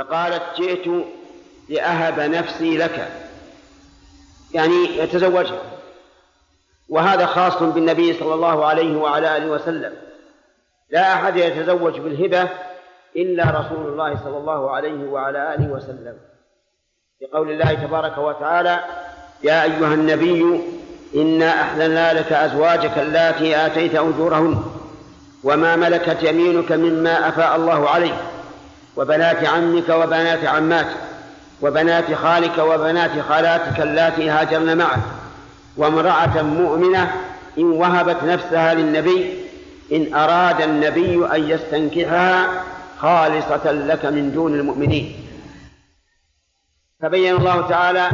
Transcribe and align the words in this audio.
فقالت 0.00 0.42
جئت 0.56 1.04
لأهب 1.68 2.20
نفسي 2.20 2.76
لك. 2.76 3.08
يعني 4.54 4.98
يتزوجها. 4.98 5.62
وهذا 6.88 7.26
خاص 7.26 7.62
بالنبي 7.62 8.12
صلى 8.12 8.34
الله 8.34 8.66
عليه 8.66 8.96
وعلى 8.96 9.36
آله 9.36 9.46
وسلم. 9.46 9.92
لا 10.90 11.14
أحد 11.14 11.36
يتزوج 11.36 12.00
بالهبة 12.00 12.48
إلا 13.16 13.44
رسول 13.44 13.86
الله 13.92 14.16
صلى 14.24 14.36
الله 14.36 14.70
عليه 14.70 15.04
وعلى 15.04 15.54
آله 15.54 15.68
وسلم. 15.68 16.16
بقول 17.20 17.50
الله 17.50 17.74
تبارك 17.74 18.18
وتعالى 18.18 18.80
يا 19.42 19.62
أيها 19.64 19.94
النبي 19.94 20.60
إنا 21.14 21.62
أحللنا 21.62 22.12
لك 22.12 22.32
أزواجك 22.32 22.98
اللاتي 22.98 23.66
آتيت 23.66 23.94
أجورهن 23.94 24.62
وما 25.44 25.76
ملكت 25.76 26.22
يمينك 26.22 26.72
مما 26.72 27.28
أفاء 27.28 27.56
الله 27.56 27.88
عليك. 27.88 28.14
وبنات 29.00 29.44
عمك 29.44 29.88
وبنات 29.88 30.44
عماتك 30.44 30.96
وبنات 31.62 32.14
خالك 32.14 32.58
وبنات 32.58 33.10
خالاتك 33.28 33.80
اللاتي 33.80 34.30
هاجرن 34.30 34.78
معك. 34.78 35.02
وامرأة 35.76 36.42
مؤمنة 36.42 37.14
إن 37.58 37.64
وهبت 37.64 38.24
نفسها 38.24 38.74
للنبي 38.74 39.44
إن 39.92 40.14
أراد 40.14 40.60
النبي 40.60 41.26
أن 41.34 41.50
يستنكحها 41.50 42.64
خالصة 42.98 43.72
لك 43.72 44.04
من 44.04 44.32
دون 44.32 44.54
المؤمنين. 44.54 45.14
فبين 47.02 47.36
الله 47.36 47.68
تعالى 47.68 48.10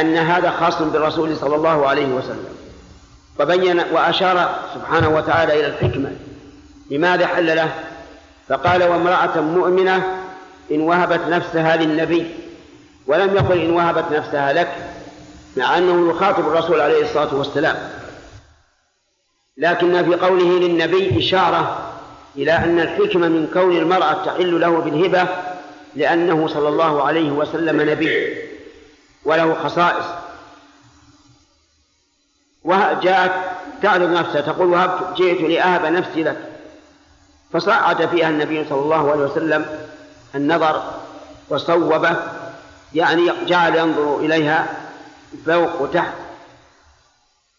أن 0.00 0.16
هذا 0.16 0.50
خاص 0.50 0.82
بالرسول 0.82 1.36
صلى 1.36 1.56
الله 1.56 1.88
عليه 1.88 2.06
وسلم. 2.06 2.54
وبين 3.40 3.80
وأشار 3.92 4.58
سبحانه 4.74 5.08
وتعالى 5.08 5.60
إلى 5.60 5.66
الحكمة. 5.66 6.10
لماذا 6.90 7.26
حل 7.26 7.56
له؟ 7.56 7.72
فقال 8.48 8.82
وامرأة 8.82 9.40
مؤمنة 9.40 10.22
إن 10.70 10.80
وهبت 10.80 11.20
نفسها 11.28 11.76
للنبي. 11.76 12.34
ولم 13.06 13.36
يقل 13.36 13.60
إن 13.60 13.70
وهبت 13.70 14.12
نفسها 14.12 14.52
لك 14.52 14.68
مع 15.56 15.78
أنه 15.78 16.10
يخاطب 16.10 16.48
الرسول 16.48 16.80
عليه 16.80 17.02
الصلاة 17.02 17.34
والسلام. 17.34 17.76
لكن 19.56 20.04
في 20.04 20.14
قوله 20.14 20.58
للنبي 20.58 21.18
إشارة 21.18 21.92
إلى 22.36 22.52
أن 22.52 22.80
الحكمة 22.80 23.28
من 23.28 23.50
كون 23.52 23.76
المرأة 23.76 24.24
تحل 24.24 24.60
له 24.60 24.80
بالهبة 24.80 25.28
لأنه 25.96 26.48
صلى 26.48 26.68
الله 26.68 27.02
عليه 27.02 27.30
وسلم 27.30 27.90
نبي 27.90 28.36
وله 29.24 29.54
خصائص. 29.54 30.04
وجاءت 32.64 33.32
تعرض 33.82 34.10
نفسها 34.10 34.40
تقول 34.40 34.66
وهبت 34.66 35.16
جئت 35.16 35.40
لأهب 35.40 35.92
نفسي 35.92 36.22
لك. 36.22 36.47
فصعد 37.52 38.06
فيها 38.06 38.28
النبي 38.28 38.64
صلى 38.64 38.80
الله 38.80 39.10
عليه 39.10 39.22
وسلم 39.22 39.86
النظر 40.34 40.82
وصوبه 41.48 42.16
يعني 42.94 43.32
جعل 43.46 43.76
ينظر 43.76 44.16
إليها 44.16 44.66
فوق 45.46 45.82
وتحت 45.82 46.14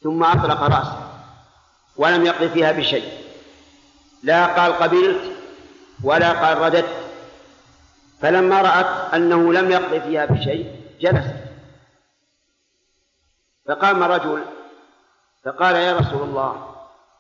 ثم 0.04 0.24
أطلق 0.24 0.62
رأسه 0.62 1.10
ولم 1.98 2.26
يقض 2.26 2.48
فيها 2.48 2.72
بشيء 2.72 3.12
لا 4.24 4.46
قال 4.46 4.74
قبلت 4.74 5.22
ولا 6.04 6.32
قال 6.32 6.58
رددت 6.58 7.10
فلما 8.22 8.62
رأت 8.62 9.14
أنه 9.14 9.54
لم 9.54 9.72
يقض 9.72 10.02
فيها 10.02 10.26
بشيء 10.26 10.76
جلست. 11.02 11.36
فقام 13.68 14.04
رجل 14.04 14.42
فقال 15.46 15.76
يا 15.76 15.98
رسول 15.98 16.22
الله 16.22 16.76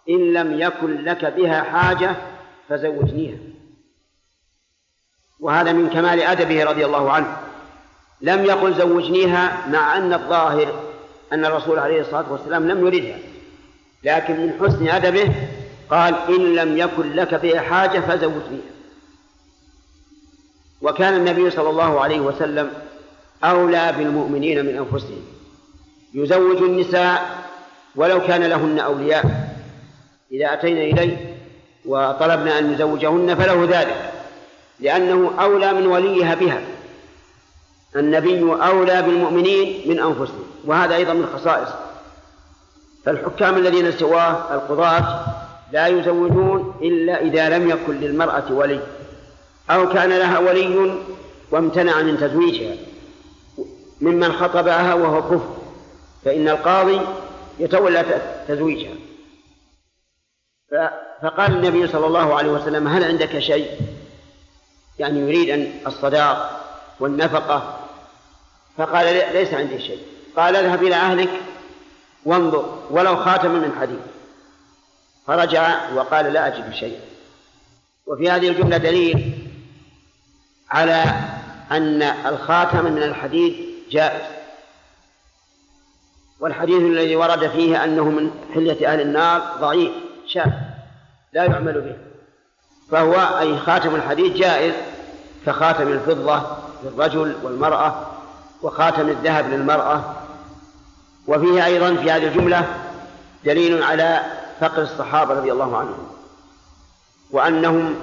إن 0.09 0.33
لم 0.33 0.59
يكن 0.59 1.03
لك 1.03 1.25
بها 1.25 1.63
حاجة 1.63 2.15
فزوجنيها. 2.69 3.37
وهذا 5.39 5.71
من 5.71 5.89
كمال 5.89 6.21
أدبه 6.21 6.63
رضي 6.63 6.85
الله 6.85 7.11
عنه. 7.11 7.37
لم 8.21 8.45
يقل 8.45 8.73
زوجنيها 8.73 9.67
مع 9.67 9.97
أن 9.97 10.13
الظاهر 10.13 10.83
أن 11.33 11.45
الرسول 11.45 11.79
عليه 11.79 12.01
الصلاة 12.01 12.31
والسلام 12.31 12.67
لم 12.67 12.87
يردها 12.87 13.17
لكن 14.03 14.39
من 14.39 14.53
حسن 14.59 14.87
أدبه 14.87 15.33
قال 15.89 16.15
إن 16.15 16.55
لم 16.55 16.77
يكن 16.77 17.13
لك 17.13 17.35
بها 17.35 17.61
حاجة 17.61 17.99
فزوجنيها. 17.99 18.71
وكان 20.81 21.13
النبي 21.13 21.49
صلى 21.49 21.69
الله 21.69 22.01
عليه 22.01 22.19
وسلم 22.19 22.71
أولى 23.43 23.93
بالمؤمنين 23.97 24.65
من 24.65 24.77
أنفسهم. 24.77 25.25
يزوج 26.13 26.57
النساء 26.57 27.45
ولو 27.95 28.21
كان 28.27 28.43
لهن 28.43 28.79
أولياء. 28.79 29.55
إذا 30.31 30.53
أتينا 30.53 30.81
إليه 30.81 31.38
وطلبنا 31.85 32.59
أن 32.59 32.73
نزوجهن 32.73 33.35
فله 33.35 33.79
ذلك 33.79 34.11
لأنه 34.79 35.31
أولى 35.39 35.73
من 35.73 35.87
وليها 35.87 36.35
بها. 36.35 36.61
النبي 37.95 38.41
أولى 38.41 39.01
بالمؤمنين 39.01 39.89
من 39.89 39.99
أنفسهم 39.99 40.43
وهذا 40.65 40.95
أيضا 40.95 41.13
من 41.13 41.25
خصائص. 41.25 41.69
فالحكام 43.05 43.57
الذين 43.57 43.91
سواه 43.91 44.53
القضاة 44.53 45.25
لا 45.71 45.87
يزوجون 45.87 46.75
إلا 46.81 47.21
إذا 47.21 47.49
لم 47.49 47.69
يكن 47.69 47.99
للمرأة 47.99 48.43
ولي 48.51 48.79
أو 49.69 49.89
كان 49.89 50.09
لها 50.09 50.39
ولي 50.39 50.95
وامتنع 51.51 52.01
من 52.01 52.17
تزويجها. 52.17 52.75
ممن 54.01 54.33
خطبها 54.33 54.93
وهو 54.93 55.21
كفر 55.21 55.55
فإن 56.25 56.49
القاضي 56.49 56.99
يتولى 57.59 58.05
تزويجها. 58.47 59.08
فقال 61.21 61.51
النبي 61.51 61.87
صلى 61.87 62.07
الله 62.07 62.35
عليه 62.35 62.49
وسلم 62.49 62.87
هل 62.87 63.03
عندك 63.03 63.39
شيء؟ 63.39 63.71
يعني 64.99 65.19
يريد 65.19 65.49
أن 65.49 65.71
الصداق 65.87 66.61
والنفقة. 66.99 67.79
فقال 68.77 69.33
ليس 69.33 69.53
عندي 69.53 69.79
شيء. 69.79 69.99
قال 70.37 70.55
اذهب 70.55 70.83
إلى 70.83 70.95
أهلك 70.95 71.29
وانظر 72.25 72.79
ولو 72.89 73.15
خاتم 73.15 73.51
من 73.51 73.75
حديد. 73.79 74.01
فرجع 75.27 75.91
وقال 75.95 76.33
لا 76.33 76.47
أجد 76.47 76.73
شيئا 76.73 77.01
وفي 78.07 78.31
هذه 78.31 78.49
الجملة 78.49 78.77
دليل 78.77 79.47
على 80.71 81.03
أن 81.71 82.01
الخاتم 82.01 82.85
من 82.85 83.03
الحديد 83.03 83.65
جائز. 83.91 84.21
والحديث 86.39 86.81
الذي 86.81 87.15
ورد 87.15 87.47
فيه 87.47 87.83
أنه 87.83 88.03
من 88.03 88.31
حلية 88.53 88.93
أهل 88.93 89.01
النار 89.01 89.41
ضعيف. 89.59 90.08
شاذ 90.33 90.51
لا 91.33 91.43
يعمل 91.43 91.81
به. 91.81 91.95
فهو 92.91 93.39
أي 93.39 93.57
خاتم 93.57 93.95
الحديد 93.95 94.33
جائز 94.33 94.73
كخاتم 95.45 95.87
الفضة 95.87 96.41
للرجل 96.83 97.35
والمرأة 97.43 98.07
وخاتم 98.61 99.09
الذهب 99.09 99.49
للمرأة. 99.49 100.15
وفيه 101.27 101.65
أيضا 101.65 101.95
في 101.95 102.11
هذه 102.11 102.27
الجملة 102.27 102.67
دليل 103.45 103.83
على 103.83 104.23
فقر 104.59 104.81
الصحابة 104.81 105.33
رضي 105.33 105.51
الله 105.51 105.77
عنهم 105.77 106.07
وأنهم 107.31 107.95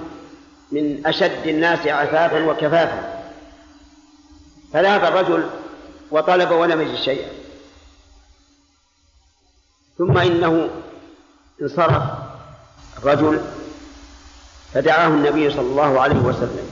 من 0.72 1.06
أشد 1.06 1.46
الناس 1.46 1.86
عفافا 1.86 2.44
وكفافا. 2.44 3.22
فذهب 4.72 5.04
الرجل 5.04 5.50
وطلب 6.10 6.50
ولم 6.50 6.80
يجد 6.80 6.94
شيئا. 6.94 7.28
ثم 9.98 10.18
إنه 10.18 10.68
انصرف 11.62 12.02
الرجل 12.98 13.40
فدعاه 14.72 15.08
النبي 15.08 15.50
صلى 15.50 15.60
الله 15.60 16.00
عليه 16.00 16.18
وسلم. 16.18 16.68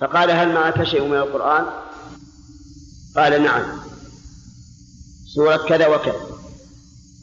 فقال 0.00 0.30
هل 0.30 0.54
معك 0.54 0.82
شيء 0.82 1.04
من 1.04 1.16
القرآن؟ 1.16 1.66
قال 3.16 3.42
نعم. 3.42 3.62
سورة 5.34 5.56
كذا 5.56 5.86
وكذا. 5.86 6.20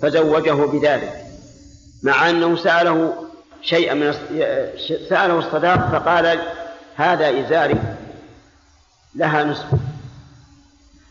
فزوجه 0.02 0.52
بذلك. 0.53 1.25
مع 2.03 2.30
أنه 2.30 2.56
سأله 2.56 3.14
شيئا 3.62 3.94
من 3.94 4.14
سأله 5.09 5.40
الصداق 5.40 5.91
فقال 5.91 6.40
هذا 6.96 7.40
إزاري 7.40 7.80
لها 9.16 9.44
نصف. 9.44 9.67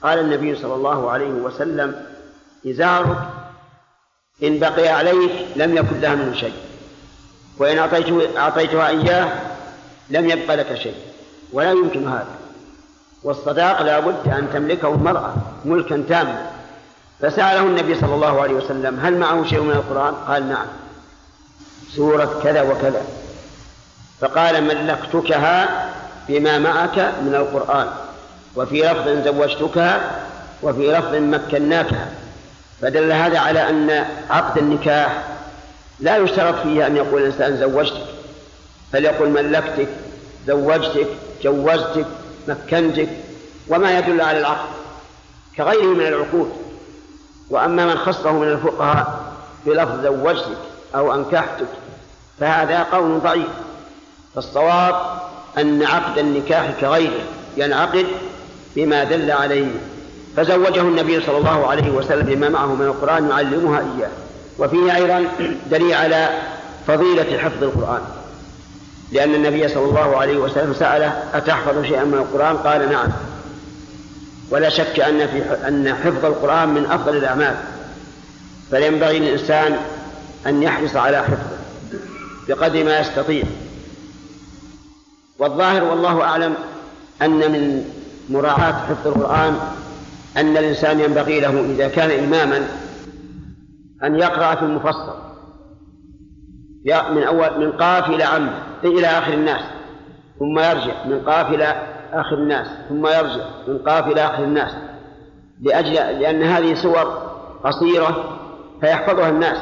قال 0.02 0.18
النبي 0.18 0.56
صلى 0.56 0.74
الله 0.74 1.10
عليه 1.10 1.30
وسلم 1.30 2.06
إزارك 2.66 3.41
إن 4.42 4.58
بقي 4.58 4.88
عليك 4.88 5.32
لم 5.56 5.76
يكن 5.76 6.00
لها 6.00 6.14
منه 6.14 6.36
شيء. 6.36 6.54
وإن 7.58 7.78
أعطيته 7.78 8.38
أعطيتها 8.38 8.88
إياه 8.88 9.28
لم 10.10 10.30
يبق 10.30 10.54
لك 10.54 10.74
شيء. 10.74 10.94
ولا 11.52 11.70
يمكن 11.70 12.08
هذا. 12.08 12.26
والصداق 13.22 13.82
لا 13.82 14.00
بد 14.00 14.28
أن 14.28 14.48
تملكه 14.52 14.88
المرأة 14.88 15.34
ملكا 15.64 16.04
تاما. 16.08 16.50
فسأله 17.20 17.60
النبي 17.60 17.94
صلى 17.94 18.14
الله 18.14 18.42
عليه 18.42 18.54
وسلم 18.54 19.00
هل 19.00 19.16
معه 19.16 19.44
شيء 19.44 19.60
من 19.60 19.70
القرآن؟ 19.70 20.14
قال 20.14 20.48
نعم. 20.48 20.66
سورة 21.96 22.40
كذا 22.44 22.62
وكذا. 22.62 23.02
فقال 24.20 24.64
ملكتكها 24.64 25.88
بما 26.28 26.58
معك 26.58 26.98
من 26.98 27.34
القرآن 27.34 27.86
وفي 28.56 28.82
لفظ 28.82 29.08
زوجتكها 29.24 30.10
وفي 30.62 30.92
لفظ 30.92 31.14
مكناكها. 31.14 32.21
فدل 32.82 33.12
هذا 33.12 33.38
على 33.38 33.68
أن 33.70 34.06
عقد 34.30 34.58
النكاح 34.58 35.24
لا 36.00 36.16
يشترط 36.16 36.54
فيه 36.62 36.86
أن 36.86 36.96
يقول 36.96 37.22
الإنسان 37.22 37.56
زوجتك 37.56 38.06
بل 38.92 39.04
يقول 39.04 39.28
ملكتك 39.28 39.88
زوجتك 40.46 41.06
جوزتك 41.42 42.06
مكنتك 42.48 43.08
وما 43.68 43.98
يدل 43.98 44.20
على 44.20 44.38
العقد 44.38 44.68
كغيره 45.56 45.94
من 45.94 46.06
العقود. 46.06 46.52
وأما 47.50 47.86
من 47.86 47.98
خصه 47.98 48.32
من 48.32 48.48
الفقهاء 48.48 49.32
بلفظ 49.66 50.02
زوجتك 50.02 50.58
أو 50.94 51.14
أنكحتك 51.14 51.66
فهذا 52.40 52.82
قول 52.82 53.20
ضعيف. 53.20 53.48
فالصواب 54.34 54.94
أن 55.58 55.82
عقد 55.82 56.18
النكاح 56.18 56.70
كغيره 56.80 57.22
ينعقد 57.56 58.06
بما 58.76 59.04
دل 59.04 59.30
عليه 59.30 59.70
فزوجه 60.36 60.80
النبي 60.80 61.20
صلى 61.20 61.38
الله 61.38 61.66
عليه 61.66 61.90
وسلم 61.90 62.26
بما 62.26 62.48
معه 62.48 62.74
من 62.74 62.86
القرآن 62.86 63.28
يعلمها 63.28 63.78
إياه. 63.78 64.10
وفيه 64.58 64.96
أيضا 64.96 65.24
دليل 65.70 65.94
على 65.94 66.28
فضيلة 66.86 67.38
حفظ 67.38 67.62
القرآن. 67.62 68.00
لأن 69.12 69.34
النبي 69.34 69.68
صلى 69.68 69.84
الله 69.84 70.16
عليه 70.16 70.36
وسلم 70.36 70.74
سأله 70.74 71.22
أتحفظ 71.34 71.82
شيئا 71.82 72.04
من 72.04 72.14
القرآن؟ 72.14 72.56
قال 72.56 72.90
نعم. 72.92 73.08
ولا 74.50 74.68
شك 74.68 75.00
أن 75.00 75.26
في 75.26 75.68
أن 75.68 75.94
حفظ 75.94 76.24
القرآن 76.24 76.68
من 76.68 76.86
أفضل 76.86 77.16
الأعمال. 77.16 77.56
فينبغي 78.70 79.18
للإنسان 79.18 79.76
أن 80.46 80.62
يحرص 80.62 80.96
على 80.96 81.22
حفظه 81.22 81.56
بقدر 82.48 82.84
ما 82.84 83.00
يستطيع. 83.00 83.44
والظاهر 85.38 85.84
والله 85.84 86.22
أعلم 86.22 86.54
أن 87.22 87.30
من 87.30 87.84
مراعاة 88.30 88.72
حفظ 88.72 89.06
القرآن 89.06 89.58
أن 90.36 90.56
الإنسان 90.56 91.00
ينبغي 91.00 91.40
له 91.40 91.60
إذا 91.60 91.88
كان 91.88 92.24
إماما 92.24 92.68
أن 94.04 94.14
يقرأ 94.14 94.54
في 94.54 94.62
المفصل. 94.62 95.22
من 96.86 97.22
أول 97.22 97.66
من 97.66 97.72
قاف 97.72 98.10
إلى 98.10 98.24
عم 98.24 98.50
إلى 98.84 99.06
آخر 99.06 99.32
الناس 99.32 99.60
ثم 100.38 100.58
يرجع. 100.58 101.06
من 101.06 101.20
قاف 101.20 101.50
إلى 101.50 101.82
آخر 102.12 102.34
الناس 102.34 102.66
ثم 102.88 103.06
يرجع. 103.06 103.44
من 103.68 103.78
قاف 103.78 104.06
إلى 104.06 104.20
آخر 104.20 104.44
الناس. 104.44 104.72
لأجل 105.60 105.94
لأن 105.94 106.42
هذه 106.42 106.74
سور 106.74 107.32
قصيرة 107.64 108.38
فيحفظها 108.80 109.28
الناس 109.28 109.58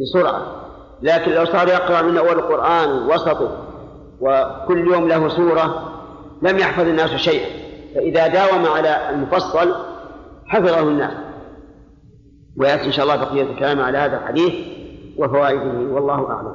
بسرعة. 0.00 0.42
لكن 1.02 1.32
لو 1.32 1.44
صار 1.44 1.68
يقرأ 1.68 2.02
من 2.02 2.18
أول 2.18 2.38
القرآن 2.38 2.90
وسطه 2.90 3.64
وكل 4.20 4.92
يوم 4.92 5.08
له 5.08 5.28
سورة 5.28 5.92
لم 6.42 6.58
يحفظ 6.58 6.86
الناس 6.86 7.10
شيئا. 7.10 7.67
فإذا 7.94 8.26
داوم 8.26 8.66
على 8.66 9.10
المفصل 9.10 9.74
حفظه 10.46 10.80
الناس. 10.80 11.12
ويأتي 12.56 12.84
إن 12.84 12.92
شاء 12.92 13.04
الله 13.04 13.16
بقية 13.16 13.42
الكلام 13.42 13.80
على 13.80 13.98
هذا 13.98 14.16
الحديث 14.16 14.52
وفوائده 15.18 15.92
والله 15.92 16.30
أعلم. 16.30 16.54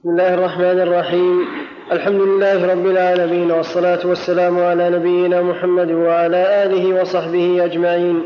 بسم 0.00 0.10
الله 0.10 0.34
الرحمن 0.34 0.80
الرحيم. 0.80 1.44
الحمد 1.92 2.20
لله 2.20 2.72
رب 2.72 2.86
العالمين 2.86 3.52
والصلاة 3.52 4.06
والسلام 4.06 4.60
على 4.60 4.90
نبينا 4.90 5.42
محمد 5.42 5.90
وعلى 5.90 6.64
آله 6.64 7.00
وصحبه 7.00 7.64
أجمعين. 7.64 8.22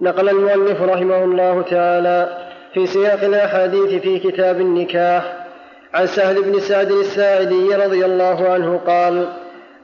نقل 0.00 0.28
المؤلف 0.28 0.82
رحمه 0.82 1.24
الله 1.24 1.62
تعالى 1.62 2.46
في 2.74 2.86
سياق 2.86 3.24
الأحاديث 3.24 4.02
في 4.02 4.18
كتاب 4.18 4.60
النكاح 4.60 5.46
عن 5.94 6.06
سهل 6.06 6.42
بن 6.42 6.60
سعد 6.60 6.90
الساعدي 6.90 7.74
رضي 7.74 8.04
الله 8.04 8.48
عنه 8.48 8.80
قال 8.86 9.28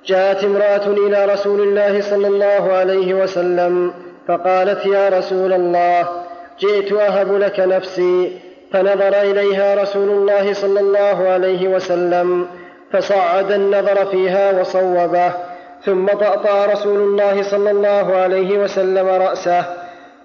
جاءت 0.06 0.44
امرأة 0.44 0.86
إلى 0.86 1.24
رسول 1.24 1.60
الله 1.60 2.00
صلى 2.00 2.26
الله 2.26 2.72
عليه 2.72 3.14
وسلم 3.14 3.94
فقالت 4.28 4.86
يا 4.86 5.08
رسول 5.08 5.52
الله 5.52 6.08
جئت 6.60 6.92
أهب 6.92 7.32
لك 7.32 7.60
نفسي. 7.60 8.38
فنظر 8.72 9.20
إليها 9.22 9.82
رسول 9.82 10.08
الله 10.08 10.52
صلى 10.52 10.80
الله 10.80 11.28
عليه 11.28 11.68
وسلم 11.68 12.46
فصعد 12.92 13.52
النظر 13.52 14.06
فيها 14.06 14.60
وصوبه 14.60 15.32
ثم 15.84 16.06
طأطأ 16.06 16.66
رسول 16.66 17.00
الله 17.00 17.42
صلى 17.42 17.70
الله 17.70 18.16
عليه 18.16 18.58
وسلم 18.58 19.06
رأسه. 19.08 19.64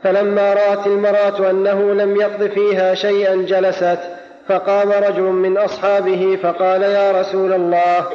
فلما 0.03 0.53
رأت 0.53 0.87
المرأة 0.87 1.49
أنه 1.49 1.93
لم 1.93 2.15
يقض 2.15 2.47
فيها 2.47 2.93
شيئا 2.93 3.35
جلست 3.35 3.99
فقام 4.47 4.91
رجل 4.91 5.21
من 5.21 5.57
أصحابه 5.57 6.39
فقال 6.43 6.83
يا 6.83 7.11
رسول 7.11 7.53
الله 7.53 8.05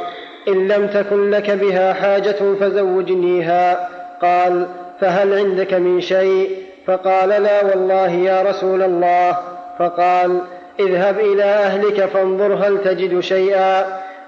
إن 0.49 0.69
لم 0.69 0.87
تكن 0.87 1.31
لك 1.31 1.51
بها 1.51 1.93
حاجة 1.93 2.37
فزوجنيها. 2.61 3.89
قال 4.23 4.67
فهل 5.01 5.39
عندك 5.39 5.75
من 5.75 6.01
شيء؟ 6.01 6.57
فقال 6.87 7.29
لا 7.29 7.65
والله 7.65 8.11
يا 8.11 8.43
رسول 8.43 8.83
الله. 8.83 9.39
فقال 9.79 10.41
اذهب 10.81 11.21
إلى 11.21 11.45
أهلك 11.45 12.05
فانظر 12.05 12.55
هل 12.55 12.83
تجد 12.85 13.21
شيئا. 13.21 13.85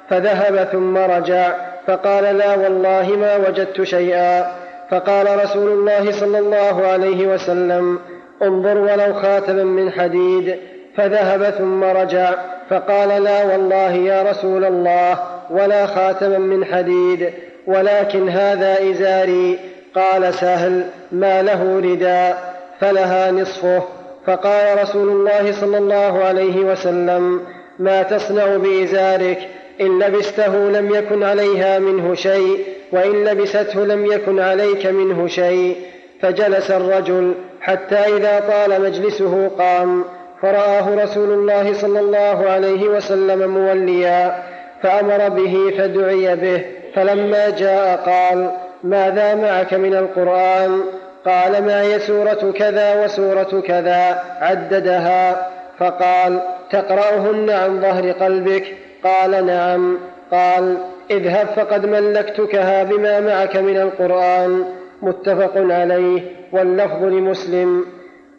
فذهب 0.08 0.68
ثم 0.72 0.96
رجع 0.96 1.52
فقال 1.86 2.24
لا 2.38 2.56
والله 2.56 3.16
ما 3.16 3.36
وجدت 3.36 3.82
شيئا. 3.82 4.52
فقال 4.90 5.44
رسول 5.44 5.70
الله 5.70 6.12
صلى 6.12 6.38
الله 6.38 6.86
عليه 6.86 7.26
وسلم 7.26 7.98
انظر 8.42 8.78
ولو 8.78 9.14
خاتما 9.14 9.64
من 9.64 9.90
حديد. 9.90 10.56
فذهب 10.96 11.42
ثم 11.42 11.84
رجع. 11.84 12.34
فقال 12.70 13.22
لا 13.24 13.44
والله 13.44 13.92
يا 13.92 14.22
رسول 14.22 14.64
الله 14.64 15.18
ولا 15.50 15.86
خاتما 15.86 16.38
من 16.38 16.64
حديد 16.64 17.30
ولكن 17.66 18.28
هذا 18.28 18.90
إزاري. 18.90 19.58
قال 19.94 20.34
سهل 20.34 20.84
ما 21.12 21.42
له 21.42 21.80
رداء 21.80 22.54
فلها 22.80 23.30
نصفه. 23.30 23.82
فقال 24.26 24.82
رسول 24.82 25.08
الله 25.08 25.52
صلى 25.52 25.78
الله 25.78 26.24
عليه 26.24 26.56
وسلم 26.60 27.40
ما 27.78 28.02
تصنع 28.02 28.56
بإزارك؟ 28.56 29.38
إن 29.80 30.02
لبسته 30.02 30.56
لم 30.56 30.94
يكن 30.94 31.22
عليها 31.22 31.78
منه 31.78 32.14
شيء 32.14 32.64
وإن 32.92 33.24
لبسته 33.24 33.84
لم 33.84 34.06
يكن 34.06 34.40
عليك 34.40 34.86
منه 34.86 35.26
شيء. 35.26 35.76
فجلس 36.22 36.70
الرجل 36.70 37.34
حتى 37.60 37.96
إذا 37.96 38.42
طال 38.48 38.82
مجلسه 38.82 39.48
قام. 39.58 40.04
فرآه 40.44 41.04
رسول 41.04 41.30
الله 41.30 41.72
صلى 41.72 42.00
الله 42.00 42.50
عليه 42.50 42.88
وسلم 42.88 43.50
موليا 43.50 44.42
فأمر 44.82 45.28
به 45.28 45.74
فدعي 45.78 46.36
به 46.36 46.64
فلما 46.94 47.50
جاء 47.50 47.96
قال 47.96 48.50
ماذا 48.82 49.34
معك 49.34 49.74
من 49.74 49.94
القرآن؟ 49.94 50.80
قال 51.26 51.66
معي 51.66 51.98
سورة 51.98 52.52
كذا 52.56 53.04
وسورة 53.04 53.62
كذا 53.66 54.22
عددها 54.40 55.46
فقال 55.78 56.40
تقرأهن 56.70 57.50
عن 57.50 57.80
ظهر 57.80 58.10
قلبك 58.10 58.64
قال 59.04 59.46
نعم 59.46 59.98
قال 60.30 60.76
اذهب 61.10 61.46
فقد 61.46 61.86
ملكتكها 61.86 62.82
بما 62.84 63.20
معك 63.20 63.56
من 63.56 63.76
القرآن 63.76 64.64
متفق 65.02 65.52
عليه 65.56 66.22
واللفظ 66.52 67.02
لمسلم 67.04 67.84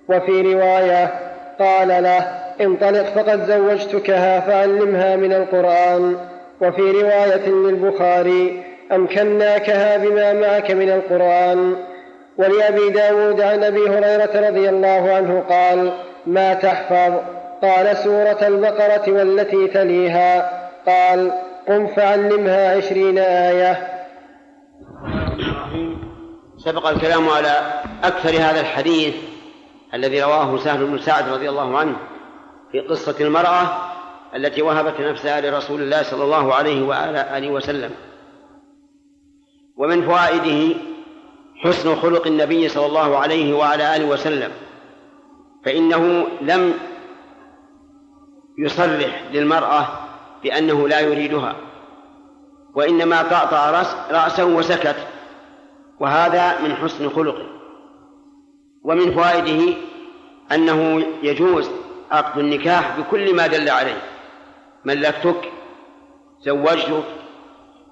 وفي 0.10 0.54
رواية 0.54 1.25
قال 1.60 1.88
له 1.88 2.20
انطلق 2.62 3.04
فقد 3.04 3.46
زوجتكها 3.46 4.40
فعلمها 4.40 5.16
من 5.16 5.34
القرآن. 5.34 6.18
وفي 6.62 6.82
رواية 6.82 7.50
للبخاري 7.50 8.64
أمكناكها 8.92 9.98
بما 9.98 10.34
معك 10.34 10.72
من 10.72 10.90
القرآن. 10.90 11.76
ولأبي 12.38 12.90
داود 12.90 13.42
عن 13.42 13.64
أبي 13.64 13.90
هريرة 13.90 14.50
رضي 14.50 14.70
الله 14.70 15.14
عنه 15.14 15.44
قال 15.50 15.94
ما 16.28 16.54
تحفظ؟ 16.54 17.14
قال 17.62 17.98
سورة 17.98 18.48
البقرة 18.48 19.12
والتي 19.12 19.68
تليها. 19.68 20.52
قال 20.88 21.32
قم 21.68 21.88
فعلمها 21.88 22.78
عشرين 22.78 23.18
آية. 23.18 23.78
سبق 26.58 26.88
الكلام 26.88 27.30
على 27.30 27.52
أكثر 28.04 28.30
هذا 28.30 28.60
الحديث 28.60 29.14
الذي 29.96 30.24
رواه 30.24 30.58
سهل 30.58 30.86
بن 30.86 30.98
سعد 30.98 31.30
رضي 31.30 31.50
الله 31.50 31.78
عنه 31.78 31.96
في 32.72 32.80
قصة 32.80 33.16
المرأة 33.20 33.78
التي 34.36 34.62
وهبت 34.62 35.02
نفسها 35.02 35.42
لرسول 35.42 35.82
الله 35.82 36.04
صلى 36.04 36.24
الله 36.24 36.54
عليه 36.54 36.84
وعلى 36.84 37.38
آله 37.38 37.50
وسلم. 37.50 37.92
ومن 39.78 40.06
فوائده 40.06 40.76
حسن 41.56 41.96
خلق 41.96 42.28
النبي 42.28 42.70
صلى 42.70 42.86
الله 42.86 43.18
عليه 43.18 43.54
وعلى 43.54 43.96
آله 43.96 44.06
وسلم 44.06 44.52
فإنه 45.66 46.28
لم 46.42 46.74
يصرح 48.58 49.24
للمرأة 49.32 49.88
بأنه 50.44 50.88
لا 50.88 51.00
يريدها 51.00 51.56
وإنما 52.76 53.22
طأطأ 53.24 53.86
رأسه 54.12 54.46
وسكت 54.46 54.96
وهذا 56.00 56.62
من 56.62 56.76
حسن 56.76 57.10
خلقه. 57.10 57.48
ومن 58.86 59.12
فوائده 59.14 59.74
أنه 60.52 61.04
يجوز 61.24 61.70
عقد 62.12 62.40
النكاح 62.40 63.00
بكل 63.00 63.36
ما 63.36 63.48
دل 63.48 63.70
عليه. 63.70 64.02
ملكتك 64.86 65.52
زوجتك 66.42 67.04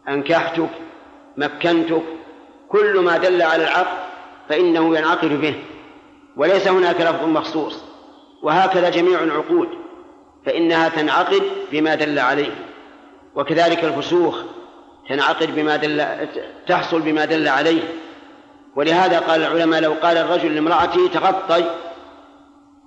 أنكحتك 0.09 0.69
مكنتك 1.37 2.03
كل 2.69 2.99
ما 2.99 3.17
دل 3.17 3.41
على 3.41 3.63
العقد 3.63 3.97
فإنه 4.49 4.97
ينعقد 4.97 5.41
به. 5.41 5.55
وليس 6.37 6.67
هناك 6.67 7.01
لفظ 7.01 7.25
مخصوص. 7.25 7.83
وهكذا 8.43 8.89
جميع 8.89 9.23
العقود 9.23 9.69
فإنها 10.45 10.89
تنعقد 10.89 11.43
بما 11.71 11.95
دل 11.95 12.19
عليه. 12.19 12.51
وكذلك 13.35 13.83
الفسوخ 13.83 14.41
تنعقد 15.09 15.55
بما 15.55 15.75
دل 15.75 16.05
تحصل 16.67 17.01
بما 17.01 17.25
دل 17.25 17.47
عليه. 17.47 17.81
ولهذا 18.75 19.19
قال 19.19 19.41
العلماء 19.41 19.81
لو 19.81 19.93
قال 19.93 20.17
الرجل 20.17 20.55
لامرأته 20.55 21.07
تغطي 21.07 21.65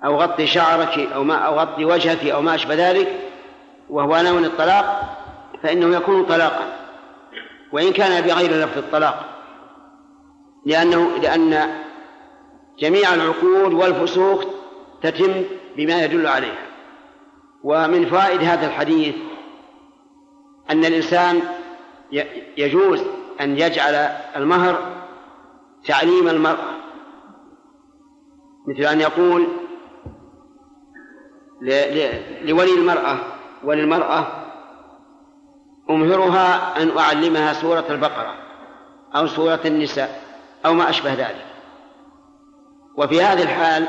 أو 0.05 0.16
غطي 0.16 0.47
شعرك 0.47 0.99
أو 0.99 1.25
ما 1.25 1.35
أو 1.35 1.59
غطي 1.59 1.85
وجهك 1.85 2.26
أو 2.26 2.43
ما 2.43 2.55
أشبه 2.55 2.90
ذلك 2.90 3.21
وهو 3.90 4.23
نون 4.23 4.45
الطلاق 4.45 5.16
فإنه 5.62 5.97
يكون 5.97 6.25
طلاقا. 6.25 6.73
وإن 7.73 7.93
كان 7.93 8.23
بغير 8.23 8.50
لفظ 8.50 8.78
الطلاق. 8.78 9.25
لأنه 10.66 11.19
لأن 11.23 11.83
جميع 12.78 13.14
العقود 13.14 13.73
والفسوق 13.73 14.45
تتم 15.02 15.45
بما 15.76 16.05
يدل 16.05 16.26
عليها. 16.26 16.66
ومن 17.64 18.07
فوائد 18.07 18.43
هذا 18.43 18.66
الحديث 18.66 19.14
أن 20.71 20.85
الإنسان 20.85 21.43
يجوز 22.57 23.02
أن 23.40 23.59
يجعل 23.59 23.95
المهر 24.37 24.96
تعليم 25.87 26.28
المرأة 26.28 26.76
مثل 28.69 28.83
أن 28.83 29.00
يقول 29.00 29.47
لولي 32.43 32.75
المرأة 32.75 33.19
وللمرأة 33.64 34.26
أمهرها 35.90 36.83
أن 36.83 36.99
أعلمها 36.99 37.52
سورة 37.52 37.85
البقرة 37.90 38.35
أو 39.16 39.26
سورة 39.26 39.61
النساء 39.64 40.23
أو 40.66 40.75
ما 40.75 40.90
أشبه 40.90 41.14
ذلك. 41.14 41.47
وفي 42.97 43.23
هذه 43.23 43.43
الحال 43.43 43.87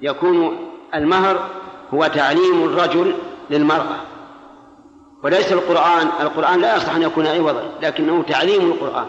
يكون 0.00 0.70
المهر 0.94 1.50
هو 1.94 2.06
تعليم 2.06 2.64
الرجل 2.64 3.14
للمرأة. 3.50 3.96
وليس 5.22 5.52
القرآن 5.52 6.08
القرآن 6.20 6.60
لا 6.60 6.76
يصح 6.76 6.94
أن 6.94 7.02
يكون 7.02 7.26
عوضا 7.26 7.78
لكنه 7.82 8.22
تعليم 8.22 8.70
القرآن. 8.72 9.06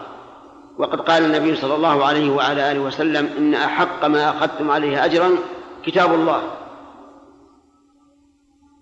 وقد 0.78 1.00
قال 1.00 1.24
النبي 1.24 1.56
صلى 1.56 1.74
الله 1.74 2.04
عليه 2.04 2.30
وعلى 2.30 2.72
آله 2.72 2.80
وسلم 2.80 3.30
إن 3.38 3.54
أحق 3.54 4.04
ما 4.04 4.30
أخذتم 4.30 4.70
عليه 4.70 5.04
أجرا 5.04 5.30
كتاب 5.84 6.14
الله. 6.14 6.42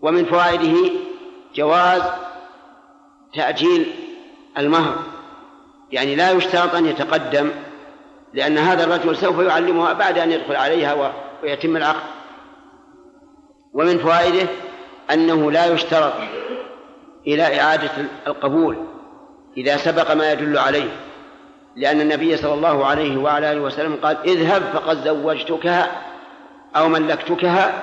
ومن 0.01 0.25
فوائده 0.25 0.91
جواز 1.55 2.03
تأجيل 3.35 3.95
المهر 4.59 4.95
يعني 5.93 6.15
لا 6.15 6.31
يشترط 6.31 6.75
أن 6.75 6.87
يتقدم 6.87 7.51
لأن 8.33 8.59
هذا 8.59 8.85
الرجل 8.85 9.17
سوف 9.17 9.39
يعلمها 9.39 9.93
بعد 9.93 10.19
أن 10.19 10.33
يدخل 10.33 10.57
عليها 10.57 11.13
ويتم 11.43 11.77
العقد. 11.77 12.11
ومن 13.73 13.99
فوائده 13.99 14.49
أنه 15.13 15.51
لا 15.51 15.67
يشترط 15.67 16.13
إلى 17.27 17.61
إعادة 17.61 17.91
القبول 18.27 18.77
إذا 19.57 19.77
سبق 19.77 20.15
ما 20.15 20.33
يدل 20.33 20.59
عليه. 20.59 20.91
لأن 21.77 22.01
النبي 22.01 22.37
صلى 22.37 22.55
الله 22.55 22.87
عليه 22.87 23.17
وعلى 23.17 23.53
آله 23.53 23.61
وسلم 23.61 23.97
قال 24.03 24.17
اذهب 24.25 24.63
فقد 24.73 25.05
زوجتكها 25.05 26.03
أو 26.77 26.89
ملكتكها 26.89 27.83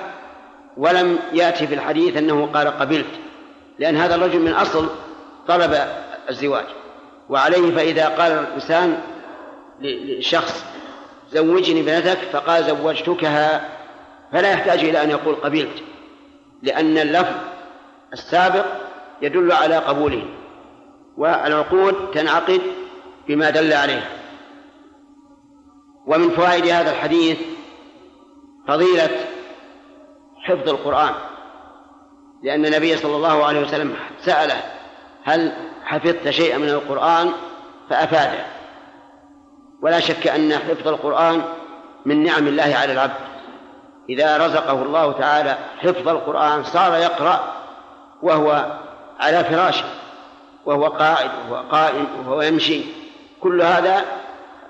ولم 0.76 1.18
يأتي 1.32 1.66
في 1.66 1.74
الحديث 1.74 2.16
أنه 2.16 2.46
قال 2.46 2.68
قبلت. 2.68 3.06
لأن 3.78 3.96
هذا 3.96 4.14
الرجل 4.14 4.40
من 4.40 4.52
أصل 4.52 4.88
طلب 5.48 5.86
الزواج. 6.30 6.64
وعليه 7.28 7.74
فإذا 7.74 8.08
قال 8.08 8.32
الإنسان 8.32 8.98
لشخص 9.80 10.64
زوجني 11.32 11.80
ابنتك 11.80 12.18
فقال 12.32 12.64
زوجتكها 12.64 13.68
فلا 14.32 14.52
يحتاج 14.52 14.78
إلى 14.78 15.02
أن 15.02 15.10
يقول 15.10 15.34
قبلت 15.34 15.82
لأن 16.62 16.98
اللفظ 16.98 17.34
السابق 18.12 18.64
يدل 19.22 19.52
على 19.52 19.76
قبوله. 19.76 20.22
والعقود 21.16 21.94
تنعقد 22.14 22.60
بما 23.28 23.50
دل 23.50 23.72
عليه. 23.72 24.10
ومن 26.06 26.30
فوائد 26.30 26.66
هذا 26.66 26.90
الحديث 26.90 27.38
فضيلة 28.68 29.10
حفظ 30.42 30.68
القرآن. 30.68 31.14
لأن 32.42 32.66
النبي 32.66 32.96
صلى 32.96 33.16
الله 33.16 33.44
عليه 33.44 33.60
وسلم 33.60 33.96
سأله 34.20 34.62
هل 35.24 35.52
حفظت 35.84 36.30
شيئا 36.30 36.58
من 36.58 36.68
القرآن؟ 36.68 37.32
فأفاده. 37.90 38.44
ولا 39.82 40.00
شك 40.00 40.26
أن 40.26 40.52
حفظ 40.52 40.88
القرآن 40.88 41.42
من 42.06 42.22
نعم 42.22 42.46
الله 42.46 42.76
على 42.76 42.92
العبد. 42.92 43.14
إذا 44.08 44.46
رزقه 44.46 44.82
الله 44.82 45.12
تعالى 45.12 45.58
حفظ 45.78 46.08
القرآن 46.08 46.64
صار 46.64 46.94
يقرأ 46.94 47.52
وهو 48.22 48.78
على 49.20 49.44
فراشه 49.44 49.84
وهو 50.66 50.86
قاعد 50.86 51.30
وهو 51.50 51.62
قائم 51.70 52.06
وهو 52.26 52.42
يمشي. 52.42 53.01
كل 53.42 53.62
هذا 53.62 54.04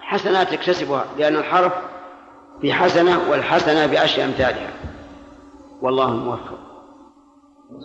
حسنات 0.01 0.53
يكتسبها 0.53 1.05
لأن 1.19 1.37
الحرف 1.37 1.73
بحسنة 2.63 3.31
والحسنة 3.31 3.87
بعشر 3.87 4.25
أمثالها. 4.25 4.71
والله 5.83 6.09
الموفق 6.09 6.59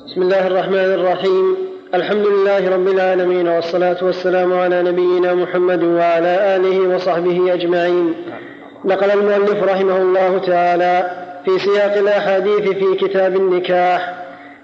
بسم 0.05 0.21
الله 0.21 0.47
الرحمن 0.47 0.75
الرحيم. 0.75 1.57
الحمد 1.93 2.27
لله 2.27 2.69
رب 2.69 2.87
العالمين 2.87 3.47
والصلاة 3.47 3.97
والسلام 4.01 4.53
على 4.53 4.83
نبينا 4.83 5.33
محمد 5.33 5.83
وعلى 5.83 6.55
آله 6.55 6.95
وصحبه 6.95 7.53
أجمعين. 7.53 8.13
نقل 8.85 9.11
المؤلف 9.11 9.63
رحمه 9.63 9.97
الله 9.97 10.37
تعالى 10.37 11.11
في 11.45 11.59
سياق 11.59 11.97
الأحاديث 11.97 12.69
في 12.69 12.95
كتاب 12.95 13.35
النكاح 13.35 14.23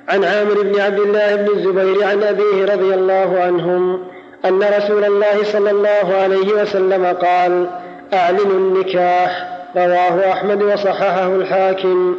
عن 0.10 0.24
عامر 0.24 0.62
بن 0.62 0.80
عبد 0.80 1.00
الله 1.00 1.36
بن 1.36 1.58
الزبير 1.58 2.04
عن 2.04 2.24
أبيه 2.24 2.66
رضي 2.66 2.94
الله 2.94 3.40
عنهم 3.40 4.13
أن 4.46 4.64
رسول 4.78 5.06
الله 5.06 5.44
صلى 5.44 5.72
الله 5.72 6.16
عليه 6.22 6.54
وسلم 6.62 7.06
قال 7.06 7.68
أعلنوا 8.14 8.58
النكاح 8.58 9.48
رواه 9.76 10.32
أحمد 10.32 10.64
وصححه 10.64 11.28
الحاكم. 11.28 12.16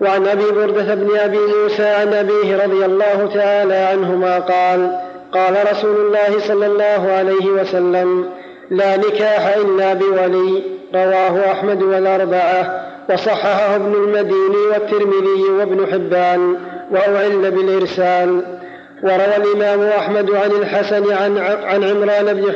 وعن 0.00 0.26
أبي 0.26 0.50
بردة 0.50 0.94
بن 0.94 1.16
أبي 1.16 1.38
موسى 1.38 1.86
عن 1.86 2.14
أبيه 2.14 2.64
رضي 2.64 2.84
الله 2.84 3.30
تعالى 3.34 3.74
عنهما 3.74 4.38
قال 4.38 5.00
قال 5.32 5.54
رسول 5.72 5.96
الله 5.96 6.40
صلى 6.48 6.66
الله 6.66 7.12
عليه 7.12 7.46
وسلم 7.46 8.26
لا 8.70 8.96
نكاح 8.96 9.56
إلا 9.56 9.94
بولي 9.94 10.62
رواه 10.94 11.52
أحمد 11.52 11.82
والأربعة 11.82 12.84
وصححه 13.10 13.76
ابن 13.76 13.94
المديني 13.94 14.66
والترمذي 14.72 15.42
وابن 15.58 15.86
حبان 15.92 16.56
وأعل 16.90 17.50
بالإرسال. 17.50 18.42
وروى 19.04 19.36
الإمام 19.36 19.82
أحمد 19.82 20.30
عن 20.30 20.50
الحسن 20.50 21.12
عن 21.12 21.38
عن 21.38 21.84
عمران 21.84 22.34
بن 22.34 22.52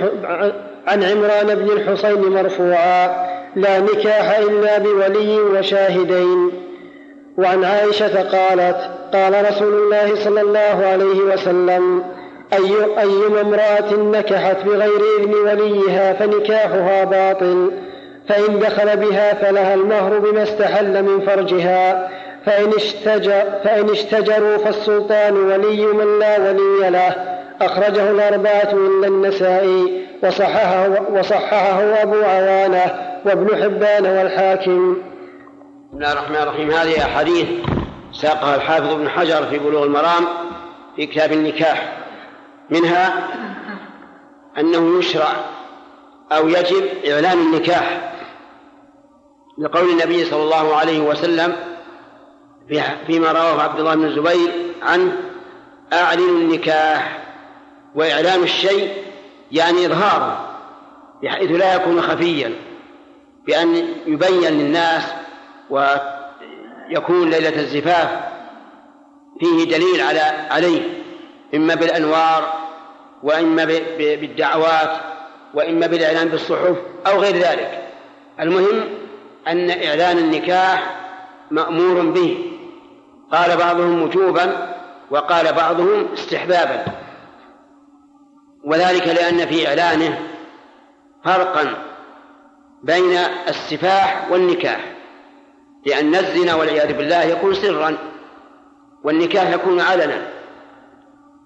عن 0.87 1.03
عمران 1.03 1.55
بن 1.55 1.71
الحصين 1.73 2.21
مرفوعا 2.21 3.29
لا 3.57 3.79
نكاح 3.79 4.39
إلا 4.39 4.79
بولي 4.79 5.41
وشاهدين 5.41 6.51
وعن 7.39 7.65
عائشة 7.65 8.23
قالت 8.23 8.91
قال 9.13 9.51
رسول 9.51 9.75
الله 9.75 10.15
صلى 10.15 10.41
الله 10.41 10.87
عليه 10.87 11.35
وسلم 11.35 12.03
أي 12.53 12.75
أيما 12.99 13.41
امرأة 13.41 13.95
نكحت 13.95 14.57
بغير 14.67 15.01
إذن 15.21 15.35
وليها 15.35 16.13
فنكاحها 16.13 17.05
باطل 17.05 17.73
فإن 18.29 18.59
دخل 18.59 18.97
بها 18.97 19.35
فلها 19.35 19.75
المهر 19.75 20.19
بما 20.19 20.43
استحل 20.43 21.03
من 21.03 21.21
فرجها 21.21 22.09
فإن, 22.47 22.73
اشتجر 22.75 23.43
فإن 23.65 23.91
اشتجروا 23.91 24.59
فالسلطان 24.59 25.37
ولي 25.37 25.87
من 25.87 26.19
لا 26.19 26.39
ولي 26.39 26.91
له. 26.91 27.39
أخرجه 27.61 28.11
الأربعة 28.11 28.73
إلا 28.73 29.07
النسائي 29.07 30.07
وصححه, 30.23 30.89
وصححه 31.13 32.03
أبو 32.03 32.17
عوانة 32.17 32.85
وابن 33.25 33.63
حبان 33.63 34.07
والحاكم. 34.07 34.97
بسم 35.89 35.97
الله 35.97 36.13
الرحمن 36.13 36.37
الرحيم. 36.37 36.71
هذه 36.71 37.05
أحاديث 37.05 37.47
ساقها 38.13 38.57
الحافظ 38.57 38.93
ابن 38.93 39.09
حجر 39.09 39.47
في 39.47 39.59
بلوغ 39.59 39.85
المرام 39.85 40.25
في 40.97 41.07
كتاب 41.07 41.33
النكاح. 41.33 41.99
منها 42.71 43.29
أنه 44.59 44.99
يشرع 44.99 45.29
أو 46.33 46.49
يجب 46.49 46.85
إعلان 47.11 47.39
النكاح 47.39 48.13
لقول 49.59 49.91
النبي 49.91 50.25
صلى 50.25 50.43
الله 50.43 50.77
عليه 50.77 51.01
وسلم 51.01 51.57
فيما 53.07 53.33
رواه 53.33 53.63
عبد 53.63 53.79
الله 53.81 53.95
بن 53.95 54.05
الزبير 54.05 54.51
عنه 54.83 55.17
أعلنوا 55.93 56.41
النكاح 56.41 57.19
وإعلان 57.95 58.43
الشيء 58.43 58.93
يعني 59.53 59.87
إظهاره 59.87 60.49
بحيث 61.23 61.51
لا 61.51 61.75
يكون 61.75 62.03
خفيا 62.03 62.55
بأن 63.47 63.85
يبين 64.07 64.53
للناس 64.53 65.03
ويكون 65.71 67.31
ليلة 67.31 67.61
الزفاف 67.61 68.09
فيه 69.41 69.65
دليل 69.65 70.01
على 70.01 70.21
عليه 70.51 70.81
إما 71.55 71.75
بالأنوار 71.75 72.53
وإما 73.23 73.65
بالدعوات 73.99 74.91
وإما 75.55 75.87
بالإعلان 75.87 76.29
بالصحف 76.29 76.77
أو 77.07 77.21
غير 77.21 77.37
ذلك. 77.37 77.83
المهم 78.41 78.85
أن 79.49 79.71
إعلان 79.71 80.19
النكاح 80.19 80.97
مأمور 81.51 82.01
به. 82.01 82.48
قال 83.33 83.57
بعضهم 83.57 84.03
وجوبا 84.03 84.75
وقال 85.11 85.53
بعضهم 85.53 86.13
استحبابا. 86.13 86.85
وذلك 88.65 89.09
لأن 89.09 89.47
في 89.47 89.69
إعلانه 89.69 90.19
فرقا 91.25 91.75
بين 92.83 93.19
السفاح 93.49 94.27
والنكاح 94.31 94.81
لأن 95.87 96.15
الزنا 96.15 96.55
والعياذ 96.55 96.93
بالله 96.93 97.23
يكون 97.23 97.55
سرا 97.55 97.99
والنكاح 99.05 99.51
يكون 99.51 99.81
علنا. 99.81 100.29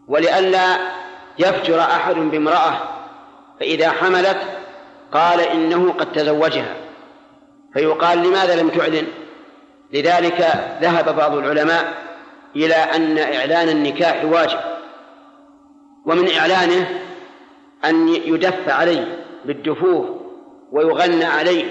ولئلا 0.08 0.78
يفجر 1.38 1.80
أحد 1.80 2.14
بامرأة 2.14 2.80
فإذا 3.60 3.90
حملت 3.90 4.38
قال 5.12 5.40
إنه 5.40 5.92
قد 5.92 6.12
تزوجها. 6.12 6.76
فيقال 7.74 8.18
لماذا 8.18 8.62
لم 8.62 8.68
تعلن؟ 8.68 9.06
لذلك 9.92 10.38
ذهب 10.82 11.16
بعض 11.16 11.34
العلماء 11.34 11.94
إلى 12.56 12.75
أن 12.75 13.18
إعلان 13.18 13.68
النكاح 13.68 14.25
واجب 14.25 14.58
ومن 16.06 16.30
إعلانه 16.30 17.00
أن 17.84 18.08
يدف 18.08 18.68
عليه 18.68 19.25
بالدفوف 19.44 20.06
ويغنى 20.72 21.25
عليه 21.25 21.64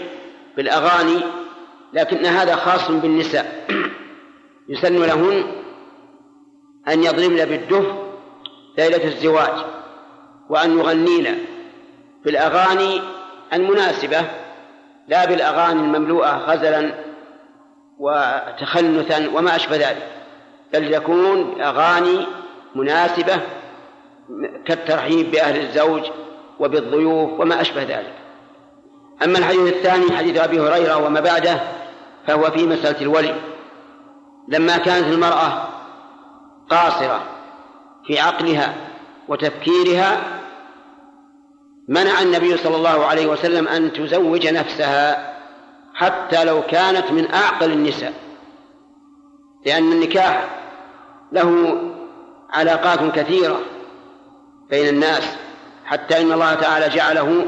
بالأغاني 0.58 1.22
لكن 1.94 2.26
هذا 2.26 2.56
خاص 2.56 2.92
بالنساء. 2.92 3.68
يسن 4.70 4.96
لهن 4.96 5.44
أن 6.88 7.04
يضربن 7.04 7.46
بالدف 7.46 7.86
ليلة 8.78 9.04
الزواج 9.04 9.66
وأن 10.50 10.80
يغنين 10.80 11.46
بالأغاني 12.26 13.02
المناسبة 13.54 14.22
لا 15.08 15.26
بالأغاني 15.26 15.80
المملوءة 15.80 16.38
غزلا 16.38 17.11
وتخنثا 18.02 19.30
وما 19.36 19.56
أشبه 19.56 19.76
ذلك. 19.76 20.08
بل 20.74 20.94
يكون 20.94 21.62
أغاني 21.62 22.26
مناسبة 22.76 23.40
كالترحيب 24.66 25.32
بأهل 25.32 25.60
الزوج 25.60 26.02
وبالضيوف 26.60 27.40
وما 27.40 27.62
أشبه 27.62 27.84
ذلك. 27.84 28.14
أما 29.24 29.38
الحديث 29.40 29.74
الثاني 29.74 30.18
حديث 30.18 30.38
أبي 30.38 30.60
هريرة 30.60 31.06
وما 31.06 31.20
بعده 31.20 31.60
فهو 32.28 32.52
في 32.52 32.66
مسألة 32.68 33.02
الولي. 33.02 33.36
لما 34.48 34.78
كانت 34.78 35.08
المرأة 35.08 35.68
قاصرة 36.70 37.24
في 38.08 38.20
عقلها 38.20 38.74
وتفكيرها 39.28 40.22
منع 41.88 42.22
النبي 42.22 42.58
صلى 42.58 42.76
الله 42.76 43.06
عليه 43.06 43.28
وسلم 43.28 43.68
أن 43.68 43.94
تزوج 43.94 44.48
نفسها 44.48 45.32
حتى 46.02 46.44
لو 46.44 46.62
كانت 46.62 47.12
من 47.12 47.34
أعقل 47.34 47.72
النساء 47.72 48.14
لأن 49.66 49.92
النكاح 49.92 50.50
له 51.32 51.78
علاقات 52.50 53.16
كثيرة 53.16 53.60
بين 54.70 54.88
الناس 54.88 55.24
حتى 55.86 56.22
إن 56.22 56.32
الله 56.32 56.54
تعالى 56.54 56.90
جعله 56.90 57.46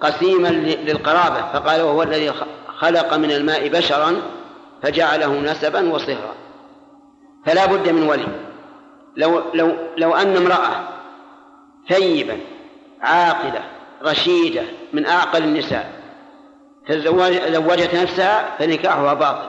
قسيما 0.00 0.48
للقرابة 0.48 1.52
فقال 1.52 1.82
وهو 1.82 2.02
الذي 2.02 2.32
خلق 2.78 3.14
من 3.14 3.30
الماء 3.30 3.68
بشرا 3.68 4.16
فجعله 4.82 5.40
نسبا 5.40 5.92
وصهرا. 5.92 6.34
فلا 7.46 7.66
بد 7.66 7.88
من 7.88 8.08
ولي. 8.08 8.28
لو 9.16 9.42
لو 9.54 9.76
لو 9.96 10.14
أن 10.14 10.36
امرأة 10.36 10.88
ثيبا 11.88 12.38
عاقلة 13.00 13.64
رشيدة 14.02 14.62
من 14.92 15.06
أعقل 15.06 15.42
النساء 15.42 15.99
تزوجت 16.90 17.94
نفسها 17.94 18.56
فنكاحها 18.58 19.14
باطل. 19.14 19.48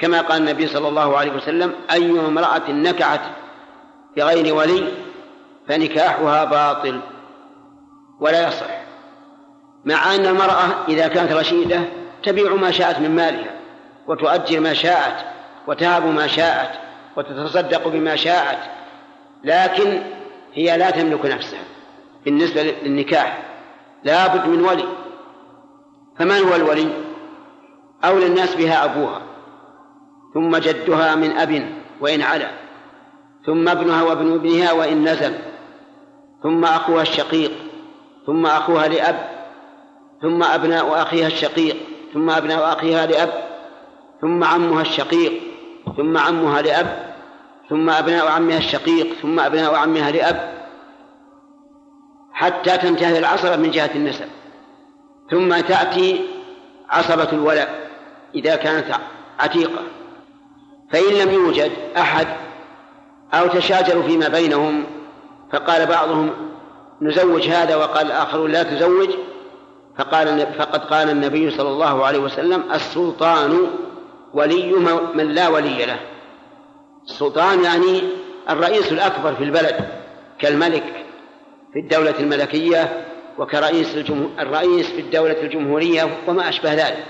كما 0.00 0.20
قال 0.20 0.42
النبي 0.42 0.66
صلى 0.66 0.88
الله 0.88 1.18
عليه 1.18 1.32
وسلم 1.32 1.74
أي 1.92 2.10
امرأة 2.10 2.70
نكعت 2.70 3.20
بغير 4.16 4.54
ولي 4.54 4.88
فنكاحها 5.68 6.44
باطل. 6.44 7.00
ولا 8.20 8.48
يصح. 8.48 8.78
مع 9.84 10.14
أن 10.14 10.26
المرأة 10.26 10.64
إذا 10.88 11.08
كانت 11.08 11.32
رشيدة 11.32 11.80
تبيع 12.22 12.54
ما 12.54 12.70
شاءت 12.70 12.98
من 12.98 13.16
مالها 13.16 13.50
وتؤجر 14.06 14.60
ما 14.60 14.74
شاءت 14.74 15.24
وتهب 15.66 16.06
ما 16.06 16.26
شاءت 16.26 16.70
وتتصدق 17.16 17.88
بما 17.88 18.16
شاءت 18.16 18.58
لكن 19.44 20.02
هي 20.54 20.76
لا 20.76 20.90
تملك 20.90 21.26
نفسها. 21.26 21.64
بالنسبة 22.24 22.62
للنكاح 22.62 23.38
لا 24.04 24.26
بد 24.26 24.48
من 24.48 24.64
ولي. 24.64 24.88
فمن 26.18 26.48
هو 26.48 26.54
الولي؟ 26.54 26.88
أولى 28.04 28.26
الناس 28.26 28.54
بها 28.54 28.84
أبوها 28.84 29.22
ثم 30.34 30.56
جدها 30.56 31.14
من 31.14 31.30
أب 31.30 31.72
وإن 32.00 32.22
علا 32.22 32.50
ثم 33.46 33.68
ابنها 33.68 34.02
وابن 34.02 34.34
ابنها 34.34 34.72
وإن 34.72 35.08
نزل 35.08 35.34
ثم 36.42 36.64
أخوها 36.64 37.02
الشقيق 37.02 37.50
ثم 38.26 38.46
أخوها 38.46 38.88
لأب 38.88 39.28
ثم 40.22 40.42
أبناء 40.42 41.02
أخيها 41.02 41.26
الشقيق 41.26 41.76
ثم 42.14 42.30
أبناء 42.30 42.72
أخيها 42.72 43.06
لأب 43.06 43.32
ثم 44.20 44.44
عمها 44.44 44.82
الشقيق 44.82 45.32
ثم 45.96 46.18
عمها 46.18 46.62
لأب 46.62 47.14
ثم 47.68 47.90
أبناء 47.90 48.26
عمها 48.26 48.58
الشقيق 48.58 49.14
ثم 49.22 49.40
أبناء 49.40 49.74
عمها 49.74 50.10
لأب 50.10 50.58
حتى 52.32 52.78
تنتهي 52.78 53.18
العصبة 53.18 53.56
من 53.56 53.70
جهة 53.70 53.90
النسب. 53.94 54.26
ثم 55.30 55.60
تأتي 55.60 56.20
عصبة 56.90 57.28
الولاء 57.32 57.90
إذا 58.34 58.56
كانت 58.56 58.94
عتيقة. 59.38 59.82
فإن 60.92 61.14
لم 61.14 61.34
يوجد 61.34 61.72
أحد 61.96 62.26
أو 63.34 63.46
تشاجروا 63.46 64.02
فيما 64.02 64.28
بينهم 64.28 64.84
فقال 65.52 65.86
بعضهم 65.86 66.30
نزوج 67.02 67.48
هذا 67.48 67.76
وقال 67.76 68.06
الآخر 68.06 68.46
لا 68.46 68.62
تزوج. 68.62 69.08
فقال 69.98 70.46
فقد 70.58 70.84
قال 70.84 71.10
النبي 71.10 71.50
صلى 71.50 71.68
الله 71.68 72.06
عليه 72.06 72.18
وسلم 72.18 72.72
السلطان 72.72 73.66
ولي 74.34 74.72
من 75.14 75.34
لا 75.34 75.48
ولي 75.48 75.86
له. 75.86 75.98
السلطان 77.04 77.64
يعني 77.64 78.02
الرئيس 78.50 78.92
الأكبر 78.92 79.34
في 79.34 79.44
البلد 79.44 79.88
كالملك 80.38 81.06
في 81.72 81.78
الدولة 81.78 82.14
الملكية 82.20 83.07
وكرئيس 83.38 83.96
الرئيس 84.38 84.86
في 84.86 85.00
الدولة 85.00 85.42
الجمهورية 85.42 86.08
وما 86.28 86.48
أشبه 86.48 86.74
ذلك. 86.74 87.04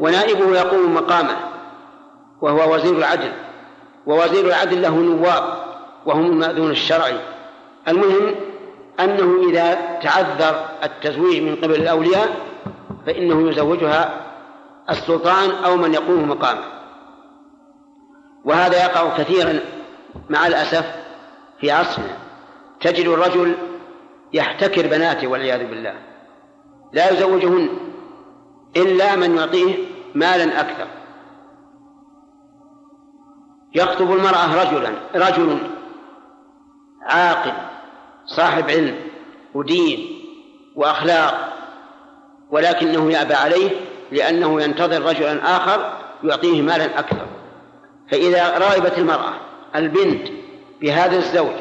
ونائبه 0.00 0.56
يقوم 0.56 0.94
مقامه 0.94 1.36
وهو 2.40 2.74
وزير 2.74 2.98
العدل. 2.98 3.32
ووزير 4.06 4.46
العدل 4.46 4.82
له 4.82 4.94
نواب 4.94 5.44
وهم 6.06 6.26
المأذون 6.26 6.70
الشرعي. 6.70 7.20
المهم 7.88 8.34
أنه 9.00 9.48
إذا 9.50 9.74
تعذر 10.02 10.68
التزويج 10.84 11.42
من 11.42 11.56
قبل 11.56 11.74
الأولياء 11.74 12.36
فإنه 13.06 13.50
يزوجها 13.50 14.26
السلطان 14.90 15.50
أو 15.50 15.76
من 15.76 15.94
يقوم 15.94 16.28
مقامه. 16.28 16.64
وهذا 18.44 18.84
يقع 18.84 19.16
كثيرا 19.16 19.60
مع 20.30 20.46
الأسف 20.46 20.84
في 21.60 21.70
عصرنا 21.70 22.16
تجد 22.80 23.06
الرجل 23.06 23.54
يحتكر 24.32 24.86
بناته 24.86 25.26
والعياذ 25.26 25.66
بالله. 25.66 25.94
لا 26.92 27.10
يزوجهن 27.12 27.68
إلا 28.76 29.16
من 29.16 29.36
يعطيه 29.36 29.74
مالا 30.14 30.60
أكثر. 30.60 30.86
يخطب 33.74 34.12
المرأة 34.12 34.64
رجلا 34.64 34.90
رجل 35.14 35.58
عاقل 37.02 37.52
صاحب 38.26 38.70
علم 38.70 38.96
ودين 39.54 40.20
وأخلاق 40.76 41.52
ولكنه 42.50 43.12
يأبى 43.12 43.34
عليه 43.34 43.70
لأنه 44.12 44.62
ينتظر 44.62 45.02
رجلا 45.02 45.56
آخر 45.56 45.92
يعطيه 46.24 46.62
مالا 46.62 46.98
أكثر. 46.98 47.26
فإذا 48.10 48.58
رغبت 48.58 48.98
المرأة 48.98 49.34
البنت 49.76 50.28
بهذا 50.80 51.16
الزوج 51.16 51.56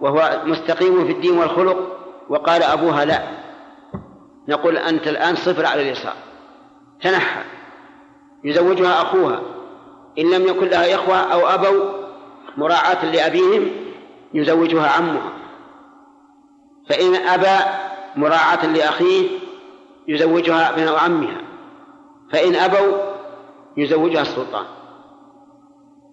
وهو 0.00 0.40
مستقيم 0.44 1.06
في 1.06 1.12
الدين 1.12 1.38
والخلق 1.38 1.93
وقال 2.28 2.62
أبوها 2.62 3.04
لا. 3.04 3.22
نقول 4.48 4.78
أنت 4.78 5.08
الآن 5.08 5.36
صفر 5.36 5.66
على 5.66 5.82
اليسار. 5.82 6.14
تنحى 7.02 7.40
يزوجها 8.44 9.02
أخوها. 9.02 9.42
إن 10.18 10.30
لم 10.30 10.48
يكن 10.48 10.66
لها 10.66 10.94
إخوة 10.94 11.16
أو 11.16 11.46
أبوا 11.48 11.90
مراعاة 12.56 13.04
لأبيهم 13.04 13.70
يزوجها 14.34 14.90
عمها. 14.90 15.32
فإن 16.88 17.14
أبى 17.14 17.64
مراعاة 18.16 18.66
لأخيه 18.66 19.28
يزوجها 20.08 20.70
ابن 20.70 20.88
عمها. 20.88 21.40
فإن 22.32 22.54
أبوا 22.54 22.98
يزوجها 23.76 24.22
السلطان. 24.22 24.64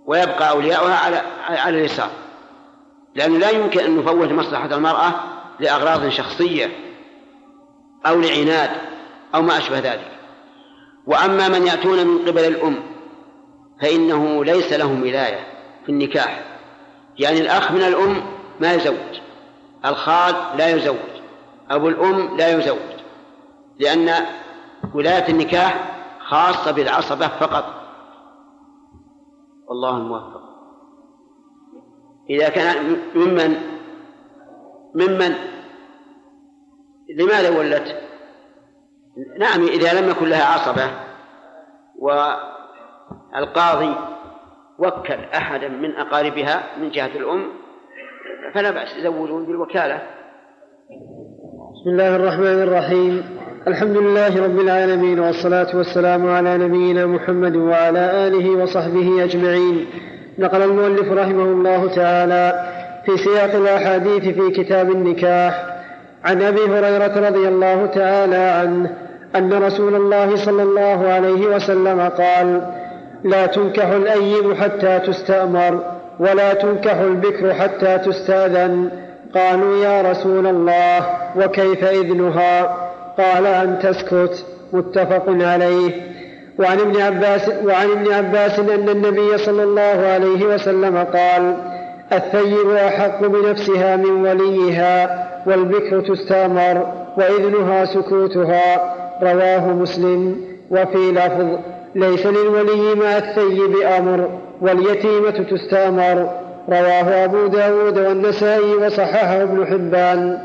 ويبقى 0.05 0.49
أولياؤها 0.49 0.95
على 0.95 1.21
على 1.49 1.79
اليسار. 1.79 2.09
لأنه 3.15 3.37
لا 3.37 3.49
يمكن 3.49 3.79
أن 3.79 3.97
نفوت 3.97 4.31
مصلحة 4.31 4.75
المرأة 4.75 5.13
لأغراض 5.61 6.09
شخصية 6.09 6.69
أو 8.05 8.21
لعناد 8.21 8.69
أو 9.35 9.41
ما 9.41 9.57
أشبه 9.57 9.79
ذلك. 9.79 10.11
وأما 11.07 11.47
من 11.47 11.67
يأتون 11.67 12.07
من 12.07 12.27
قبل 12.27 12.45
الأم 12.45 12.83
فإنه 13.81 14.45
ليس 14.45 14.73
لهم 14.73 15.01
ولاية 15.01 15.47
في 15.85 15.91
النكاح. 15.91 16.43
يعني 17.19 17.41
الأخ 17.41 17.71
من 17.71 17.81
الأم 17.81 18.23
ما 18.59 18.73
يزوج 18.73 19.19
الخال 19.85 20.35
لا 20.57 20.69
يزوج 20.69 20.95
أبو 21.69 21.89
الأم 21.89 22.37
لا 22.37 22.57
يزوج 22.57 22.91
لأن 23.79 24.25
ولاية 24.93 25.29
النكاح 25.29 26.01
خاصة 26.19 26.71
بالعصبة 26.71 27.27
فقط. 27.27 27.65
والله 29.67 29.97
الموفق 29.97 30.41
إذا 32.29 32.49
كان 32.49 32.97
ممن 33.15 33.70
ممن؟ 34.95 35.35
لماذا 37.19 37.59
ولت؟ 37.59 37.95
نعم 39.39 39.63
إذا 39.63 40.01
لم 40.01 40.09
يكن 40.09 40.29
لها 40.29 40.45
عصبة. 40.45 40.91
والقاضي 43.35 43.95
وكل 44.79 45.19
أحدا 45.35 45.67
من 45.67 45.95
أقاربها 45.95 46.63
من 46.79 46.89
جهة 46.89 47.11
الأم 47.15 47.47
فلا 48.53 48.71
بأس 48.71 48.97
يزوجون 48.97 49.45
بالوكالة. 49.45 50.01
بسم 51.73 51.89
الله 51.89 52.15
الرحمن 52.15 52.61
الرحيم. 52.63 53.39
الحمد 53.67 53.97
لله 53.97 54.43
رب 54.43 54.59
العالمين 54.59 55.19
والصلاة 55.19 55.77
والسلام 55.77 56.29
على 56.29 56.57
نبينا 56.57 57.05
محمد 57.05 57.55
وعلى 57.55 58.27
آله 58.27 58.49
وصحبه 58.63 59.23
أجمعين. 59.23 59.85
نقل 60.39 60.61
المؤلف 60.61 61.11
رحمه 61.11 61.43
الله 61.43 61.95
تعالى 61.95 62.71
في 63.05 63.17
سياق 63.17 63.55
الأحاديث 63.55 64.23
في 64.23 64.51
كتاب 64.51 64.91
النكاح 64.91 65.65
عن 66.25 66.41
أبي 66.41 66.61
هريرة 66.61 67.29
رضي 67.29 67.47
الله 67.47 67.85
تعالى 67.85 68.35
عنه 68.35 68.89
أن 69.35 69.53
رسول 69.53 69.95
الله 69.95 70.35
صلى 70.35 70.63
الله 70.63 71.07
عليه 71.07 71.55
وسلم 71.55 71.99
قال 72.01 72.61
لا 73.23 73.45
تنكح 73.45 73.87
الأيم 73.87 74.55
حتى 74.55 74.99
تستأمر 74.99 75.79
ولا 76.19 76.53
تنكح 76.53 76.95
البكر 76.95 77.53
حتى 77.53 77.97
تستأذن. 77.97 78.89
قالوا 79.35 79.83
يا 79.83 80.11
رسول 80.11 80.47
الله 80.47 81.05
وكيف 81.35 81.83
إذنها؟ 81.83 82.77
قال 83.17 83.45
أن 83.45 83.79
تسكت. 83.83 84.45
متفق 84.73 85.23
عليه. 85.27 85.91
وعن 86.59 86.79
ابن 86.79 87.01
عباس 87.01 87.51
وعن 87.65 87.91
ابن 87.91 88.13
عباس 88.13 88.59
أن 88.59 88.89
النبي 88.89 89.37
صلى 89.37 89.63
الله 89.63 90.07
عليه 90.13 90.45
وسلم 90.45 90.97
قال 90.97 91.70
الثيب 92.13 92.69
أحق 92.71 93.25
بنفسها 93.25 93.95
من 93.95 94.27
وليها 94.27 95.27
والبكر 95.45 96.01
تستامر 96.01 96.87
وإذنها 97.17 97.85
سكوتها 97.85 98.95
رواه 99.23 99.67
مسلم. 99.67 100.35
وفي 100.71 101.11
لفظ 101.11 101.59
ليس 101.95 102.25
للولي 102.25 102.95
مع 102.95 103.17
الثيب 103.17 103.75
أمر 103.97 104.29
واليتيمة 104.61 105.31
تستامر 105.51 106.29
رواه 106.69 107.25
أبو 107.25 107.47
داود 107.47 107.97
والنسائي 107.97 108.75
وصححه 108.75 109.41
ابن 109.41 109.65
حبان. 109.65 110.37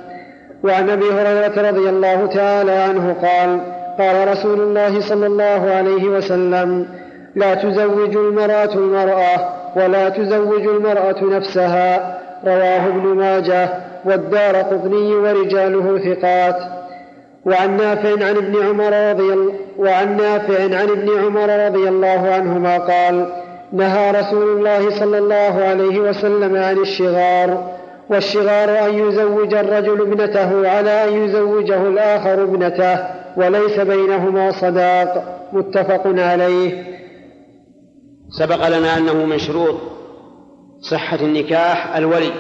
وعن 0.65 0.91
أبي 0.91 1.05
هريرة 1.13 1.71
رضي 1.71 1.89
الله 1.89 2.27
تعالى 2.27 2.73
عنه 2.73 3.17
قال 3.23 3.61
قال 3.99 4.29
رسول 4.29 4.61
الله 4.61 5.01
صلى 5.01 5.27
الله 5.27 5.71
عليه 5.77 6.05
وسلم 6.05 6.87
لا 7.35 7.55
تزوج 7.55 8.17
المرأة 8.17 8.75
المرأة 8.75 9.66
ولا 9.77 10.09
تزوج 10.09 10.67
المرأة 10.67 11.25
نفسها. 11.25 12.19
رواه 12.47 12.87
ابن 12.87 13.07
ماجه 13.07 13.69
والدار 14.05 14.57
قطني 14.57 15.15
ورجاله 15.15 15.99
ثقات. 15.99 16.57
وعن 17.47 17.77
نافع 17.77 18.11
عن 18.11 18.37
ابن 18.37 18.67
عمر 18.69 19.11
رضي 19.11 19.53
وعن 19.79 20.17
نافع 20.17 20.63
عن 20.63 20.89
ابن 20.89 21.09
عمر 21.25 21.67
رضي 21.67 21.89
الله 21.89 22.31
عنهما 22.35 22.79
قال 22.79 23.27
نهى 23.73 24.11
رسول 24.11 24.43
الله 24.43 24.91
صلى 24.91 25.19
الله 25.19 25.65
عليه 25.65 25.99
وسلم 26.01 26.57
عن 26.57 26.79
الشغار 26.79 27.71
والشغار 28.11 28.89
أن 28.89 28.95
يزوج 28.95 29.55
الرجل 29.55 30.01
ابنته 30.01 30.69
على 30.69 31.05
أن 31.05 31.25
يزوجه 31.25 31.83
الآخر 31.83 32.43
ابنته 32.43 32.99
وليس 33.37 33.81
بينهما 33.81 34.51
صداق. 34.51 35.37
متفق 35.53 36.03
عليه. 36.07 36.85
سبق 38.31 38.69
لنا 38.69 38.99
أنه 38.99 39.25
من 39.25 39.39
شروط 39.39 39.75
صحة 40.81 41.17
النكاح 41.17 41.97
الولي 41.97 42.33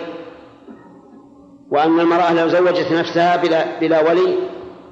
وأن 1.70 2.01
المرأة 2.01 2.33
لو 2.33 2.49
زوجت 2.49 2.92
نفسها 2.92 3.37
بلا, 3.37 3.81
بلا 3.81 4.11
ولي 4.11 4.37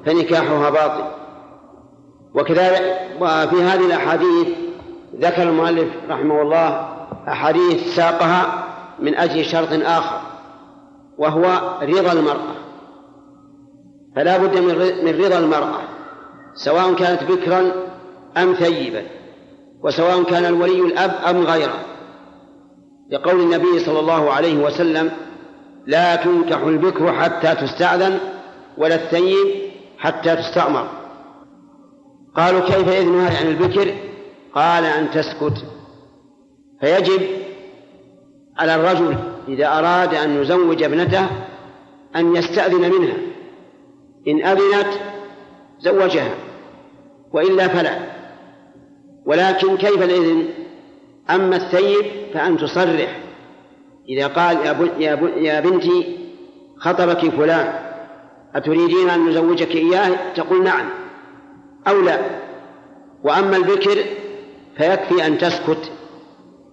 فنكاحها 0.06 0.70
باطل. 0.70 1.04
وكذلك 2.34 3.08
وفي 3.20 3.62
هذه 3.62 3.86
الأحاديث 3.86 4.48
ذكر 5.20 5.42
المؤلف 5.42 5.88
رحمه 6.08 6.42
الله 6.42 6.88
أحاديث 7.28 7.94
ساقها 7.96 8.64
من 8.98 9.14
أجل 9.14 9.44
شرط 9.44 9.68
آخر 9.72 10.20
وهو 11.18 11.42
رضا 11.82 12.12
المرأة. 12.12 12.54
فلا 14.16 14.36
بد 14.36 14.58
من 15.04 15.24
رضا 15.24 15.38
المرأة 15.38 15.80
سواء 16.54 16.94
كانت 16.94 17.22
بكرا 17.22 17.72
أم 18.36 18.54
ثيبا. 18.54 19.02
وسواء 19.84 20.22
كان 20.22 20.44
الولي 20.44 20.80
الأب 20.80 21.10
أم 21.28 21.46
غيره. 21.46 21.84
لقول 23.10 23.40
النبي 23.40 23.78
صلى 23.78 24.00
الله 24.00 24.32
عليه 24.32 24.64
وسلم 24.64 25.10
لا 25.86 26.16
تنكح 26.16 26.60
البكر 26.62 27.12
حتى 27.12 27.54
تستأذن 27.54 28.18
ولا 28.78 28.94
الثيب 28.94 29.46
حتى 29.98 30.36
تستأمر. 30.36 30.88
قالوا 32.36 32.60
كيف 32.60 32.88
إذنها 32.88 33.40
عن 33.40 33.46
البكر؟ 33.46 33.94
قال 34.54 34.84
أن 34.84 35.10
تسكت. 35.10 35.64
فيجب 36.80 37.22
على 38.58 38.74
الرجل 38.74 39.16
إذا 39.48 39.78
أراد 39.78 40.14
أن 40.14 40.42
يزوج 40.42 40.82
ابنته 40.82 41.26
أن 42.16 42.36
يستأذن 42.36 42.90
منها. 42.90 43.16
إن 44.28 44.46
أذنت 44.46 45.00
زوجها 45.80 46.34
وإلا 47.32 47.68
فلا. 47.68 48.13
ولكن 49.26 49.76
كيف 49.76 50.02
الإذن؟ 50.02 50.48
أما 51.30 51.56
الثيب 51.56 52.04
فأن 52.34 52.56
تصرح 52.56 53.20
إذا 54.08 54.26
قال 54.26 54.56
يا, 54.98 55.32
يا 55.36 55.60
بنتي 55.60 56.18
خطبك 56.78 57.28
فلان 57.28 57.72
أتريدين 58.54 59.10
أن 59.10 59.28
نزوجك 59.28 59.70
إياه؟ 59.70 60.32
تقول 60.34 60.64
نعم 60.64 60.88
أو 61.88 62.00
لا. 62.00 62.18
وأما 63.22 63.56
البكر 63.56 64.04
فيكفي 64.76 65.26
أن 65.26 65.38
تسكت 65.38 65.92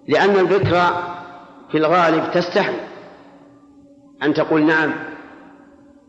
لأن 0.07 0.35
البكر 0.35 0.91
في 1.71 1.77
الغالب 1.77 2.31
تستحي. 2.33 2.73
أن 4.23 4.33
تقول 4.33 4.65
نعم. 4.65 4.93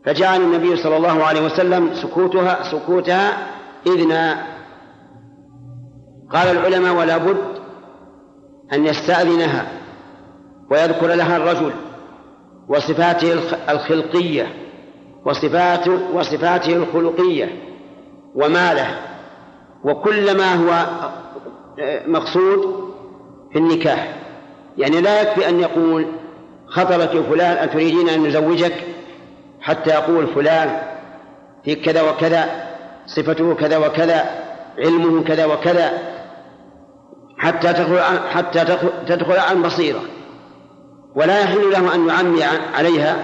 فجعل 0.05 0.41
النبي 0.41 0.75
صلى 0.75 0.97
الله 0.97 1.23
عليه 1.23 1.41
وسلم 1.41 1.93
سكوتها 1.93 2.71
سكوتها 2.71 3.47
إذنا 3.87 4.52
قال 6.33 6.47
العلماء 6.57 6.93
ولا 6.93 7.17
بد 7.17 7.37
أن 8.73 8.85
يستأذنها 8.85 9.67
ويذكر 10.71 11.07
لها 11.07 11.37
الرجل 11.37 11.71
وصفاته 12.67 13.33
الخلقية 13.69 14.47
وصفاته 15.25 15.99
وصفاته 16.13 16.73
الخلقية 16.73 17.49
وماله 18.35 18.99
وكل 19.83 20.37
ما 20.37 20.53
هو 20.55 20.85
مقصود 22.07 22.93
في 23.51 23.59
النكاح. 23.59 24.15
يعني 24.77 25.01
لا 25.01 25.21
يكفي 25.21 25.49
أن 25.49 25.59
يقول 25.59 26.05
خطبك 26.67 27.09
فلان 27.09 27.57
أتريدين 27.57 28.09
أن 28.09 28.27
نزوجك؟ 28.27 28.73
حتى 29.61 29.89
يقول 29.89 30.27
فلان 30.27 30.81
في 31.65 31.75
كذا 31.75 32.01
وكذا 32.01 32.45
صفته 33.05 33.55
كذا 33.55 33.77
وكذا 33.77 34.25
علمه 34.77 35.23
كذا 35.23 35.45
وكذا. 35.45 36.12
حتى 37.43 37.73
تدخل 37.73 37.99
حتى 38.29 38.65
تدخل 39.07 39.37
عن 39.37 39.61
بصيرة. 39.61 40.01
ولا 41.15 41.39
يحل 41.39 41.71
له 41.71 41.95
أن 41.95 42.07
يعمي 42.07 42.43
عليها 42.73 43.23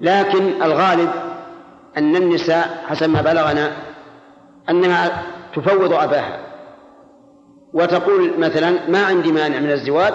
لكن 0.00 0.62
الغالب 0.62 1.10
أن 1.96 2.16
النساء 2.16 2.84
حسب 2.88 3.10
ما 3.10 3.22
بلغنا 3.22 3.72
أنها 4.70 5.22
تفوض 5.54 5.92
أباها. 5.92 6.38
وتقول 7.72 8.32
مثلا 8.38 8.70
ما 8.88 9.04
عندي 9.04 9.32
مانع 9.32 9.60
من 9.60 9.70
الزواج 9.70 10.14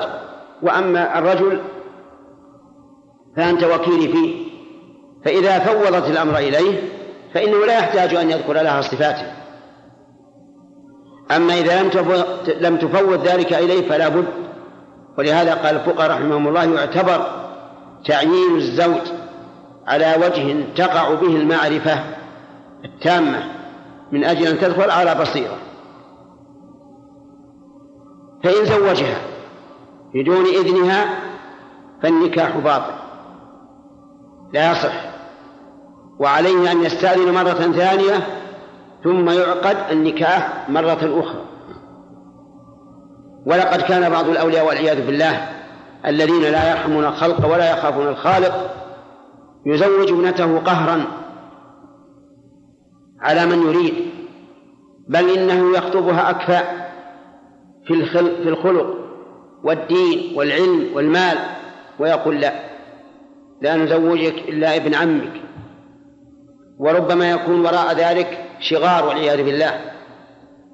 وأما 0.61 1.19
الرجل 1.19 1.61
فأنت 3.37 3.63
وكيلي 3.63 4.07
فيه. 4.07 4.51
فإذا 5.25 5.59
فوضت 5.59 6.09
الأمر 6.09 6.37
إليه 6.37 6.81
فإنه 7.33 7.65
لا 7.65 7.77
يحتاج 7.77 8.15
أن 8.15 8.31
يذكر 8.31 8.53
لها 8.53 8.81
صفاته. 8.81 9.40
أما 11.35 11.53
إذا 11.53 11.83
لم 11.83 11.89
لم 12.59 12.77
تفوض 12.77 13.27
ذلك 13.27 13.53
إليه 13.53 13.89
فلا 13.89 14.07
بد. 14.07 14.27
ولهذا 15.17 15.53
قال 15.53 15.75
الفقهاء 15.75 16.11
رحمهم 16.11 16.47
الله 16.47 16.63
يعتبر 16.63 17.25
تعيين 18.05 18.55
الزوج 18.55 19.01
على 19.87 20.15
وجه 20.25 20.65
تقع 20.75 21.13
به 21.13 21.35
المعرفة 21.35 21.99
التامة 22.85 23.43
من 24.11 24.23
أجل 24.23 24.47
أن 24.47 24.59
تدخل 24.59 24.91
على 24.91 25.15
بصيرة. 25.15 25.57
فإن 28.43 28.65
زوجها 28.65 29.21
بدون 30.13 30.45
إذنها 30.45 31.05
فالنكاح 32.03 32.57
باطل. 32.57 32.93
لا 34.53 34.71
يصح. 34.71 35.11
وعليه 36.19 36.71
أن 36.71 36.83
يستأذن 36.83 37.33
مرة 37.33 37.53
ثانية 37.53 38.40
ثم 39.03 39.29
يعقد 39.29 39.77
النكاح 39.91 40.69
مرة 40.69 41.19
أخرى. 41.19 41.45
ولقد 43.45 43.81
كان 43.81 44.09
بعض 44.09 44.29
الأولياء 44.29 44.67
والعياذ 44.67 45.05
بالله 45.05 45.49
الذين 46.05 46.41
لا 46.41 46.71
يرحمون 46.71 47.05
الخلق 47.05 47.53
ولا 47.53 47.71
يخافون 47.71 48.07
الخالق 48.07 48.75
يزوج 49.65 50.11
ابنته 50.11 50.59
قهرا 50.59 51.03
على 53.19 53.45
من 53.45 53.61
يريد 53.61 53.93
بل 55.07 55.29
إنه 55.29 55.77
يخطبها 55.77 56.29
أكفأ 56.29 56.63
في 57.87 58.05
في 58.43 58.49
الخلق 58.49 58.97
والدين 59.63 60.37
والعلم 60.37 60.85
والمال 60.93 61.37
ويقول 61.99 62.39
لا 62.39 62.53
لا 63.61 63.75
نزوجك 63.75 64.49
إلا 64.49 64.75
ابن 64.75 64.95
عمك 64.95 65.41
وربما 66.79 67.31
يكون 67.31 67.65
وراء 67.65 67.93
ذلك 67.93 68.50
شغار 68.61 69.07
والعياذ 69.07 69.43
بالله. 69.43 69.81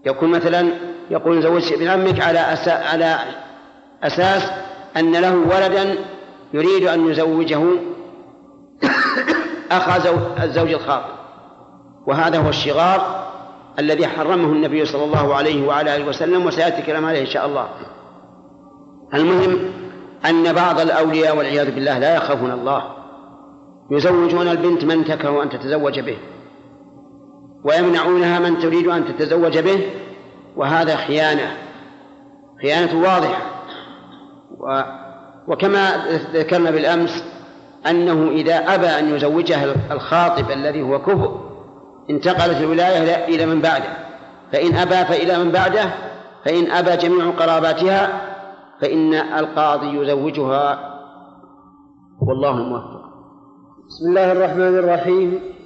يكون 0.06 0.30
مثلا 0.30 0.70
يقول 1.12 1.44
زوجت 1.44 1.72
ابن 1.72 1.88
عمك 1.88 2.22
على 2.22 2.40
على 2.68 3.20
أساس 4.04 4.52
أن 4.98 5.12
له 5.12 5.36
ولدا 5.36 5.96
يريد 6.54 6.88
أن 6.88 7.12
يزوجه 7.12 7.64
أخا 9.72 9.98
الزوج 10.44 10.74
الخاطئ 10.74 11.18
وهذا 12.08 12.38
هو 12.38 12.50
الشغار 12.50 13.28
الذي 13.80 14.08
حرمه 14.08 14.52
النبي 14.52 14.86
صلى 14.86 15.04
الله 15.04 15.36
عليه 15.36 15.68
وعلى 15.68 15.96
آله 15.96 16.06
وسلم 16.06 16.46
وسيأتي 16.46 16.82
كلام 16.82 17.06
عليه 17.06 17.22
إن 17.22 17.26
شاء 17.26 17.46
الله. 17.46 17.68
المهم 19.14 19.60
أن 20.26 20.54
بعض 20.54 20.80
الأولياء 20.80 21.38
والعياذ 21.38 21.76
بالله 21.76 22.00
لا 22.00 22.16
يخافون 22.16 22.52
الله. 22.52 22.84
يزوجون 23.92 24.48
البنت 24.48 24.86
من 24.86 25.06
تكره 25.06 25.44
أن 25.44 25.50
تتزوج 25.50 26.00
به. 26.00 26.18
ويمنعونها 27.64 28.40
من 28.40 28.60
تريد 28.60 28.88
أن 28.88 29.06
تتزوج 29.06 29.58
به 29.58 29.90
وهذا 30.56 30.96
خيانة 30.96 31.58
خيانة 32.62 33.02
واضحة. 33.02 33.42
و 34.60 34.82
وكما 35.48 36.06
ذكرنا 36.34 36.72
بالأمس 36.72 37.24
أنه 37.90 38.30
إذا 38.32 38.56
أبى 38.76 38.88
أن 38.88 39.16
يزوجها 39.16 39.76
الخاطب 39.92 40.52
الذي 40.52 40.82
هو 40.82 41.02
كفر 41.02 41.40
انتقلت 42.10 42.58
الولاية 42.58 43.26
إلى 43.26 43.46
من 43.46 43.62
بعده. 43.62 43.98
فإن 44.52 44.76
أبى 44.76 45.06
فإلى 45.06 45.44
من 45.44 45.52
بعده 45.52 45.94
فإن 46.46 46.72
أبى 46.72 46.98
جميع 46.98 47.30
قراباتها 47.30 48.22
فإن 48.82 49.14
القاضي 49.14 49.98
يزوجها. 49.98 50.94
والله 52.22 52.52
الموفق 52.52 53.08
بسم 53.88 54.10
الله 54.10 54.32
الرحمن 54.32 54.80
الرحيم. 54.80 55.57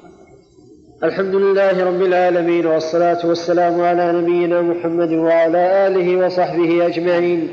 الحمد 1.04 1.36
لله 1.36 1.84
رب 1.84 2.02
العالمين 2.02 2.66
والصلاة 2.66 3.18
والسلام 3.24 3.82
على 3.82 4.12
نبينا 4.12 4.62
محمد 4.62 5.14
وعلى 5.14 5.88
آله 5.88 6.26
وصحبه 6.26 6.86
أجمعين. 6.86 7.50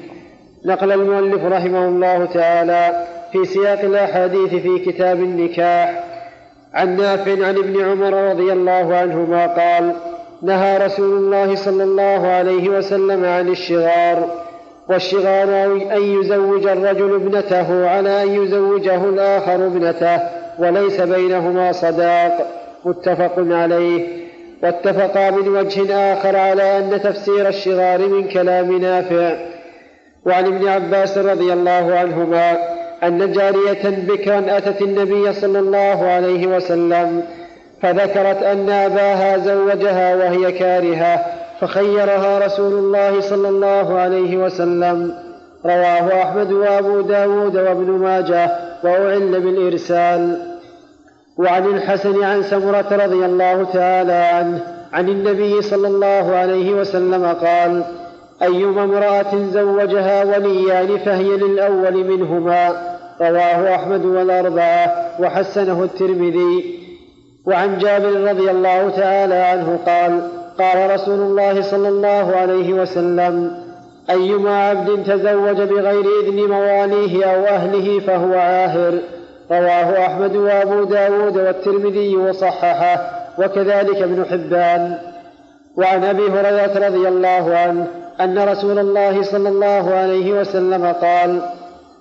نقل 0.65 0.93
المؤلف 0.93 1.45
رحمه 1.45 1.89
الله 1.89 2.25
تعالى 2.25 3.07
في 3.33 3.45
سياق 3.45 3.81
الأحاديث 3.81 4.55
في 4.55 4.79
كتاب 4.79 5.21
النكاح 5.21 6.05
عن 6.75 6.97
نافع 6.97 7.33
عن 7.33 7.57
ابن 7.57 7.85
عمر 7.85 8.31
رضي 8.31 8.53
الله 8.53 8.97
عنهما 8.97 9.47
قال 9.47 9.93
نهى 10.43 10.87
رسول 10.87 11.17
الله 11.17 11.55
صلى 11.55 11.85
الله 11.85 12.27
عليه 12.27 12.69
وسلم 12.69 13.25
عن 13.25 13.49
الشغار 13.49 14.29
والشغار 14.89 15.73
أن 15.97 16.03
يزوج 16.03 16.67
الرجل 16.67 17.15
ابنته 17.15 17.89
على 17.89 18.23
أن 18.23 18.43
يزوجه 18.43 19.05
الآخر 19.05 19.67
ابنته 19.67 20.21
وليس 20.59 21.01
بينهما 21.01 21.73
صداق. 21.73 22.59
متفق 22.89 23.35
عليه 23.39 24.29
واتفقا 24.63 25.31
من 25.31 25.49
وجه 25.49 25.95
آخر 26.13 26.37
على 26.37 26.79
أن 26.79 27.01
تفسير 27.03 27.49
الشغار 27.49 28.09
من 28.09 28.29
كلام 28.29 28.81
نافع. 28.81 29.37
وعن 30.27 30.47
ابن 30.47 30.69
عباس 30.69 31.19
رضي 31.19 31.53
الله 31.53 31.95
عنهما 31.99 32.59
أن 33.03 33.33
جارية 33.33 33.85
بكرا 33.85 34.45
أتت 34.57 34.83
النبي 34.83 35.33
صلى 35.33 35.59
الله 35.59 36.07
عليه 36.07 36.47
وسلم 36.47 37.23
فذكرت 37.83 38.43
أن 38.43 38.71
أباها 38.71 39.39
زوجها 39.39 40.15
وهي 40.17 40.53
كارهة 40.53 41.27
فخيرها 41.61 42.47
رسول 42.47 42.73
الله 42.73 43.21
صلى 43.21 43.49
الله 43.49 43.99
عليه 43.99 44.37
وسلم. 44.37 45.15
رواه 45.67 46.23
أحمد 46.23 46.53
وأبو 46.53 47.01
داود 47.01 47.57
وابن 47.57 47.91
ماجه 47.91 48.51
وأعل 48.85 49.41
بالإرسال. 49.41 50.39
وعن 51.39 51.67
الحسن 51.67 52.25
عن 52.25 52.43
سمرة 52.43 52.87
رضي 52.91 53.25
الله 53.25 53.65
تعالى 53.65 54.13
عنه 54.13 54.61
عن 54.93 55.09
النبي 55.09 55.63
صلى 55.63 55.89
الله 55.89 56.37
عليه 56.37 56.75
وسلم 56.75 57.25
قال 57.27 57.85
أيما 58.43 58.85
امرأة 58.85 59.37
زوجها 59.53 60.25
وليان 60.25 60.99
فهي 60.99 61.29
للأول 61.29 62.05
منهما 62.05 62.69
رواه 63.21 63.75
أحمد 63.75 64.05
والأربعة 64.05 65.07
وحسنه 65.21 65.85
الترمذي. 65.85 66.79
وعن 67.47 67.79
جابر 67.79 68.31
رضي 68.31 68.51
الله 68.51 68.91
تعالى 68.91 69.35
عنه 69.35 69.79
قال 69.87 70.29
قال 70.59 70.91
رسول 70.91 71.21
الله 71.21 71.63
صلى 71.63 71.89
الله 71.89 72.37
عليه 72.37 72.73
وسلم 72.73 73.57
أيما 74.11 74.69
عبد 74.69 75.05
تزوج 75.05 75.57
بغير 75.57 76.05
إذن 76.23 76.51
مواليه 76.51 77.25
أو 77.25 77.45
أهله 77.45 78.01
فهو 78.01 78.35
عاهر 78.35 78.99
رواه 79.51 80.07
أحمد 80.07 80.37
وأبو 80.37 80.85
داود 80.85 81.37
والترمذي 81.37 82.17
وصححه 82.17 83.11
وكذلك 83.39 83.97
ابن 83.97 84.25
حبان. 84.25 84.99
وعن 85.77 86.05
أبي 86.05 86.31
هريرة 86.31 86.89
رضي 86.89 87.09
الله 87.09 87.57
عنه 87.57 87.87
أن 88.21 88.39
رسول 88.39 88.79
الله 88.79 89.23
صلى 89.23 89.49
الله 89.49 89.95
عليه 89.95 90.33
وسلم 90.33 90.87
قال 90.87 91.43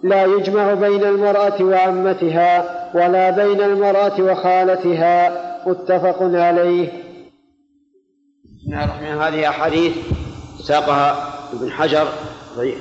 لا 0.03 0.25
يجمع 0.25 0.73
بين 0.73 1.03
المرأة 1.03 1.61
وعمتها 1.63 2.63
ولا 2.93 3.29
بين 3.29 3.61
المرأة 3.61 4.21
وخالتها. 4.21 5.47
متفق 5.67 6.17
عليه. 6.21 6.87
بسم 8.57 8.73
الله 8.73 8.83
الرحمن 8.83 9.21
هذه 9.21 9.49
أحاديث 9.49 9.93
ساقها 10.63 11.33
ابن 11.53 11.71
حجر 11.71 12.07
ضعيف 12.57 12.77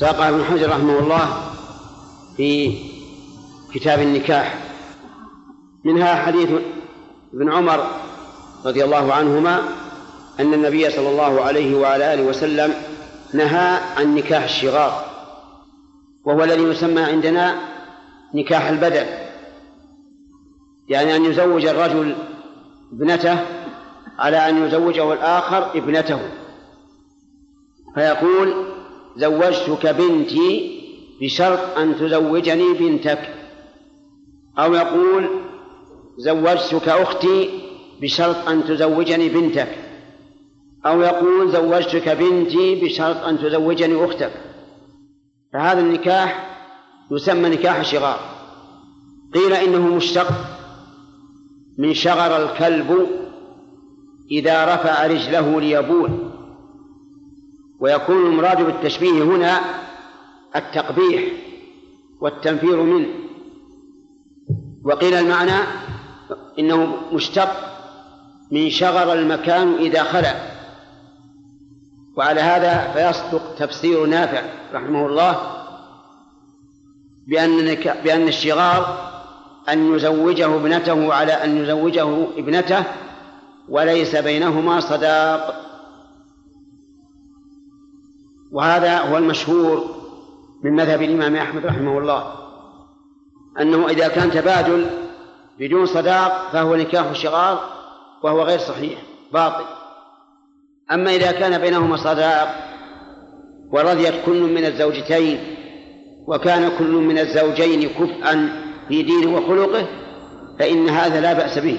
ساقها 0.00 0.28
ابن 0.28 0.44
حجر 0.44 0.70
رحمه 0.70 0.98
الله 0.98 1.28
في 2.36 2.78
كتاب 3.74 4.00
النكاح 4.00 4.58
منها 5.84 6.14
حديث 6.14 6.50
ابن 7.34 7.52
عمر 7.52 7.86
رضي 8.64 8.84
الله 8.84 9.14
عنهما 9.14 9.62
أن 10.40 10.54
النبي 10.54 10.90
صلى 10.90 11.08
الله 11.08 11.40
عليه 11.40 11.76
وعلى 11.76 12.14
آله 12.14 12.22
وسلم 12.22 12.74
نهى 13.34 13.80
عن 13.96 14.14
نكاح 14.14 14.44
الشغار 14.44 15.04
وهو 16.24 16.44
الذي 16.44 16.62
يسمى 16.62 17.00
عندنا 17.00 17.54
نكاح 18.34 18.68
البدل 18.68 19.06
يعني 20.88 21.16
أن 21.16 21.24
يزوج 21.24 21.66
الرجل 21.66 22.16
ابنته 22.92 23.38
على 24.18 24.48
أن 24.48 24.66
يزوجه 24.66 25.12
الآخر 25.12 25.78
ابنته. 25.78 26.20
فيقول 27.94 28.66
زوجتك 29.16 29.86
بنتي 29.86 30.78
بشرط 31.20 31.78
أن 31.78 31.96
تزوجني 31.96 32.72
بنتك. 32.72 33.37
أو 34.58 34.74
يقول 34.74 35.28
زوجتك 36.16 36.88
أختي 36.88 37.50
بشرط 38.00 38.48
أن 38.48 38.64
تزوجني 38.64 39.28
بنتك. 39.28 39.68
أو 40.86 41.00
يقول 41.00 41.52
زوجتك 41.52 42.08
بنتي 42.08 42.74
بشرط 42.74 43.16
أن 43.16 43.38
تزوجني 43.38 44.04
أختك. 44.04 44.32
فهذا 45.52 45.80
النكاح 45.80 46.56
يسمى 47.10 47.48
نكاح 47.48 47.76
الشغار 47.76 48.20
قيل 49.34 49.52
إنه 49.52 49.94
مشتق 49.96 50.28
من 51.78 51.94
شغر 51.94 52.42
الكلب 52.42 53.06
إذا 54.30 54.74
رفع 54.74 55.06
رجله 55.06 55.60
ليبول. 55.60 56.10
ويكون 57.80 58.26
المراد 58.26 58.62
بالتشبيه 58.62 59.22
هنا 59.22 59.60
التقبيح 60.56 61.22
والتنفير 62.20 62.82
منه. 62.82 63.27
وقيل 64.84 65.14
المعنى 65.14 65.64
إنه 66.58 66.96
مشتق 67.12 67.48
من 68.50 68.70
شغر 68.70 69.12
المكان 69.12 69.74
إذا 69.74 70.02
خلا 70.02 70.34
وعلى 72.16 72.40
هذا 72.40 72.92
فيصدق 72.92 73.54
تفسير 73.54 74.06
نافع 74.06 74.42
رحمه 74.74 75.06
الله 75.06 75.58
بأن 77.26 77.74
بأن 78.04 78.28
الشغار 78.28 79.08
أن 79.68 79.94
يزوجه 79.94 80.56
ابنته 80.56 81.14
على 81.14 81.32
أن 81.32 81.56
يزوجه 81.56 82.26
ابنته 82.36 82.84
وليس 83.68 84.16
بينهما 84.16 84.80
صداق. 84.80 85.54
وهذا 88.52 88.98
هو 88.98 89.16
المشهور 89.16 89.84
من 90.64 90.72
مذهب 90.72 91.02
الإمام 91.02 91.36
أحمد 91.36 91.66
رحمه 91.66 91.98
الله. 91.98 92.47
أنه 93.60 93.88
إذا 93.88 94.08
كان 94.08 94.30
تبادل 94.30 94.86
بدون 95.60 95.86
صداق 95.86 96.48
فهو 96.52 96.76
نكاح 96.76 97.12
شغار 97.12 97.60
وهو 98.22 98.42
غير 98.42 98.58
صحيح 98.58 98.98
باطل. 99.32 99.64
أما 100.92 101.10
إذا 101.10 101.32
كان 101.32 101.60
بينهما 101.60 101.96
صداق 101.96 102.54
ورضيت 103.70 104.14
كل 104.26 104.40
من 104.40 104.64
الزوجتين 104.64 105.38
وكان 106.26 106.70
كل 106.78 106.90
من 106.90 107.18
الزوجين 107.18 107.88
كفءا 107.88 108.62
في 108.88 109.02
دينه 109.02 109.36
وخلقه 109.36 109.86
فإن 110.58 110.88
هذا 110.88 111.20
لا 111.20 111.32
بأس 111.32 111.58
به. 111.58 111.78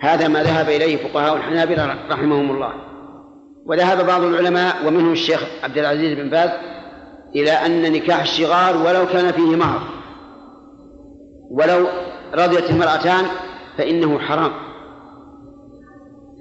هذا 0.00 0.28
ما 0.28 0.42
ذهب 0.42 0.68
إليه 0.68 0.96
فقهاء 0.96 1.36
الحنابلة 1.36 1.98
رحمهم 2.10 2.50
الله. 2.50 2.72
وذهب 3.66 4.06
بعض 4.06 4.22
العلماء 4.22 4.76
ومنهم 4.86 5.12
الشيخ 5.12 5.44
عبد 5.62 5.78
العزيز 5.78 6.18
بن 6.18 6.30
باز 6.30 6.50
إلى 7.36 7.50
أن 7.50 7.92
نكاح 7.92 8.20
الشغار 8.20 8.76
ولو 8.76 9.06
كان 9.06 9.32
فيه 9.32 9.56
مهر. 9.56 9.99
ولو 11.50 11.86
رضيت 12.34 12.70
المرأتان 12.70 13.24
فإنه 13.78 14.18
حرام. 14.18 14.52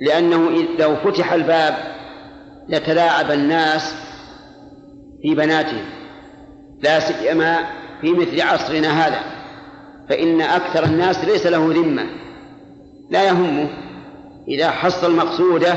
لأنه 0.02 0.50
لو 0.80 0.95
فتح 0.95 1.34
الباب 1.34 1.74
لتلاعب 2.69 3.32
الناس 3.32 3.93
في 5.22 5.36
بناتهم 5.36 5.86
لا 6.82 7.00
سيما 7.00 7.58
في 8.02 8.12
مثل 8.12 8.41
عصرنا 8.41 9.08
هذا 9.08 9.19
فإن 10.10 10.41
أكثر 10.41 10.84
الناس 10.84 11.26
ليس 11.26 11.45
له 11.45 11.74
ذمة. 11.74 12.06
لا 13.10 13.24
يهمه 13.24 13.69
إذا 14.48 14.69
حصل 14.69 15.15
مقصوده 15.15 15.76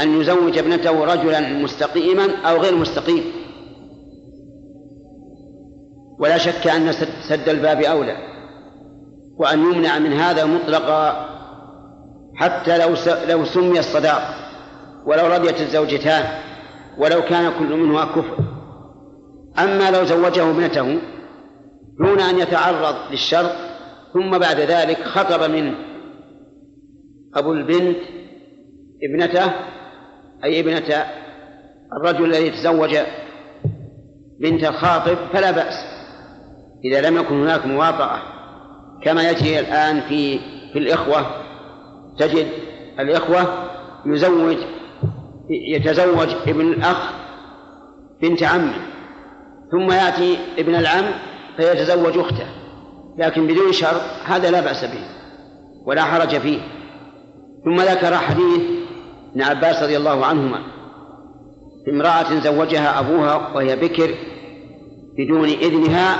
أن 0.00 0.20
يزوج 0.20 0.58
ابنته 0.58 1.04
رجلا 1.04 1.40
مستقيما 1.40 2.36
أو 2.44 2.56
غير 2.56 2.76
مستقيم. 2.76 3.24
ولا 6.18 6.38
شك 6.38 6.66
أن 6.66 6.92
سد 7.28 7.48
الباب 7.48 7.82
أولى. 7.82 8.29
وأن 9.40 9.58
يمنع 9.58 9.98
من 9.98 10.12
هذا 10.12 10.44
مطلقا 10.44 11.26
حتى 12.34 12.78
لو 12.78 12.94
لو 13.28 13.44
سمي 13.44 13.78
الصداق 13.78 14.22
ولو 15.06 15.26
رضيت 15.26 15.60
الزوجتان 15.60 16.24
ولو 16.98 17.22
كان 17.22 17.52
كل 17.58 17.76
منهما 17.76 18.04
كفر. 18.04 18.38
أما 19.58 19.90
لو 19.90 20.04
زوجه 20.04 20.50
ابنته 20.50 20.98
دون 21.98 22.20
أن 22.20 22.38
يتعرض 22.38 22.94
للشرط 23.10 23.52
ثم 24.14 24.38
بعد 24.38 24.60
ذلك 24.60 25.02
خطب 25.02 25.50
منه 25.50 25.74
أبو 27.34 27.52
البنت 27.52 27.98
ابنته 29.02 29.52
أي 30.44 30.60
ابنة 30.60 31.04
الرجل 31.92 32.24
الذي 32.24 32.50
تزوج 32.50 32.96
بنت 34.40 34.64
الخاطب 34.64 35.16
فلا 35.32 35.50
بأس 35.50 35.74
إذا 36.84 37.00
لم 37.00 37.16
يكن 37.16 37.42
هناك 37.42 37.66
مواطأة. 37.66 38.39
كما 39.02 39.30
يجري 39.30 39.58
الآن 39.58 40.00
في 40.00 40.38
في 40.72 40.78
الإخوة 40.78 41.26
تجد 42.18 42.46
الإخوة 43.00 43.70
يزوج 44.06 44.56
يتزوج 45.50 46.28
ابن 46.46 46.60
الأخ 46.60 47.12
بنت 48.22 48.42
عمه 48.42 48.74
ثم 49.70 49.92
يأتي 49.92 50.38
ابن 50.58 50.74
العم 50.74 51.04
فيتزوج 51.56 52.18
أخته 52.18 52.46
لكن 53.18 53.46
بدون 53.46 53.72
شرط 53.72 54.00
هذا 54.24 54.50
لا 54.50 54.60
بأس 54.60 54.84
به 54.84 55.04
ولا 55.86 56.02
حرج 56.02 56.38
فيه. 56.38 56.58
ثم 57.64 57.80
ذكر 57.80 58.16
حديث 58.16 58.60
ابن 59.32 59.42
عباس 59.42 59.82
رضي 59.82 59.96
الله 59.96 60.26
عنهما 60.26 60.62
امرأة 61.88 62.40
زوجها 62.40 63.00
أبوها 63.00 63.48
وهي 63.54 63.76
بكر 63.76 64.14
بدون 65.18 65.48
إذنها 65.48 66.16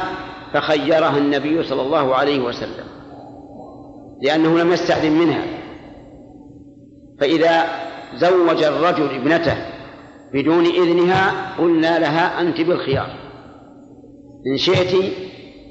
فخيرها 0.53 1.19
النبي 1.19 1.63
صلى 1.63 1.83
الله 1.83 2.15
عليه 2.15 2.41
وسلم 2.41 2.85
لأنه 4.23 4.59
لم 4.59 4.73
يستأذن 4.73 5.13
منها. 5.13 5.45
فإذا 7.21 7.65
زوج 8.15 8.63
الرجل 8.63 9.15
ابنته 9.15 9.57
بدون 10.35 10.67
إذنها 10.67 11.55
قلنا 11.59 11.99
لها 11.99 12.41
أنت 12.41 12.61
بالخيار. 12.61 13.11
إن 14.47 14.57
شئت 14.57 15.13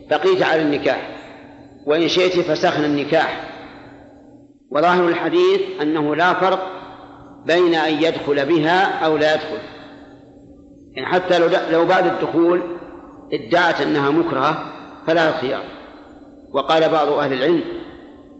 بقيت 0.10 0.44
على 0.44 0.62
النكاح 0.62 1.18
وإن 1.86 2.08
شئت 2.08 2.40
فسخنا 2.40 2.86
النكاح. 2.86 3.50
وظاهر 4.72 5.08
الحديث 5.08 5.62
أنه 5.82 6.16
لا 6.16 6.34
فرق 6.34 6.72
بين 7.46 7.76
أن 7.76 8.04
يدخل 8.04 8.46
بها 8.46 9.06
أو 9.06 9.18
لا 9.18 9.34
يدخل. 9.34 9.60
يعني 10.96 11.08
حتى 11.08 11.40
لو 11.40 11.50
لو 11.72 11.86
بعد 11.86 12.06
الدخول 12.06 12.62
ادعت 13.34 13.82
أنها 13.82 14.10
مكرهة 14.10 14.74
فلا 15.08 15.32
خيار. 15.32 15.64
وقال 16.54 16.90
بعض 16.90 17.08
أهل 17.08 17.34
العلم 17.34 17.64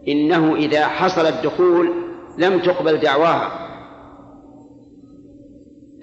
إنه 0.08 0.56
إذا 0.56 0.86
حصل 0.86 1.26
الدخول 1.26 1.92
لم 2.38 2.58
تقبل 2.58 3.00
دعواها 3.00 3.70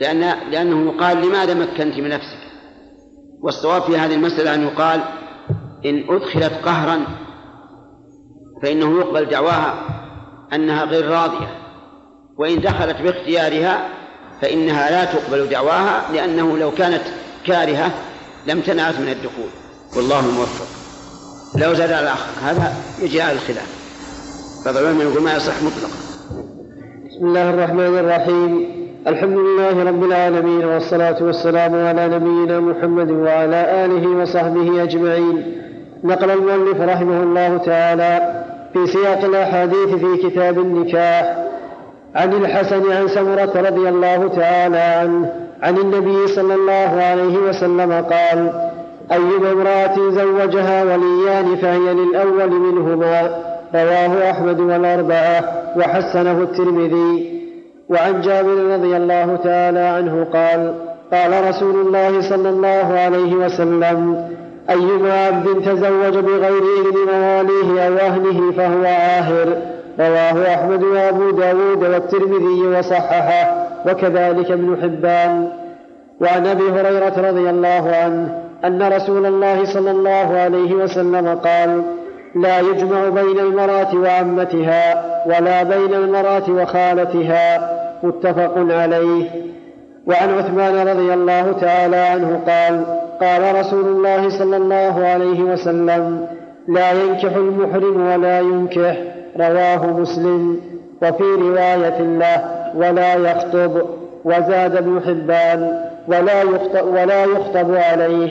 لأن 0.01 0.51
لأنه 0.51 0.93
يقال 0.93 1.17
لماذا 1.17 1.53
مكنت 1.53 1.97
من 1.97 2.09
نفسك 2.09 2.47
والصواب 3.41 3.81
في 3.81 3.97
هذه 3.97 4.15
المسألة 4.15 4.53
أن 4.53 4.63
يقال 4.63 5.03
إن 5.85 6.05
أدخلت 6.09 6.53
قهرا 6.65 7.05
فإنه 8.61 8.99
يقبل 8.99 9.25
دعواها 9.25 9.73
أنها 10.53 10.85
غير 10.85 11.09
راضية 11.09 11.47
وإن 12.37 12.61
دخلت 12.61 13.01
باختيارها 13.01 13.89
فإنها 14.41 14.91
لا 14.91 15.05
تقبل 15.05 15.49
دعواها 15.49 16.11
لأنه 16.13 16.57
لو 16.57 16.71
كانت 16.71 17.03
كارهة 17.45 17.91
لم 18.47 18.61
تنعت 18.61 18.99
من 18.99 19.09
الدخول. 19.09 19.49
والله 19.95 20.19
الموفق 20.19 20.67
لو 21.55 21.73
زاد 21.73 21.91
على 21.91 22.03
الآخر 22.03 22.31
هذا 22.45 22.73
يجي 23.01 23.21
على 23.21 23.33
الخلاف. 23.33 23.77
بعض 24.65 24.77
العلماء 24.77 25.07
يقول 25.07 25.23
ما 25.23 25.35
يصح 25.35 25.53
مطلقا. 25.63 25.97
بسم 27.09 27.25
الله 27.25 27.49
الرحمن 27.49 27.97
الرحيم. 27.97 28.77
الحمد 29.07 29.37
لله 29.37 29.83
رب 29.83 30.03
العالمين 30.03 30.65
والصلاة 30.65 31.23
والسلام 31.23 31.75
على 31.75 32.07
نبينا 32.07 32.59
محمد 32.59 33.11
وعلى 33.11 33.85
آله 33.85 34.07
وصحبه 34.07 34.83
أجمعين. 34.83 35.61
نقل 36.03 36.31
المؤلف 36.31 36.81
رحمه 36.81 37.23
الله 37.23 37.57
تعالى 37.57 38.43
في 38.73 38.87
سياق 38.87 39.23
الأحاديث 39.23 39.89
في 39.89 40.29
كتاب 40.29 40.59
النكاح 40.59 41.37
عن 42.15 42.33
الحسن 42.33 42.91
عن 42.91 43.07
سمرة 43.07 43.51
رضي 43.55 43.89
الله 43.89 44.27
تعالى 44.27 44.77
عنه. 44.77 45.46
عن 45.63 45.77
النبي 45.77 46.27
صلى 46.27 46.55
الله 46.55 47.01
عليه 47.03 47.37
وسلم 47.37 47.91
قال 47.91 48.51
أيما 49.11 49.51
امرأة 49.51 49.95
زوجها 50.09 50.83
وليان 50.83 51.55
فهي 51.55 51.93
للأول 51.93 52.49
منهما 52.51 53.29
رواه 53.75 54.31
أحمد 54.31 54.59
والأربعة 54.59 55.43
وحسنه 55.77 56.41
الترمذي. 56.41 57.37
وعن 57.89 58.21
جابر 58.21 58.73
رضي 58.73 58.97
الله 58.97 59.35
تعالى 59.43 59.79
عنه 59.79 60.27
قال 60.33 60.73
قال 61.11 61.49
رسول 61.49 61.75
الله 61.87 62.21
صلى 62.29 62.49
الله 62.49 62.99
عليه 62.99 63.35
وسلم 63.35 64.27
أيما 64.69 65.25
عبد 65.25 65.45
تزوج 65.65 66.23
بغير 66.23 66.63
إذن 66.63 67.19
مواليه 67.19 67.87
أو 67.87 67.93
أهله 67.93 68.51
فهو 68.51 68.83
عاهر 68.85 69.57
رواه 69.99 70.53
أحمد 70.55 70.83
وأبو 70.83 71.31
داود 71.31 71.83
والترمذي 71.83 72.77
وصححه 72.77 73.67
وكذلك 73.85 74.51
ابن 74.51 74.77
حبان. 74.81 75.49
وعن 76.21 76.47
أبي 76.47 76.69
هريرة 76.69 77.29
رضي 77.29 77.49
الله 77.49 77.91
عنه 78.03 78.41
أن 78.65 78.93
رسول 78.93 79.25
الله 79.25 79.65
صلى 79.65 79.91
الله 79.91 80.37
عليه 80.37 80.73
وسلم 80.73 81.27
قال 81.27 81.81
لا 82.35 82.59
يجمع 82.59 83.09
بين 83.09 83.39
المرأة 83.39 83.95
وعمتها 83.95 85.05
ولا 85.25 85.63
بين 85.63 85.93
المرأة 85.93 86.49
وخالتها. 86.49 87.77
متفق 88.03 88.53
عليه. 88.57 89.29
وعن 90.07 90.37
عثمان 90.37 90.87
رضي 90.87 91.13
الله 91.13 91.51
تعالى 91.51 91.95
عنه 91.95 92.41
قال 92.47 92.85
قال 93.21 93.59
رسول 93.59 93.85
الله 93.85 94.29
صلى 94.29 94.57
الله 94.57 95.05
عليه 95.05 95.41
وسلم 95.41 96.27
لا 96.67 96.91
ينكح 96.91 97.35
المحرم 97.35 98.07
ولا 98.07 98.39
ينكح 98.39 98.97
رواه 99.39 99.99
مسلم 99.99 100.59
وفي 101.01 101.23
رواية 101.23 102.01
له 102.01 102.43
ولا 102.75 103.13
يخطب 103.13 103.81
وزاد 104.25 104.75
ابن 104.75 105.01
حبان 105.05 105.81
ولا 106.07 106.41
يخطب, 106.41 106.87
ولا 106.87 107.23
يخطب 107.23 107.75
عليه. 107.75 108.29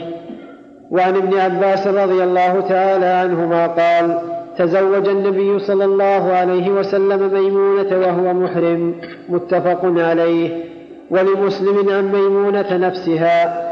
وعن 0.91 1.15
ابن 1.15 1.37
عباس 1.39 1.87
رضي 1.87 2.23
الله 2.23 2.61
تعالى 2.69 3.05
عنهما 3.05 3.67
قال 3.67 4.19
تزوج 4.57 5.07
النبي 5.07 5.59
صلى 5.59 5.85
الله 5.85 6.33
عليه 6.33 6.69
وسلم 6.69 7.33
ميمونة 7.33 7.97
وهو 7.97 8.33
محرم 8.33 8.95
متفق 9.29 9.79
عليه. 9.83 10.63
ولمسلم 11.11 11.89
عن 11.89 12.11
ميمونة 12.11 12.77
نفسها 12.77 13.67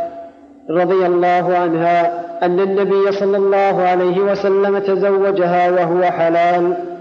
رضي 0.69 1.05
الله 1.05 1.57
عنها 1.57 2.25
أن 2.43 2.59
النبي 2.59 3.11
صلى 3.11 3.37
الله 3.37 3.81
عليه 3.81 4.19
وسلم 4.19 4.79
تزوجها 4.79 5.71
وهو 5.71 6.01
حلال. 6.03 6.94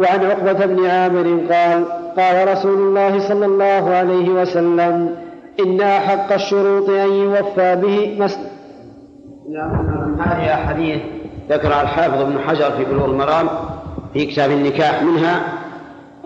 وعن 0.00 0.24
عقبة 0.24 0.66
بن 0.66 0.86
عامر 0.86 1.52
قال 1.52 1.84
قال 2.16 2.48
رسول 2.48 2.78
الله 2.78 3.28
صلى 3.28 3.46
الله 3.46 3.94
عليه 3.94 4.30
وسلم 4.30 5.16
إن 5.60 5.80
أحق 5.80 6.32
الشروط 6.32 6.88
أن 6.88 7.12
يوفى 7.12 7.76
به 7.76 8.28
نعم 9.50 10.20
هذه 10.20 10.54
أحاديث 10.54 11.00
ذكرها 11.50 11.82
الحافظ 11.82 12.20
ابن 12.20 12.38
حجر 12.38 12.70
في 12.70 12.84
بلوغ 12.84 13.04
المرام 13.04 13.48
في 14.12 14.26
كتاب 14.26 14.50
النكاح 14.50 15.02
منها 15.02 15.42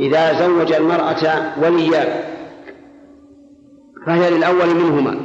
إذا 0.01 0.33
زوج 0.33 0.73
المرأة 0.73 1.53
وليان 1.63 2.09
فهي 4.07 4.31
للأول 4.31 4.75
منهما. 4.75 5.17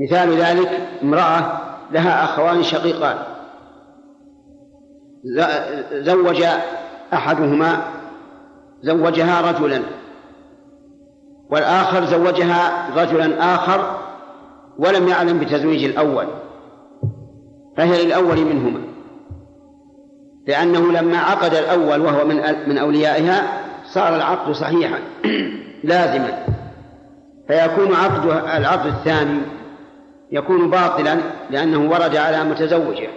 مثال 0.00 0.36
ذلك 0.36 0.70
امرأة 1.02 1.60
لها 1.92 2.24
أخوان 2.24 2.62
شقيقان. 2.62 3.16
زوج 5.92 6.44
أحدهما 7.12 7.84
زوجها 8.82 9.50
رجلا 9.50 9.82
والآخر 11.50 12.04
زوجها 12.04 12.88
رجلا 12.96 13.54
آخر 13.54 13.98
ولم 14.78 15.08
يعلم 15.08 15.38
بتزويج 15.38 15.84
الأول 15.84 16.26
فهي 17.76 18.04
للأول 18.04 18.44
منهما. 18.44 18.80
لأنه 20.46 20.92
لما 20.92 21.18
عقد 21.18 21.54
الأول 21.54 22.00
وهو 22.00 22.24
من 22.24 22.36
من 22.66 22.78
أوليائها 22.78 23.42
صار 23.84 24.16
العقد 24.16 24.52
صحيحا 24.52 24.98
لازما. 25.84 26.46
فيكون 27.48 27.94
عقد 27.94 28.26
العقد 28.56 28.86
الثاني 28.86 29.40
يكون 30.32 30.70
باطلا 30.70 31.18
لأنه 31.50 31.90
ورد 31.90 32.16
على 32.16 32.44
متزوجه. 32.44 33.08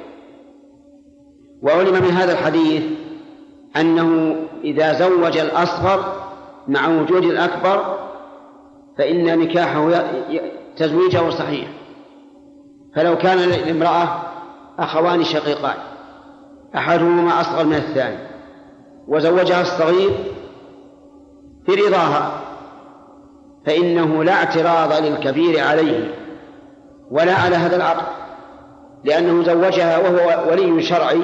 وعلم 1.62 1.94
من 1.94 2.12
هذا 2.12 2.32
الحديث 2.32 2.84
أنه 3.78 4.36
إذا 4.64 4.94
زوج 4.94 5.38
الأصغر 5.38 6.14
مع 6.68 6.88
وجود 6.88 7.24
الأكبر 7.24 7.98
فإن 8.98 9.40
نكاحه 9.40 10.04
تزويجه 10.78 11.30
صحيح. 11.30 11.68
فلو 12.96 13.18
كان 13.18 13.38
للامرأة 13.38 14.22
أخوان 14.80 15.24
شقيقان 15.24 15.76
أحدهما 16.76 17.42
أصغر 17.42 17.66
من 17.66 17.76
الثاني 17.76 18.18
وزوجها 19.08 19.62
الصغير 19.62 20.12
في 21.66 21.72
رضاها 21.72 22.42
فإنه 23.66 24.24
لا 24.24 24.34
اعتراض 24.34 25.04
للكبير 25.04 25.64
عليه 25.64 26.14
ولا 27.12 27.34
على 27.34 27.56
هذا 27.56 27.76
العقد 27.76 28.06
لأنه 29.04 29.44
زوجها 29.44 29.98
وهو 29.98 30.52
ولي 30.52 30.82
شرعي 30.82 31.22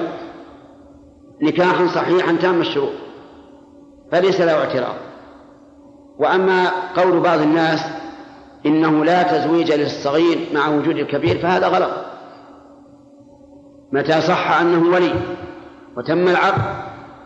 نكاحا 1.44 1.88
صحيحا 1.88 2.38
تام 2.42 2.62
الشروط 2.62 2.94
فليس 4.12 4.42
له 4.42 4.54
اعتراض. 4.54 4.96
وأما 6.20 6.72
قول 6.96 7.20
بعض 7.20 7.42
الناس 7.42 7.80
إنه 8.66 9.06
لا 9.06 9.24
تزويج 9.24 9.72
للصغير 9.72 10.40
مع 10.54 10.68
وجود 10.68 10.98
الكبير 10.98 11.38
فهذا 11.38 11.68
غلط. 11.68 11.92
متى 13.92 14.22
صح 14.22 14.60
أنه 14.62 14.94
ولي 14.96 15.14
وتم 15.98 16.28
العقد 16.28 16.62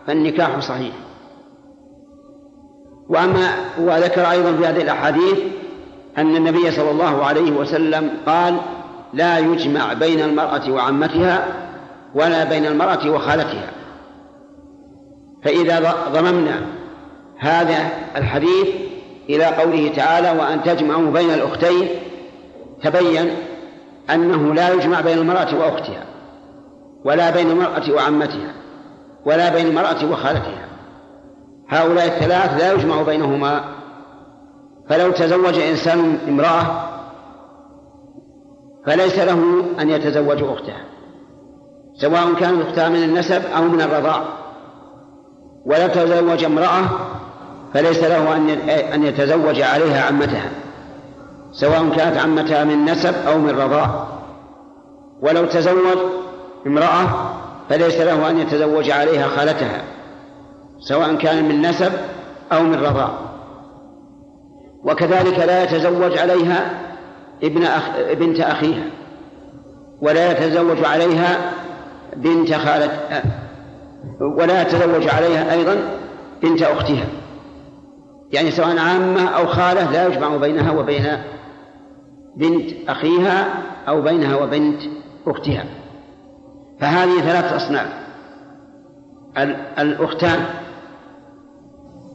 فالنكاح 0.06 0.58
صحيح. 0.58 0.94
وأما 3.08 3.50
وذكر 3.78 4.30
أيضا 4.30 4.52
في 4.52 4.66
هذه 4.66 4.82
الأحاديث 4.82 5.38
أن 6.18 6.36
النبي 6.36 6.70
صلى 6.70 6.90
الله 6.90 7.24
عليه 7.24 7.50
وسلم 7.52 8.10
قال 8.26 8.56
لا 9.12 9.38
يجمع 9.38 9.92
بين 9.92 10.20
المرأة 10.20 10.70
وعمتها 10.70 11.46
ولا 12.14 12.44
بين 12.44 12.66
المرأة 12.66 13.10
وخالتها 13.10 13.77
فإذا 15.44 15.94
ضممنا 16.12 16.60
هذا 17.38 17.90
الحديث 18.16 18.68
إلى 19.28 19.44
قوله 19.44 19.92
تعالى 19.96 20.30
وأن 20.30 20.62
تجمعوا 20.62 21.10
بين 21.10 21.30
الأختين 21.30 21.88
تبين 22.82 23.30
أنه 24.10 24.54
لا 24.54 24.74
يجمع 24.74 25.00
بين 25.00 25.18
المرأة 25.18 25.58
وأختها 25.58 26.04
ولا 27.04 27.30
بين 27.30 27.50
المرأة 27.50 27.92
وعمتها 27.92 28.54
ولا 29.26 29.48
بين 29.48 29.66
المرأة 29.66 30.10
وخالتها. 30.10 30.68
هؤلاء 31.68 32.06
الثلاث 32.06 32.60
لا 32.60 32.72
يجمع 32.72 33.02
بينهما. 33.02 33.64
فلو 34.88 35.12
تزوج 35.12 35.58
إنسان 35.58 36.18
امرأة 36.28 36.88
فليس 38.86 39.18
له 39.18 39.64
أن 39.80 39.90
يتزوج 39.90 40.42
أختها 40.42 40.84
سواء 42.00 42.34
كانت 42.34 42.62
أختها 42.62 42.88
من 42.88 43.02
النسب 43.02 43.42
أو 43.56 43.62
من 43.62 43.80
الرضاع. 43.80 44.37
ولا 45.68 45.86
تزوج 45.86 46.44
امرأة 46.44 46.84
فليس 47.74 48.04
له 48.04 48.36
أن 48.94 49.04
يتزوج 49.04 49.60
عليها 49.60 50.06
عمتها 50.06 50.50
سواء 51.52 51.88
كانت 51.96 52.16
عمتها 52.16 52.64
من 52.64 52.84
نسب 52.84 53.14
أو 53.26 53.38
من 53.38 53.50
رضاع 53.50 54.06
ولو 55.20 55.46
تزوج 55.46 55.98
امرأة 56.66 57.32
فليس 57.68 58.00
له 58.00 58.30
أن 58.30 58.38
يتزوج 58.38 58.90
عليها 58.90 59.28
خالتها 59.28 59.82
سواء 60.80 61.14
كان 61.14 61.48
من 61.48 61.62
نسب 61.62 61.92
أو 62.52 62.62
من 62.62 62.74
رضاع 62.74 63.10
وكذلك 64.84 65.38
لا 65.38 65.62
يتزوج 65.62 66.18
عليها 66.18 66.70
ابن 67.42 67.62
أخ... 67.62 67.82
بنت 68.12 68.40
أخيها 68.40 68.84
ولا 70.02 70.32
يتزوج 70.32 70.84
عليها 70.84 71.52
بنت 72.16 72.54
خالة 72.54 73.22
ولا 74.20 74.62
يتزوج 74.62 75.08
عليها 75.08 75.52
أيضا 75.52 75.76
بنت 76.42 76.62
أختها. 76.62 77.06
يعني 78.32 78.50
سواء 78.50 78.78
عامة 78.78 79.28
أو 79.28 79.46
خالة 79.46 79.90
لا 79.90 80.06
يجمع 80.06 80.36
بينها 80.36 80.72
وبين 80.72 81.06
بنت 82.36 82.70
أخيها 82.88 83.48
أو 83.88 84.02
بينها 84.02 84.36
وبنت 84.36 84.80
أختها. 85.26 85.64
فهذه 86.80 87.20
ثلاثة 87.20 87.56
أصناف. 87.56 87.88
الأختان 89.78 90.44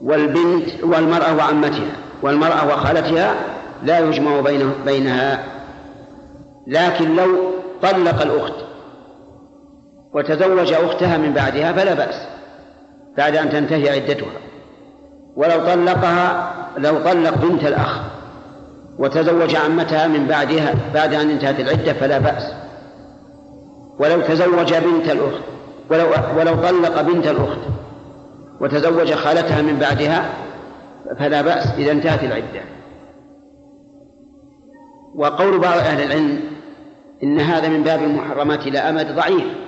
والبنت 0.01 0.83
والمرأة 0.83 1.35
وعمتها. 1.35 1.95
والمرأة 2.21 2.67
وخالتها 2.67 3.35
لا 3.83 3.99
يجمع 3.99 4.39
بينه 4.39 4.73
بينها. 4.85 5.43
لكن 6.67 7.15
لو 7.15 7.51
طلق 7.81 8.21
الأخت 8.21 8.62
وتزوج 10.13 10.73
أختها 10.73 11.17
من 11.17 11.33
بعدها 11.33 11.73
فلا 11.73 11.93
بأس 11.93 12.15
بعد 13.17 13.35
أن 13.35 13.49
تنتهي 13.49 13.89
عدتها. 13.89 14.31
ولو 15.35 15.59
طلقها 15.59 16.53
لو 16.77 16.99
طلق 16.99 17.35
بنت 17.35 17.63
الأخ 17.63 18.01
وتزوج 18.99 19.55
عمتها 19.55 20.07
من 20.07 20.27
بعدها 20.27 20.75
بعد 20.93 21.13
أن 21.13 21.29
انتهت 21.29 21.59
العدة 21.59 21.93
فلا 21.93 22.17
بأس. 22.17 22.53
ولو 23.99 24.21
تزوج 24.21 24.73
بنت 24.73 25.09
الأخت 25.09 25.43
ولو 25.89 26.05
ولو 26.37 26.55
طلق 26.55 27.01
بنت 27.01 27.27
الأخت 27.27 27.59
وتزوج 28.61 29.13
خالتها 29.13 29.61
من 29.61 29.79
بعدها 29.79 30.29
فلا 31.19 31.41
بأس 31.41 31.67
إذا 31.77 31.91
انتهت 31.91 32.23
العدة. 32.23 32.61
وقول 35.15 35.59
بعض 35.59 35.77
أهل 35.77 36.03
العلم 36.03 36.39
إن 37.23 37.39
هذا 37.39 37.67
من 37.67 37.83
باب 37.83 38.03
المحرمات 38.03 38.59
إلى 38.67 38.79
أمد 38.79 39.15
ضعيف. 39.15 39.62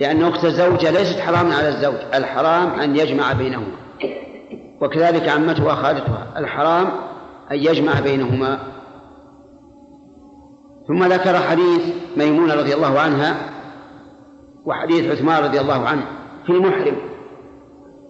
لأن 0.00 0.22
أخت 0.22 0.44
الزوجة 0.44 0.90
ليست 0.90 1.20
حراما 1.20 1.54
على 1.54 1.68
الزوج 1.68 1.94
الحرام 2.14 2.80
أن 2.80 2.96
يجمع 2.96 3.32
بينهما. 3.32 3.76
وكذلك 4.80 5.28
عمتها 5.28 5.74
خالتها 5.74 6.26
الحرام 6.36 6.86
أن 7.50 7.56
يجمع 7.56 8.00
بينهما. 8.00 8.58
ثم 10.88 11.04
ذكر 11.04 11.38
حديث 11.38 11.82
ميمونة 12.16 12.54
رضي 12.54 12.74
الله 12.74 13.00
عنها 13.00 13.36
وحديث 14.64 15.10
عثمان 15.10 15.44
رضي 15.44 15.60
الله 15.60 15.88
عنه 15.88 16.02
في 16.46 16.52
المحرم. 16.52 16.96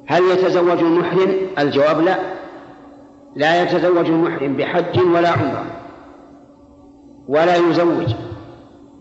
هل 0.06 0.22
يتزوج 0.22 0.78
المحرم؟ 0.78 1.32
الجواب 1.58 2.00
لا. 2.00 2.18
لا 3.36 3.62
يتزوج 3.62 4.06
المحرم 4.06 4.56
بحج 4.56 5.00
ولا 5.00 5.28
عمرة 5.28 5.64
ولا 7.28 7.56
يزوج 7.56 8.14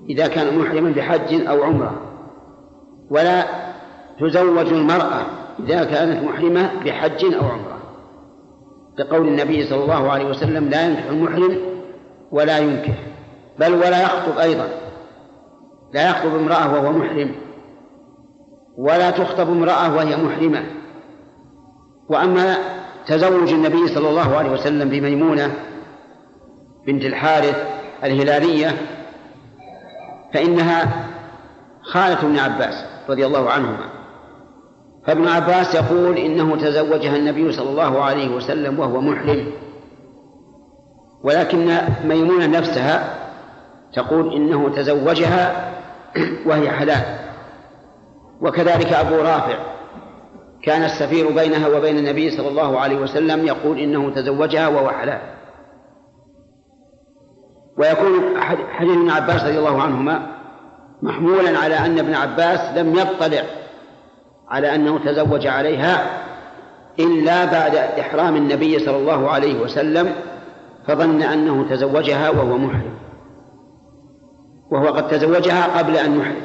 إذا 0.10 0.28
كان 0.28 0.60
محرما 0.60 0.92
بحج 0.92 1.48
أو 1.48 1.64
عمرة. 1.64 2.07
ولا 3.10 3.46
تزوج 4.20 4.68
المرأة 4.68 5.26
إذا 5.60 5.84
كانت 5.84 6.24
محرمة 6.24 6.72
بحج 6.86 7.34
أو 7.34 7.46
عمرة. 7.46 7.78
لقول 9.00 9.28
النبي 9.28 9.64
صلى 9.64 9.84
الله 9.84 10.12
عليه 10.12 10.26
وسلم 10.26 10.70
لا 10.70 10.88
ينكح 10.88 11.06
المحرم 11.06 11.58
ولا 12.32 12.58
ينكح 12.58 12.96
بل 13.60 13.74
ولا 13.74 14.02
يخطب 14.02 14.38
أيضا. 14.38 14.70
لا 15.94 16.10
يخطب 16.10 16.36
امرأة 16.36 16.74
وهو 16.74 16.92
محرم 16.92 17.36
ولا 18.78 19.12
تخطب 19.12 19.50
امرأة 19.50 19.96
وهي 19.96 20.18
محرمة. 20.18 20.64
وأما 22.10 22.58
تزوج 23.08 23.54
النبي 23.54 23.88
صلى 23.88 24.10
الله 24.10 24.36
عليه 24.38 24.52
وسلم 24.52 24.90
بميمونة 24.90 25.54
بنت 26.88 27.06
الحارث 27.06 27.68
الهلالية 28.04 28.76
فإنها 30.34 31.08
خالة 31.82 32.22
ابن 32.22 32.40
عباس. 32.40 32.97
رضي 33.10 33.26
الله 33.26 33.50
عنهما. 33.50 33.90
فابن 35.06 35.28
عباس 35.28 35.76
يقول 35.76 36.18
إنه 36.18 36.56
تزوجها 36.56 37.16
النبي 37.16 37.52
صلى 37.52 37.70
الله 37.70 38.02
عليه 38.02 38.36
وسلم 38.36 38.80
وهو 38.80 39.02
محرم. 39.02 39.52
ولكن 41.24 41.78
ميمونة 42.06 42.46
نفسها 42.46 43.14
تقول 43.94 44.34
إنه 44.34 44.70
تزوجها 44.70 45.74
وهي 46.46 46.70
حلال. 46.70 47.18
وكذلك 48.42 48.94
أبو 48.94 49.16
رافع. 49.16 49.58
كان 50.64 50.84
السفير 50.84 51.32
بينها 51.32 51.68
وبين 51.68 51.98
النبي 51.98 52.30
صلى 52.32 52.48
الله 52.48 52.80
عليه 52.80 52.98
وسلم 52.98 53.46
يقول 53.46 53.80
إنه 53.80 54.10
تزوجها 54.10 54.68
وهو 54.68 54.90
حلال. 54.90 55.22
ويكون 57.78 58.42
حديث 58.42 58.98
ابن 58.98 59.10
عباس 59.10 59.44
رضي 59.44 59.60
الله 59.60 59.82
عنهما 59.82 60.37
محمولا 61.02 61.60
على 61.60 61.76
أن 61.78 62.00
ابن 62.00 62.14
عباس 62.14 62.78
لم 62.78 62.96
يطلع 62.96 63.44
على 64.50 64.76
أنه 64.76 65.00
تزوج 65.06 65.48
عليها 65.48 66.22
إلا 67.00 67.46
بعد 67.46 67.76
إحرام 67.76 68.36
النبي 68.36 68.80
صلى 68.80 68.98
الله 68.98 69.30
عليه 69.30 69.62
وسلم 69.62 70.14
فظن 70.88 71.22
أنه 71.22 71.66
تزوجها 71.70 72.30
وهو 72.30 72.58
محرم. 72.58 72.94
وهو 74.72 74.88
قد 74.88 75.08
تزوجها 75.08 75.78
قبل 75.78 75.98
أن 75.98 76.20
يحرم. 76.20 76.42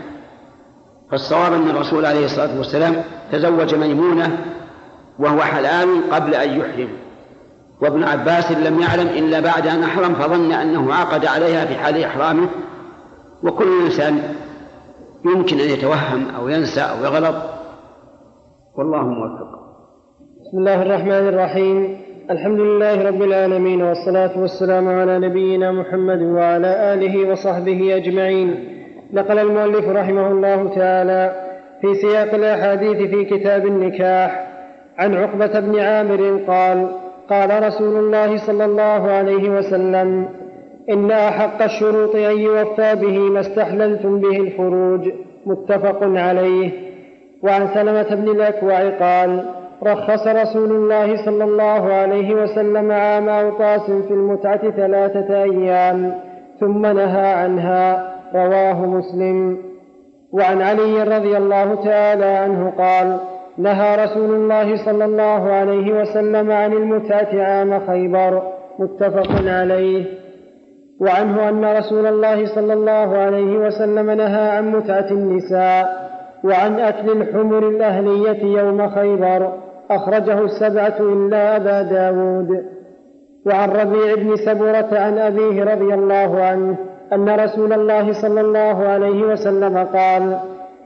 فالصواب 1.11 1.53
أن 1.53 1.71
الرسول 1.71 2.07
عليه 2.07 2.25
الصلاة 2.25 2.59
والسلام 2.59 3.05
تزوج 3.33 3.75
ميمونة 3.75 4.39
وهو 5.19 5.41
حلال 5.41 6.11
قبل 6.11 6.35
أن 6.35 6.61
يحرم. 6.61 6.89
وابن 7.81 8.05
عباس 8.05 8.53
لم 8.53 8.81
يعلم 8.81 9.07
إلا 9.07 9.41
بعد 9.41 9.67
أن 9.67 9.83
أحرم 9.83 10.15
فظن 10.15 10.53
أنه 10.53 10.95
عقد 10.95 11.27
عليها 11.27 11.65
في 11.65 11.75
حال 11.75 12.05
إحرامه. 12.05 12.49
وكل 13.43 13.85
إنسان 13.85 14.35
يمكن 15.25 15.61
أن 15.61 15.69
يتوهم 15.69 16.35
أو 16.37 16.49
ينسى 16.49 16.81
أو 16.81 17.05
يغلط. 17.05 17.35
والله 18.79 19.03
موفق. 19.03 19.63
بسم 20.41 20.59
الله 20.59 20.83
الرحمن 20.83 21.29
الرحيم. 21.29 22.01
الحمد 22.31 22.61
لله 22.61 23.09
رب 23.09 23.23
العالمين 23.23 23.83
والصلاة 23.83 24.41
والسلام 24.41 24.89
على 24.89 25.19
نبينا 25.19 25.73
محمد 25.73 26.23
وعلى 26.23 26.95
آله 26.95 27.31
وصحبه 27.31 27.97
أجمعين. 27.97 28.69
نقل 29.13 29.39
المؤلف 29.39 29.89
رحمه 29.89 30.27
الله 30.31 30.75
تعالى 30.75 31.33
في 31.81 31.95
سياق 31.95 32.35
الأحاديث 32.35 33.11
في 33.11 33.25
كتاب 33.25 33.67
النكاح. 33.67 34.53
عن 34.99 35.15
عقبة 35.15 35.61
بن 35.61 35.79
عامر 35.79 36.41
قال 36.49 36.89
قال 37.31 37.67
رسول 37.67 37.97
الله 37.97 38.47
صلى 38.47 38.65
الله 38.65 39.11
عليه 39.11 39.51
وسلم 39.51 40.29
إن 40.91 41.11
أحق 41.11 41.63
الشروط 41.63 42.17
أن 42.17 42.39
يوفى 42.39 42.95
به 42.95 43.19
ما 43.19 43.41
استحللتم 43.41 44.21
به 44.21 44.37
الفروج 44.37 45.11
متفق 45.47 45.99
عليه. 46.03 46.71
وعن 47.43 47.69
سلمة 47.75 48.15
بن 48.15 48.29
الأكوع 48.29 48.91
قال 48.91 49.45
رخص 49.83 50.27
رسول 50.27 50.71
الله 50.71 51.25
صلى 51.25 51.45
الله 51.45 51.93
عليه 51.93 52.35
وسلم 52.35 52.93
عام 52.93 53.29
أوطاس 53.29 53.91
في 53.91 54.11
المتعة 54.11 54.71
ثلاثة 54.71 55.43
أيام 55.43 56.15
ثم 56.61 56.87
نهى 56.87 57.27
عنها. 57.27 58.13
رواه 58.35 58.87
مسلم. 58.87 59.59
وعن 60.33 60.63
علي 60.63 61.03
رضي 61.03 61.37
الله 61.37 61.75
تعالى 61.75 62.25
عنه 62.25 62.73
قال 62.79 63.19
نهى 63.59 64.05
رسول 64.05 64.35
الله 64.35 64.85
صلى 64.85 65.05
الله 65.05 65.53
عليه 65.53 66.01
وسلم 66.01 66.51
عن 66.51 66.73
المتعة 66.73 67.43
عام 67.43 67.87
خيبر 67.87 68.43
متفق 68.79 69.31
عليه. 69.47 70.22
وعنه 71.03 71.49
أن 71.49 71.65
رسول 71.65 72.07
الله 72.07 72.55
صلى 72.55 72.73
الله 72.73 73.19
عليه 73.19 73.59
وسلم 73.59 74.11
نهى 74.11 74.49
عن 74.49 74.71
متعة 74.71 75.07
النساء 75.11 76.11
وعن 76.45 76.81
أكل 76.81 77.11
الحمر 77.11 77.69
الأهلية 77.69 78.45
يوم 78.59 78.91
خيبر 78.91 79.53
أخرجه 79.91 80.45
السبعة 80.45 80.97
إلا 81.01 81.57
أبا 81.57 81.83
داود. 81.83 82.65
وعن 83.47 83.71
ربيع 83.71 84.15
بن 84.15 84.37
سبرة 84.37 84.89
عن 84.99 85.19
أبيه 85.19 85.65
رضي 85.65 85.95
الله 85.95 86.43
عنه 86.43 86.77
أن 87.13 87.29
رسول 87.29 87.73
الله 87.73 88.13
صلى 88.23 88.41
الله 88.41 88.89
عليه 88.89 89.23
وسلم 89.23 89.79
قال 89.79 90.37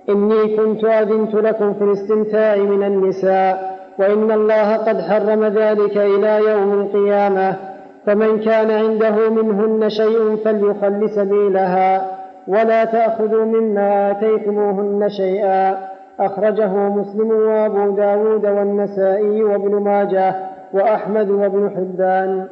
إني 0.09 0.57
كنت 0.57 0.85
أذنت 0.85 1.35
لكم 1.35 1.75
في 1.75 1.85
الاستمتاع 1.85 2.57
من 2.57 2.83
النساء 2.83 3.77
وإن 3.99 4.31
الله 4.31 4.77
قد 4.77 5.01
حرم 5.01 5.45
ذلك 5.45 5.97
إلى 5.97 6.41
يوم 6.51 6.81
القيامة. 6.81 7.76
فمن 8.07 8.41
كان 8.41 8.71
عنده 8.71 9.31
منهن 9.31 9.91
شيء 9.91 10.37
فليخل 10.45 11.11
سبيلها 11.11 12.19
ولا 12.49 12.85
تأخذوا 12.85 13.45
مما 13.45 14.11
آتيتموهن 14.11 15.09
شيئا. 15.09 15.89
أخرجه 16.21 16.89
مسلم 16.89 17.31
وأبو 17.31 17.97
داود 17.97 18.47
والنسائي 18.47 19.43
وابن 19.43 19.83
ماجه 19.83 20.37
وأحمد 20.73 21.31
وابن 21.31 21.71
حبان. 21.71 22.49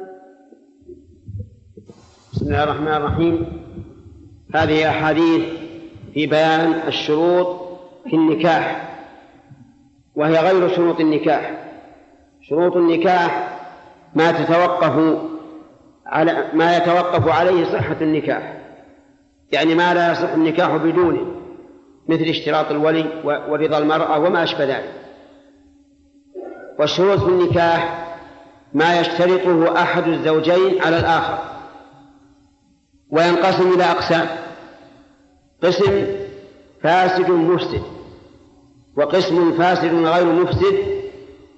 بسم 2.33 2.45
الله 2.45 2.63
الرحمن 2.63 2.87
الرحيم. 2.87 3.45
هذه 4.55 4.89
أحاديث 4.89 5.43
في 6.13 6.27
بيان 6.27 6.73
الشروط 6.87 7.47
في 8.09 8.15
النكاح 8.15 8.89
وهي 10.15 10.39
غير 10.39 10.67
شروط 10.67 10.99
النكاح. 10.99 11.51
شروط 12.41 12.75
النكاح 12.77 13.57
ما 14.15 14.31
تتوقف 14.31 15.17
على 16.05 16.49
ما 16.53 16.77
يتوقف 16.77 17.27
عليه 17.27 17.65
صحة 17.65 17.97
النكاح. 18.01 18.57
يعني 19.51 19.75
ما 19.75 19.93
لا 19.93 20.11
يصح 20.11 20.29
النكاح 20.29 20.75
بدونه 20.75 21.35
مثل 22.07 22.23
اشتراط 22.23 22.71
الولي 22.71 23.21
ورضا 23.23 23.77
المرأة 23.77 24.19
وما 24.19 24.43
أشبه 24.43 24.65
ذلك. 24.65 24.93
والشروط 26.79 27.19
في 27.19 27.29
النكاح 27.29 28.07
ما 28.73 28.99
يشترطه 28.99 29.81
أحد 29.81 30.07
الزوجين 30.07 30.81
على 30.81 30.99
الآخر 30.99 31.37
وينقسم 33.09 33.73
إلى 33.73 33.83
أقسام. 33.83 34.27
قسم 35.63 36.07
فاسد 36.81 37.29
مفسد 37.29 37.81
وقسم 38.97 39.57
فاسد 39.57 39.93
غير 39.93 40.25
مفسد 40.25 40.77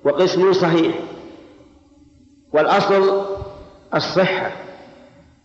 وقسم 0.04 0.54
صحيح. 0.54 0.96
والأصل 2.54 3.37
الصحة. 3.96 4.52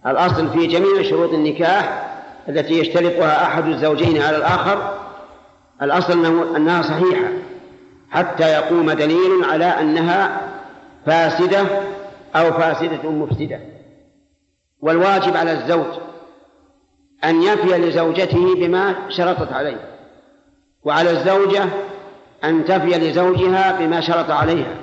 الأصل 0.07 0.49
في 0.49 0.67
جميع 0.67 1.03
شروط 1.03 1.33
النكاح 1.33 2.09
التي 2.49 2.79
يشترطها 2.79 3.45
أحد 3.45 3.67
الزوجين 3.67 4.23
على 4.23 4.37
الآخر 4.37 4.99
الأصل 5.83 6.13
أنه 6.13 6.57
أنها 6.57 6.83
صحيحة 6.83 7.29
حتى 8.11 8.53
يقوم 8.53 8.91
دليل 8.91 9.45
على 9.45 9.65
أنها 9.65 10.41
فاسدة 11.07 11.67
أو 12.37 12.53
فاسدة 12.53 13.11
مفسدة. 13.11 13.61
والواجب 14.81 15.37
على 15.37 15.53
الزوج 15.53 16.01
أن 17.25 17.43
يفي 17.43 17.79
لزوجته 17.79 18.55
بما 18.55 18.95
شرطت 19.09 19.53
عليه 19.53 19.81
وعلى 20.85 21.11
الزوجة 21.11 21.65
أن 22.45 22.65
تفي 22.65 22.99
لزوجها 22.99 23.73
بما 23.79 24.01
شرط 24.01 24.31
عليها. 24.31 24.77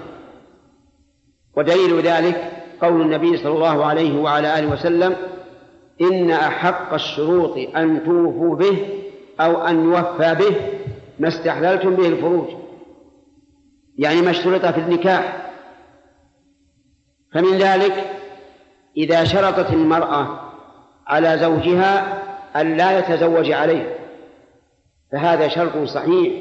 ودليل 1.56 2.02
ذلك 2.02 2.59
قول 2.82 3.02
النبي 3.02 3.38
صلى 3.38 3.52
الله 3.52 3.86
عليه 3.86 4.20
وعلى 4.20 4.60
آله 4.60 4.68
وسلم 4.68 5.16
إن 6.02 6.32
أحق 6.32 6.94
الشروط 6.94 7.58
أن 7.76 8.04
توفوا 8.06 8.56
به 8.56 8.88
أو 9.40 9.62
أن 9.62 9.84
يوفى 9.84 10.36
به 10.36 10.56
ما 11.20 11.28
استحللتم 11.28 11.96
به 11.96 12.08
الفروج. 12.08 12.48
يعني 13.98 14.22
ما 14.22 14.32
اشترط 14.32 14.66
في 14.66 14.80
النكاح. 14.80 15.52
فمن 17.34 17.58
ذلك 17.58 18.06
إذا 18.98 19.24
شرطت 19.24 19.74
المرأة 19.74 20.40
على 21.08 21.38
زوجها 21.38 22.22
أن 22.56 22.78
لا 22.78 23.00
يتزوج 23.00 23.52
عليه. 23.52 23.96
فهذا 25.12 25.48
شرط 25.48 25.88
صحيح 25.88 26.34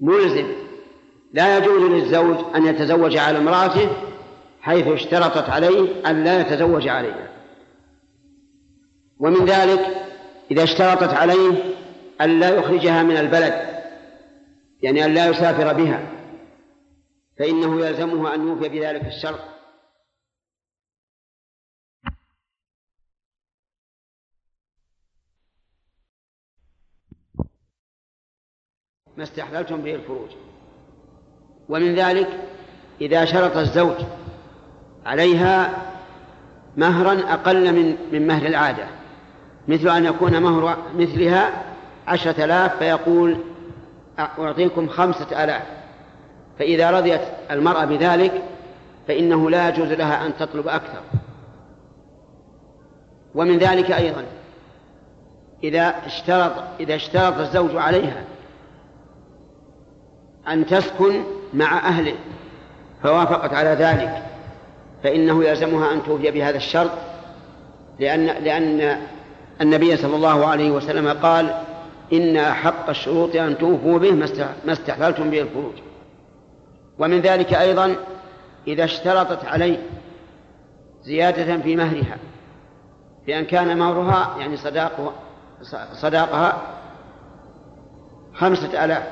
ملزم. 0.00 0.46
لا 1.32 1.58
يجوز 1.58 1.82
للزوج 1.82 2.36
أن 2.54 2.66
يتزوج 2.66 3.16
على 3.16 3.38
امرأته 3.38 3.88
حيث 4.62 4.86
اشترطت 4.86 5.50
عليه 5.50 6.10
أن 6.10 6.24
لا 6.24 6.40
يتزوج 6.40 6.88
عليها 6.88 7.28
ومن 9.18 9.44
ذلك 9.44 9.80
إذا 10.50 10.62
اشترطت 10.62 11.14
عليه 11.14 11.74
أن 12.20 12.40
لا 12.40 12.48
يخرجها 12.48 13.02
من 13.02 13.16
البلد 13.16 13.82
يعني 14.82 15.04
أن 15.04 15.14
لا 15.14 15.26
يسافر 15.26 15.72
بها 15.72 16.12
فإنه 17.38 17.86
يلزمه 17.86 18.34
أن 18.34 18.48
يوفي 18.48 18.68
بذلك 18.68 19.06
الشرط. 19.06 19.40
ما 29.16 29.22
استحللتم 29.22 29.82
به 29.82 29.94
الفروج 29.94 30.30
ومن 31.68 31.94
ذلك 31.94 32.28
إذا 33.00 33.24
شرط 33.24 33.56
الزوج 33.56 34.21
عليها 35.06 35.70
مهرا 36.76 37.32
أقل 37.32 37.72
من 37.72 37.96
من 38.12 38.26
مهر 38.26 38.46
العادة. 38.46 38.84
مثل 39.68 39.88
أن 39.88 40.04
يكون 40.04 40.42
مهر 40.42 40.76
مثلها 40.96 41.62
عشرة 42.06 42.44
آلاف 42.44 42.76
فيقول 42.78 43.36
أعطيكم 44.18 44.88
خمسة 44.88 45.44
آلاف. 45.44 45.62
فإذا 46.58 46.90
رضيت 46.90 47.20
المرأة 47.50 47.84
بذلك 47.84 48.42
فإنه 49.08 49.50
لا 49.50 49.68
يجوز 49.68 49.88
لها 49.88 50.26
أن 50.26 50.36
تطلب 50.38 50.68
أكثر. 50.68 51.00
ومن 53.34 53.58
ذلك 53.58 53.90
أيضا 53.90 54.24
إذا 55.64 55.94
اشترط 56.06 56.52
إذا 56.80 56.94
اشترط 56.94 57.38
الزوج 57.38 57.76
عليها 57.76 58.24
أن 60.48 60.66
تسكن 60.66 61.22
مع 61.54 61.78
أهله 61.78 62.14
فوافقت 63.02 63.54
على 63.54 63.70
ذلك. 63.70 64.31
فإنه 65.04 65.44
يلزمها 65.44 65.92
أن 65.92 66.02
توفي 66.02 66.30
بهذا 66.30 66.56
الشرط 66.56 66.90
لأن 68.00 68.26
لأن 68.26 68.98
النبي 69.60 69.96
صلى 69.96 70.16
الله 70.16 70.46
عليه 70.46 70.70
وسلم 70.70 71.08
قال 71.08 71.54
إن 72.12 72.36
أحق 72.36 72.88
الشروط 72.88 73.36
أن 73.36 73.58
توفوا 73.58 73.98
به 73.98 74.12
ما 74.64 74.72
استحللتم 74.72 75.30
به 75.30 75.40
الفروج 75.40 75.74
ومن 76.98 77.20
ذلك 77.20 77.54
أيضا 77.54 77.96
إذا 78.66 78.84
اشترطت 78.84 79.44
عليه 79.44 79.78
زيادة 81.02 81.58
في 81.58 81.76
مهرها 81.76 82.16
بأن 83.26 83.44
كان 83.44 83.78
مهرها 83.78 84.36
يعني 84.38 84.56
صداقها 84.56 85.12
صداقها 85.92 86.62
خمسة 88.34 88.84
آلاف 88.84 89.02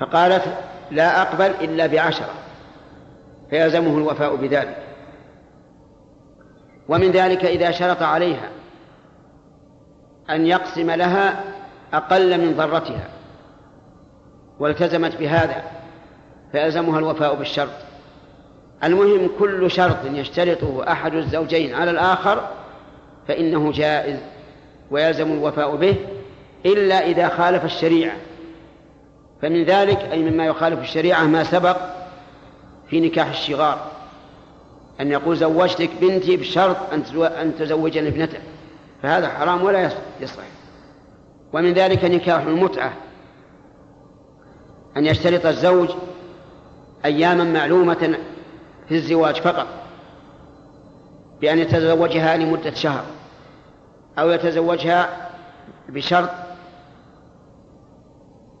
فقالت 0.00 0.42
لا 0.90 1.22
أقبل 1.22 1.64
إلا 1.64 1.86
بعشرة. 1.86 2.34
فيلزمه 3.50 3.98
الوفاء 3.98 4.36
بذلك. 4.36 4.82
ومن 6.88 7.10
ذلك 7.10 7.44
إذا 7.44 7.70
شرط 7.70 8.02
عليها 8.02 8.48
أن 10.30 10.46
يقسم 10.46 10.90
لها 10.90 11.44
أقل 11.94 12.40
من 12.40 12.56
ضرتها. 12.56 13.08
والتزمت 14.58 15.16
بهذا 15.16 15.62
فيلزمها 16.52 16.98
الوفاء 16.98 17.34
بالشرط. 17.34 17.86
المهم 18.84 19.30
كل 19.38 19.70
شرط 19.70 19.96
يشترطه 20.04 20.92
أحد 20.92 21.14
الزوجين 21.14 21.74
على 21.74 21.90
الآخر 21.90 22.48
فإنه 23.28 23.72
جائز 23.72 24.18
ويلزم 24.90 25.32
الوفاء 25.32 25.76
به 25.76 25.96
إلا 26.66 27.06
إذا 27.06 27.28
خالف 27.28 27.64
الشريعة. 27.64 28.16
فمن 29.42 29.64
ذلك 29.64 29.98
أي 30.12 30.22
مما 30.22 30.46
يخالف 30.46 30.80
الشريعة 30.80 31.24
ما 31.24 31.44
سبق 31.44 31.76
في 32.90 33.00
نكاح 33.00 33.28
الشغار 33.28 33.90
أن 35.00 35.10
يقول 35.10 35.36
زوجتك 35.36 35.90
بنتي 36.00 36.36
بشرط 36.36 36.76
أن 37.16 37.54
تزوجني 37.58 38.08
ابنتك 38.08 38.40
فهذا 39.02 39.28
حرام 39.28 39.64
ولا 39.64 39.90
يصح 40.20 40.42
ومن 41.52 41.72
ذلك 41.72 42.04
نكاح 42.04 42.42
المتعة 42.42 42.92
أن 44.96 45.06
يشترط 45.06 45.46
الزوج 45.46 45.90
أياما 47.04 47.44
معلومة 47.44 48.18
في 48.88 48.94
الزواج 48.94 49.36
فقط 49.36 49.66
بأن 51.40 51.58
يتزوجها 51.58 52.36
لمدة 52.36 52.74
شهر 52.74 53.04
أو 54.18 54.30
يتزوجها 54.30 55.28
بشرط 55.88 56.30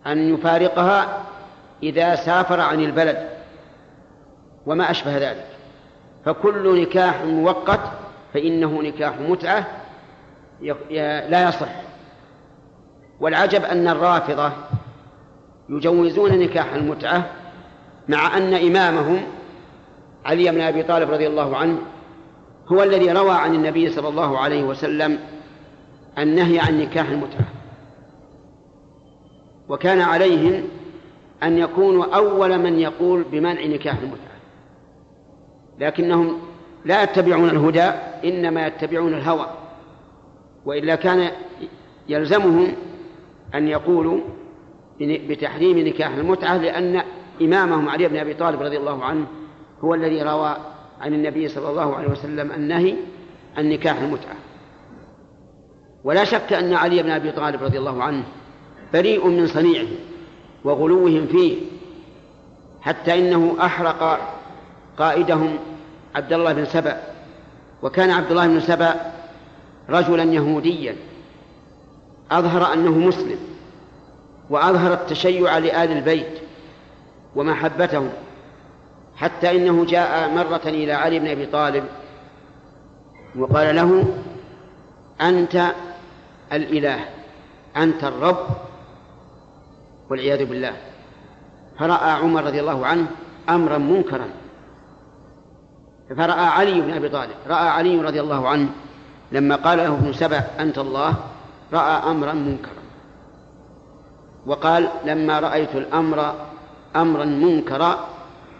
أن 0.06 0.34
يفارقها 0.34 1.22
إذا 1.82 2.14
سافر 2.14 2.60
عن 2.60 2.80
البلد. 2.80 3.35
وما 4.66 4.90
أشبه 4.90 5.18
ذلك. 5.18 5.46
فكل 6.24 6.82
نكاح 6.82 7.24
مؤقت 7.24 7.80
فإنه 8.34 8.82
نكاح 8.82 9.18
متعة 9.20 9.66
لا 11.30 11.48
يصح. 11.48 11.68
والعجب 13.20 13.64
أن 13.64 13.88
الرافضة 13.88 14.52
يجوزون 15.68 16.38
نكاح 16.38 16.74
المتعة 16.74 17.30
مع 18.08 18.36
أن 18.36 18.54
إمامهم 18.54 19.22
علي 20.24 20.50
بن 20.50 20.60
أبي 20.60 20.82
طالب 20.82 21.10
رضي 21.10 21.26
الله 21.26 21.56
عنه 21.56 21.78
هو 22.72 22.82
الذي 22.82 23.12
روى 23.12 23.32
عن 23.32 23.54
النبي 23.54 23.90
صلى 23.90 24.08
الله 24.08 24.38
عليه 24.38 24.62
وسلم 24.62 25.18
النهي 26.18 26.60
عن 26.60 26.80
نكاح 26.80 27.08
المتعة. 27.08 27.46
وكان 29.68 30.00
عليهم 30.00 30.62
أن 31.42 31.58
يكونوا 31.58 32.16
أول 32.16 32.58
من 32.58 32.78
يقول 32.78 33.24
بمنع 33.32 33.64
نكاح 33.64 33.98
المتعة. 33.98 34.35
لكنهم 35.80 36.38
لا 36.84 37.02
يتبعون 37.02 37.50
الهدى 37.50 37.90
إنما 38.24 38.66
يتبعون 38.66 39.14
الهوى. 39.14 39.46
وإلا 40.64 40.94
كان 40.94 41.30
يلزمهم 42.08 42.72
أن 43.54 43.68
يقولوا 43.68 44.20
بتحريم 45.00 45.78
نكاح 45.78 46.14
المتعة 46.14 46.56
لأن 46.56 47.02
إمامهم 47.42 47.88
علي 47.88 48.08
بن 48.08 48.16
أبي 48.16 48.34
طالب 48.34 48.62
رضي 48.62 48.76
الله 48.76 49.04
عنه 49.04 49.26
هو 49.80 49.94
الذي 49.94 50.22
روى 50.22 50.56
عن 51.00 51.14
النبي 51.14 51.48
صلى 51.48 51.70
الله 51.70 51.96
عليه 51.96 52.08
وسلم 52.08 52.52
النهي 52.52 52.94
عن 53.56 53.68
نكاح 53.68 54.00
المتعة. 54.00 54.36
ولا 56.04 56.24
شك 56.24 56.52
أن 56.52 56.74
علي 56.74 57.02
بن 57.02 57.10
أبي 57.10 57.32
طالب 57.32 57.62
رضي 57.62 57.78
الله 57.78 58.02
عنه 58.02 58.24
بريء 58.92 59.26
من 59.26 59.46
صنيعه 59.46 59.86
وغلوهم 60.64 61.26
فيه 61.26 61.56
حتى 62.80 63.18
إنه 63.18 63.56
أحرق 63.60 64.30
قائدهم 64.98 65.58
عبد 66.14 66.32
الله 66.32 66.52
بن 66.52 66.64
سبأ. 66.64 67.02
وكان 67.82 68.10
عبد 68.10 68.30
الله 68.30 68.46
بن 68.46 68.60
سبأ 68.60 68.94
رجلا 69.88 70.22
يهوديا. 70.22 70.96
أظهر 72.30 72.72
أنه 72.72 72.90
مسلم 72.90 73.38
وأظهر 74.50 74.92
التشيع 74.92 75.58
لآل 75.58 75.92
البيت 75.92 76.38
ومحبتهم 77.36 78.10
حتى 79.16 79.56
إنه 79.56 79.84
جاء 79.84 80.30
مرة 80.30 80.60
إلى 80.66 80.92
علي 80.92 81.18
بن 81.18 81.26
أبي 81.26 81.46
طالب 81.46 81.84
وقال 83.36 83.76
له 83.76 84.04
أنت 85.20 85.66
الإله 86.52 87.04
أنت 87.76 88.04
الرب 88.04 88.46
والعياذ 90.10 90.44
بالله. 90.44 90.76
فرأى 91.78 92.10
عمر 92.10 92.44
رضي 92.44 92.60
الله 92.60 92.86
عنه 92.86 93.06
أمرا 93.48 93.78
منكرا. 93.78 94.28
فرأى 96.08 96.46
علي 96.46 96.80
بن 96.80 96.92
أبي 96.92 97.08
طالب 97.08 97.34
رأى 97.48 97.68
علي 97.68 98.00
رضي 98.00 98.20
الله 98.20 98.48
عنه 98.48 98.68
لما 99.32 99.56
قال 99.56 99.78
له 99.78 99.86
ابن 99.86 100.12
سبع 100.12 100.42
أنت 100.60 100.78
الله؟ 100.78 101.14
رأى 101.72 102.10
أمرا 102.10 102.32
منكرا. 102.32 102.72
وقال 104.46 104.88
لما 105.04 105.40
رأيت 105.40 105.74
الأمر 105.74 106.34
أمرا 106.96 107.24
منكرا 107.24 107.98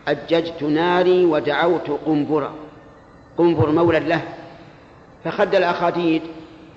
أججت 0.09 0.63
ناري 0.63 1.25
ودعوت 1.25 1.91
قنبرا 2.07 2.53
قنبر 3.39 3.71
مولى 3.71 4.01
له. 4.01 4.23
فخد 5.25 5.55
الأخاديد 5.55 6.23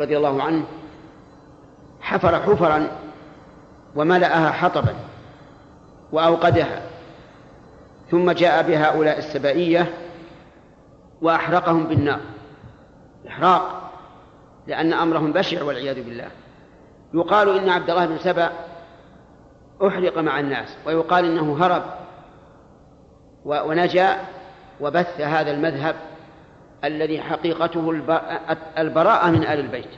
رضي 0.01 0.17
الله 0.17 0.43
عنه 0.43 0.63
حفر 2.01 2.41
حفرا 2.41 2.87
وملأها 3.95 4.51
حطبا 4.51 4.95
وأوقدها. 6.11 6.81
ثم 8.11 8.31
جاء 8.31 8.63
بهؤلاء 8.63 9.17
السبائية 9.17 9.93
وأحرقهم 11.21 11.83
بالنار. 11.83 12.19
إحراق 13.27 13.91
لأن 14.67 14.93
أمرهم 14.93 15.33
بشع 15.33 15.63
والعياذ 15.63 16.03
بالله. 16.03 16.27
يقال 17.13 17.57
إن 17.57 17.69
عبد 17.69 17.89
الله 17.89 18.05
بن 18.05 18.17
سبأ 18.17 18.49
أحرق 19.87 20.17
مع 20.17 20.39
الناس 20.39 20.77
ويقال 20.85 21.25
إنه 21.25 21.65
هرب 21.65 21.83
ونجا 23.45 24.17
وبث 24.81 25.21
هذا 25.21 25.51
المذهب 25.51 25.95
الذي 26.83 27.21
حقيقته 27.21 27.89
البراءة 28.77 29.29
من 29.29 29.43
آل 29.43 29.59
البيت. 29.59 29.89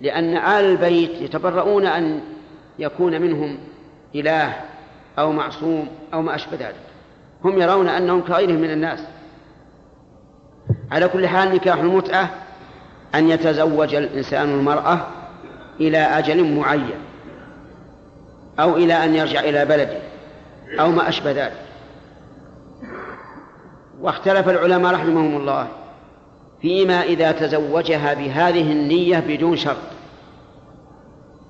لأن 0.00 0.36
آل 0.36 0.64
البيت 0.64 1.10
يتبرؤون 1.10 1.86
أن 1.86 2.20
يكون 2.78 3.22
منهم 3.22 3.58
إله 4.14 4.54
أو 5.18 5.32
معصوم 5.32 5.88
أو 6.14 6.22
ما 6.22 6.34
أشبه 6.34 6.56
ذلك. 6.56 6.80
هم 7.44 7.58
يرون 7.58 7.88
أنهم 7.88 8.20
كغيرهم 8.20 8.60
من 8.60 8.70
الناس. 8.70 9.06
على 10.92 11.08
كل 11.08 11.28
حال 11.28 11.54
نكاح 11.54 11.78
المتعة 11.78 12.30
أن 13.14 13.28
يتزوج 13.30 13.94
الإنسان 13.94 14.50
المرأة 14.50 15.06
إلى 15.80 15.98
أجل 15.98 16.54
معين 16.54 16.98
أو 18.60 18.76
إلى 18.76 19.04
أن 19.04 19.14
يرجع 19.14 19.40
إلى 19.40 19.64
بلده 19.64 19.98
أو 20.80 20.90
ما 20.90 21.08
أشبه 21.08 21.30
ذلك. 21.30 21.62
واختلف 24.00 24.48
العلماء 24.48 24.94
رحمهم 24.94 25.36
الله 25.36 25.68
فيما 26.62 27.02
إذا 27.02 27.32
تزوجها 27.32 28.14
بهذه 28.14 28.72
النية 28.72 29.18
بدون 29.18 29.56
شرط 29.56 29.76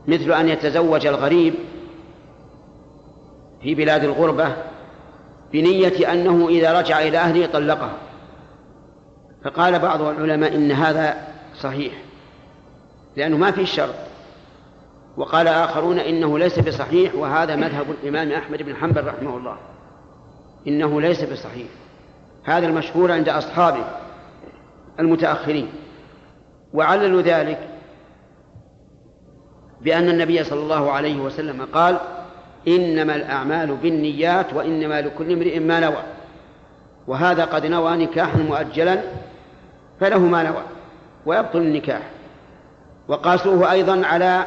مثل 0.09 0.33
أن 0.33 0.49
يتزوج 0.49 1.07
الغريب 1.07 1.55
في 3.63 3.75
بلاد 3.75 4.05
الغربة 4.05 4.57
بنية 5.53 6.13
أنه 6.13 6.49
إذا 6.49 6.81
رجع 6.81 7.01
إلى 7.01 7.19
أهله 7.19 7.47
طلقها. 7.47 8.06
فقال 9.47 9.79
بعض 9.79 10.03
العلماء 10.03 10.55
إن 10.55 10.73
هذا 10.73 11.17
صحيح 11.61 11.93
لأنه 13.17 13.37
ما 13.37 13.51
في 13.51 13.67
شرط. 13.67 13.95
وقال 15.17 15.49
آخرون 15.49 15.99
إنه 15.99 16.39
ليس 16.39 16.59
بصحيح 16.59 17.15
وهذا 17.15 17.57
مذهب 17.57 17.87
الإمام 17.91 18.33
أحمد 18.33 18.63
بن 18.63 18.77
حنبل 18.77 19.05
رحمه 19.05 19.37
الله. 19.37 19.57
إنه 20.69 21.01
ليس 21.01 21.25
بصحيح. 21.25 21.67
هذا 22.45 22.67
المشهور 22.67 23.13
عند 23.13 23.29
أصحابه 23.29 23.85
المتأخرين. 25.01 25.69
وعللوا 26.73 27.23
ذلك 27.23 27.69
بأن 29.81 30.09
النبي 30.09 30.45
صلى 30.45 30.61
الله 30.61 30.93
عليه 30.93 31.21
وسلم 31.21 31.67
قال 31.73 31.99
إنما 32.69 33.17
الأعمال 33.17 33.77
بالنيات 33.77 34.53
وإنما 34.53 35.01
لكل 35.01 35.33
امرئ 35.33 35.59
ما 35.59 35.81
نوى. 35.81 36.03
وهذا 37.07 37.45
قد 37.45 37.67
نوى 37.67 37.97
نكاحا 37.97 38.39
مؤجلا 38.39 39.03
فله 40.01 40.19
ما 40.19 40.43
نوى 40.43 40.63
ويبطل 41.27 41.59
النكاح. 41.59 42.03
وقاسوه 43.09 43.73
أيضا 43.73 44.07
على 44.07 44.47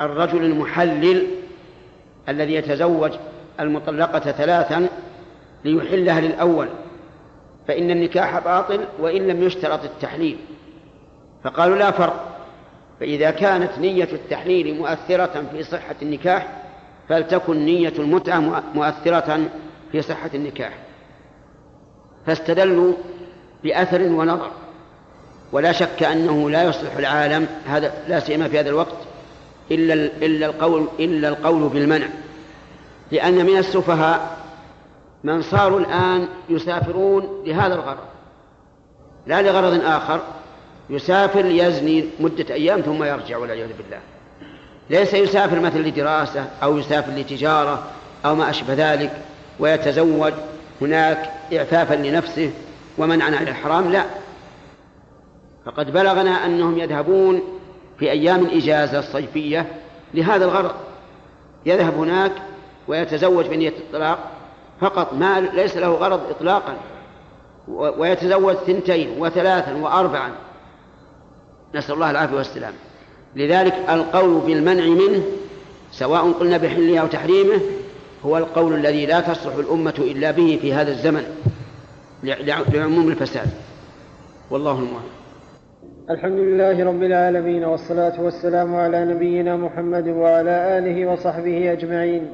الرجل 0.00 0.44
المحلل 0.44 1.26
الذي 2.28 2.54
يتزوج 2.54 3.12
المطلقة 3.60 4.18
ثلاثا 4.18 4.88
ليحلها 5.64 6.20
للأول. 6.20 6.68
فإن 7.68 7.90
النكاح 7.90 8.38
باطل 8.38 8.84
وإن 8.98 9.26
لم 9.26 9.42
يشترط 9.42 9.84
التحليل. 9.84 10.38
فقالوا 11.44 11.76
لا 11.76 11.90
فرق 11.90 12.38
فإذا 13.00 13.30
كانت 13.30 13.78
نية 13.78 14.08
التحليل 14.12 14.78
مؤثرة 14.78 15.44
في 15.52 15.62
صحة 15.62 15.94
النكاح 16.02 16.62
فلتكن 17.08 17.56
نية 17.56 17.92
المتعة 17.98 18.62
مؤثرة 18.74 19.40
في 19.92 20.02
صحة 20.02 20.30
النكاح. 20.34 20.72
فاستدلوا 22.26 22.92
بأثر 23.64 24.02
ونظر. 24.02 24.50
ولا 25.52 25.72
شك 25.72 26.02
أنه 26.02 26.50
لا 26.50 26.62
يصلح 26.62 26.96
العالم 26.96 27.46
هذا 27.66 27.92
لا 28.08 28.20
سيما 28.20 28.48
في 28.48 28.60
هذا 28.60 28.68
الوقت 28.68 28.96
إلا 29.70 29.94
إلا 29.94 30.46
القول 30.46 30.88
إلا 31.00 31.28
القول 31.28 31.68
بالمنع. 31.68 32.06
لأن 33.12 33.46
من 33.46 33.56
السفهاء 33.56 34.36
من 35.24 35.42
صاروا 35.42 35.80
الآن 35.80 36.28
يسافرون 36.48 37.42
لهذا 37.46 37.74
الغرض 37.74 38.04
لا 39.26 39.42
لغرض 39.42 39.84
آخر 39.84 40.20
يسافر 40.90 41.42
ليزني 41.42 42.04
مدة 42.20 42.54
أيام 42.54 42.80
ثم 42.80 43.04
يرجع 43.04 43.36
والعياذ 43.36 43.68
بالله. 43.78 43.98
ليس 44.90 45.14
يسافر 45.14 45.60
مثلا 45.60 45.80
لدراسة 45.80 46.46
أو 46.62 46.78
يسافر 46.78 47.12
لتجارة 47.12 47.82
أو 48.24 48.34
ما 48.34 48.50
أشبه 48.50 48.74
ذلك 48.92 49.12
ويتزوج 49.58 50.32
هناك 50.80 51.30
إعفافا 51.52 51.94
لنفسه 51.94 52.50
ومنعا 52.98 53.36
عن 53.36 53.48
الحرام 53.48 53.92
لا. 53.92 54.04
فقد 55.66 55.92
بلغنا 55.92 56.46
أنهم 56.46 56.78
يذهبون 56.78 57.42
في 57.98 58.10
أيام 58.10 58.40
الإجازة 58.40 58.98
الصيفية 58.98 59.66
لهذا 60.14 60.44
الغرض. 60.44 60.74
يذهب 61.66 61.94
هناك 61.94 62.32
ويتزوج 62.88 63.46
بنية 63.46 63.68
الطلاق 63.68 64.18
فقط 64.80 65.12
ما 65.12 65.40
ليس 65.40 65.76
له 65.76 65.88
غرض 65.88 66.20
إطلاقا. 66.30 66.76
ويتزوج 67.68 68.54
ثنتين 68.54 69.08
وثلاثا 69.18 69.74
وأربعا. 69.74 70.32
نسأل 71.74 71.94
الله 71.94 72.10
العافية 72.10 72.36
والسلام 72.36 72.72
لذلك 73.36 73.74
القول 73.88 74.40
بالمنع 74.40 74.84
منه 74.84 75.22
سواء 75.92 76.32
قلنا 76.32 76.56
بحله 76.56 76.98
أو 76.98 77.06
تحريمه 77.06 77.60
هو 78.24 78.38
القول 78.38 78.74
الذي 78.74 79.06
لا 79.06 79.20
تصلح 79.20 79.54
الأمة 79.54 79.94
إلا 79.98 80.30
به 80.30 80.58
في 80.62 80.72
هذا 80.72 80.90
الزمن 80.90 81.24
لعموم 82.68 83.08
الفساد. 83.08 83.50
والله 84.50 84.72
الموفق 84.72 85.16
الحمد 86.10 86.38
لله 86.38 86.84
رب 86.84 87.02
العالمين 87.02 87.64
والصلاة 87.64 88.22
والسلام 88.22 88.76
على 88.76 89.04
نبينا 89.04 89.56
محمد 89.56 90.08
وعلى 90.08 90.78
آله 90.78 91.06
وصحبه 91.06 91.72
أجمعين. 91.72 92.26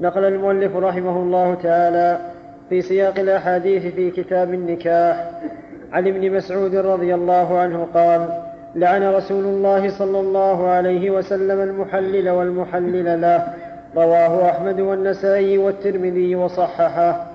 نقل 0.00 0.24
المؤلف 0.24 0.76
رحمه 0.76 1.16
الله 1.16 1.54
تعالى 1.54 2.18
في 2.68 2.82
سياق 2.82 3.18
الأحاديث 3.18 3.94
في 3.94 4.10
كتاب 4.10 4.54
النكاح. 4.54 5.30
عن 5.92 6.06
ابن 6.06 6.32
مسعود 6.32 6.74
رضي 6.74 7.14
الله 7.14 7.58
عنه 7.58 7.88
قال 7.94 8.28
لعن 8.74 9.02
رسول 9.02 9.44
الله 9.44 9.88
صلى 9.98 10.20
الله 10.20 10.68
عليه 10.68 11.10
وسلم 11.10 11.60
المحلل 11.60 12.30
والمحلل 12.30 13.20
له. 13.20 13.46
رواه 13.96 14.50
أحمد 14.50 14.80
والنسائي 14.80 15.58
والترمذي 15.58 16.34
وصححه. 16.34 17.27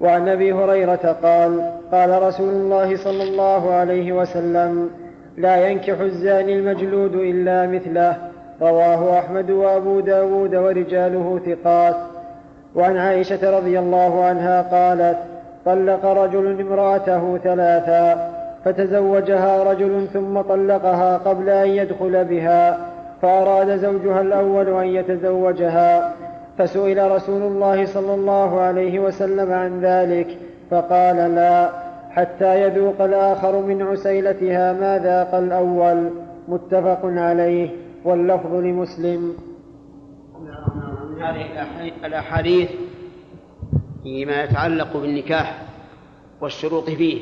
وعن 0.00 0.28
أبي 0.28 0.52
هريرة 0.52 1.16
قال 1.22 1.72
قال 1.92 2.22
رسول 2.22 2.48
الله 2.48 2.96
صلى 2.96 3.22
الله 3.22 3.72
عليه 3.72 4.12
وسلم 4.12 4.90
لا 5.36 5.68
ينكح 5.68 6.00
الزاني 6.00 6.58
المجلود 6.58 7.14
إلا 7.14 7.66
مثله 7.66 8.16
رواه 8.62 9.18
أحمد 9.18 9.50
وأبو 9.50 10.00
داود 10.00 10.54
ورجاله 10.54 11.40
ثقات. 11.46 11.96
وعن 12.74 12.96
عائشة 12.96 13.58
رضي 13.58 13.78
الله 13.78 14.24
عنها 14.24 14.62
قالت 14.62 15.18
طلق 15.64 16.06
رجل 16.06 16.60
امرأته 16.60 17.38
ثلاثا 17.38 18.30
فتزوجها 18.64 19.62
رجل 19.72 20.06
ثم 20.12 20.40
طلقها 20.40 21.16
قبل 21.16 21.48
أن 21.48 21.68
يدخل 21.68 22.24
بها 22.24 22.78
فأراد 23.22 23.76
زوجها 23.76 24.20
الأول 24.20 24.68
أن 24.68 24.86
يتزوجها. 24.86 26.12
فسئل 26.60 27.10
رسول 27.10 27.42
الله 27.42 27.86
صلى 27.86 28.14
الله 28.14 28.60
عليه 28.60 28.98
وسلم 28.98 29.52
عن 29.52 29.80
ذلك 29.80 30.38
فقال 30.70 31.16
لا 31.16 31.72
حتى 32.10 32.62
يذوق 32.62 33.02
الآخر 33.02 33.60
من 33.62 33.82
عسيلتها 33.82 34.72
ما 34.72 34.98
ذاق 34.98 35.34
الأول. 35.34 36.10
متفق 36.48 37.00
عليه 37.04 37.70
واللفظ 38.04 38.54
لمسلم. 38.54 39.36
هذه 41.20 41.92
الأحاديث 42.04 42.70
فيما 44.02 44.44
يتعلق 44.44 44.96
بالنكاح 44.96 45.62
والشروط 46.40 46.90
فيه. 46.90 47.20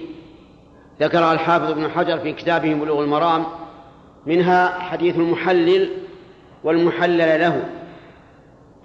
ذكرها 1.01 1.33
الحافظ 1.33 1.71
ابن 1.71 1.89
حجر 1.89 2.19
في 2.19 2.33
كتابه 2.33 2.75
بلوغ 2.75 3.05
المرام 3.05 3.45
منها 4.27 4.69
حديث 4.69 5.17
المحلل 5.17 5.91
والمحلل 6.65 7.41
له. 7.41 7.63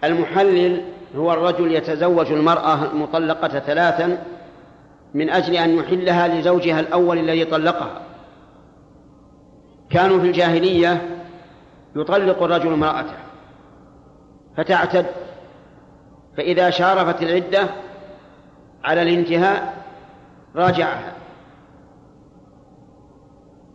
المحلل 0.03 0.81
هو 1.15 1.33
الرجل 1.33 1.71
يتزوج 1.71 2.31
المرأة 2.31 2.91
المطلقة 2.91 3.59
ثلاثا 3.59 4.23
من 5.13 5.29
أجل 5.29 5.55
أن 5.55 5.75
يحلها 5.77 6.27
لزوجها 6.27 6.79
الأول 6.79 7.17
الذي 7.17 7.45
طلقها. 7.45 8.01
كانوا 9.89 10.19
في 10.19 10.27
الجاهلية 10.27 11.01
يطلق 11.95 12.43
الرجل 12.43 12.73
امرأته 12.73 13.13
فتعتد. 14.57 15.05
فإذا 16.37 16.69
شارفت 16.69 17.23
العدة 17.23 17.67
على 18.83 19.01
الانتهاء 19.01 19.73
راجعها. 20.55 21.13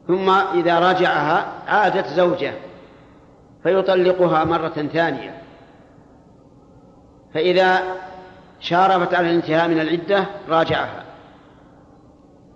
ثم 0.08 0.30
إذا 0.30 0.78
راجعها 0.78 1.52
عادت 1.68 2.06
زوجه 2.06 2.52
فيطلقها 3.62 4.44
مرة 4.44 4.88
ثانية. 4.92 5.47
فإذا 7.34 7.82
شارفت 8.60 9.14
على 9.14 9.30
الانتهاء 9.30 9.68
من 9.68 9.80
العدة 9.80 10.24
راجعها. 10.48 11.04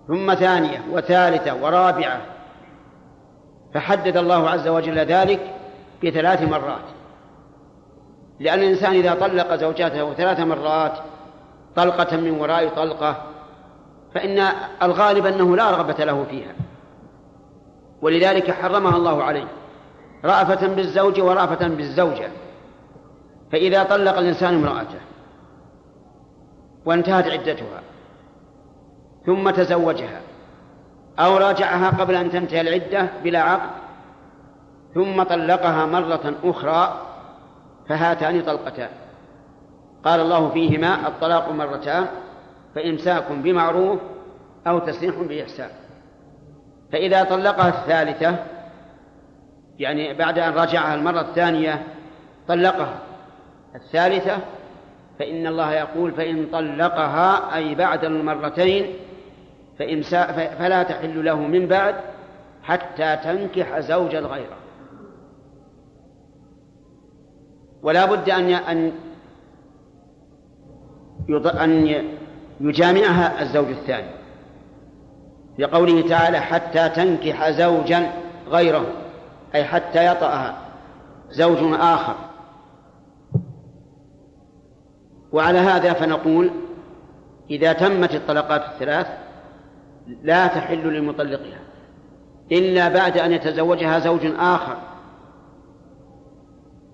ثم 0.09 0.35
ثانية 0.35 0.83
وثالثة 0.91 1.55
ورابعة. 1.63 2.21
فحدد 3.75 4.17
الله 4.17 4.51
عز 4.51 4.69
وجل 4.69 4.99
ذلك 4.99 5.41
بثلاث 6.05 6.43
مرات. 6.43 6.85
لأن 8.41 8.59
الإنسان 8.59 8.93
إذا 8.93 9.15
طلق 9.15 9.55
زوجاته 9.55 10.15
ثلاث 10.15 10.41
مرات 10.41 10.93
طلقة 11.77 12.17
من 12.17 12.41
وراء 12.41 12.69
طلقة 12.69 13.17
فإن 14.15 14.49
الغالب 14.83 15.27
أنه 15.27 15.57
لا 15.57 15.71
رغبة 15.71 16.05
له 16.05 16.25
فيها. 16.31 16.53
ولذلك 18.03 18.51
حرمها 18.51 18.97
الله 18.97 19.23
عليه. 19.23 19.49
رأفة 20.25 20.67
بالزوج 20.67 21.21
ورأفة 21.21 21.69
بالزوجة. 21.69 22.31
فإذا 23.53 23.83
طلق 23.83 24.19
الإنسان 24.19 24.55
امرأته 24.55 25.01
وانتهت 26.85 27.29
عدتها 27.29 27.83
ثم 29.27 29.51
تزوجها 29.51 30.21
أو 31.19 31.37
راجعها 31.37 31.91
قبل 31.91 32.15
أن 32.15 32.31
تنتهي 32.31 32.61
العدة 32.61 33.09
بلا 33.25 33.43
عقد 33.43 33.71
ثم 34.95 35.23
طلقها 35.23 35.87
مرة 35.87 36.35
أخرى 36.45 37.07
فهاتان 37.89 38.43
طلقتان. 38.43 38.89
قال 40.05 40.21
الله 40.21 40.49
فيهما 40.49 41.09
الطلاق 41.09 41.53
مرتان 41.53 42.07
فإمساك 42.75 43.33
بمعروف 43.33 44.01
أو 44.67 44.79
تسريح 44.79 45.15
بإحسان. 45.17 45.71
فإذا 46.93 47.25
طلقها 47.25 47.69
الثالثة 47.69 48.37
يعني 49.79 50.15
بعد 50.15 50.39
أن 50.39 50.53
رجعها 50.53 50.95
المرة 50.95 51.21
الثانية 51.21 51.87
طلقها 52.49 53.12
الثالثة 53.75 54.39
فإن 55.19 55.47
الله 55.47 55.73
يقول 55.73 56.13
فإن 56.13 56.47
طلقها 56.53 57.57
أي 57.57 57.75
بعد 57.75 58.05
المرتين 58.05 58.95
فلا 60.59 60.83
تحل 60.83 61.25
له 61.25 61.37
من 61.37 61.67
بعد 61.67 61.95
حتى 62.63 63.17
تنكح 63.17 63.81
زوجا 63.81 64.21
غيره. 64.21 64.57
ولا 67.83 68.05
بد 68.05 68.31
أن 68.31 68.51
أن 68.51 68.93
أن 71.47 72.05
يجامعها 72.61 73.43
الزوج 73.43 73.69
الثاني 73.69 74.11
لقوله 75.59 76.09
تعالى 76.09 76.41
حتى 76.41 76.89
تنكح 76.89 77.51
زوجا 77.51 78.13
غيره 78.49 78.87
أي 79.55 79.65
حتى 79.65 80.07
يطأها 80.07 80.57
زوج 81.31 81.59
آخر. 81.81 82.32
وعلى 85.33 85.59
هذا 85.59 85.93
فنقول 85.93 86.51
إذا 87.51 87.73
تمت 87.73 88.15
الطلقات 88.15 88.63
الثلاث 88.65 89.07
لا 90.23 90.47
تحل 90.47 90.99
لمطلقها 90.99 91.61
إلا 92.53 92.89
بعد 92.89 93.19
أن 93.19 93.33
يتزوجها 93.33 93.99
زوج 93.99 94.33
آخر 94.39 94.77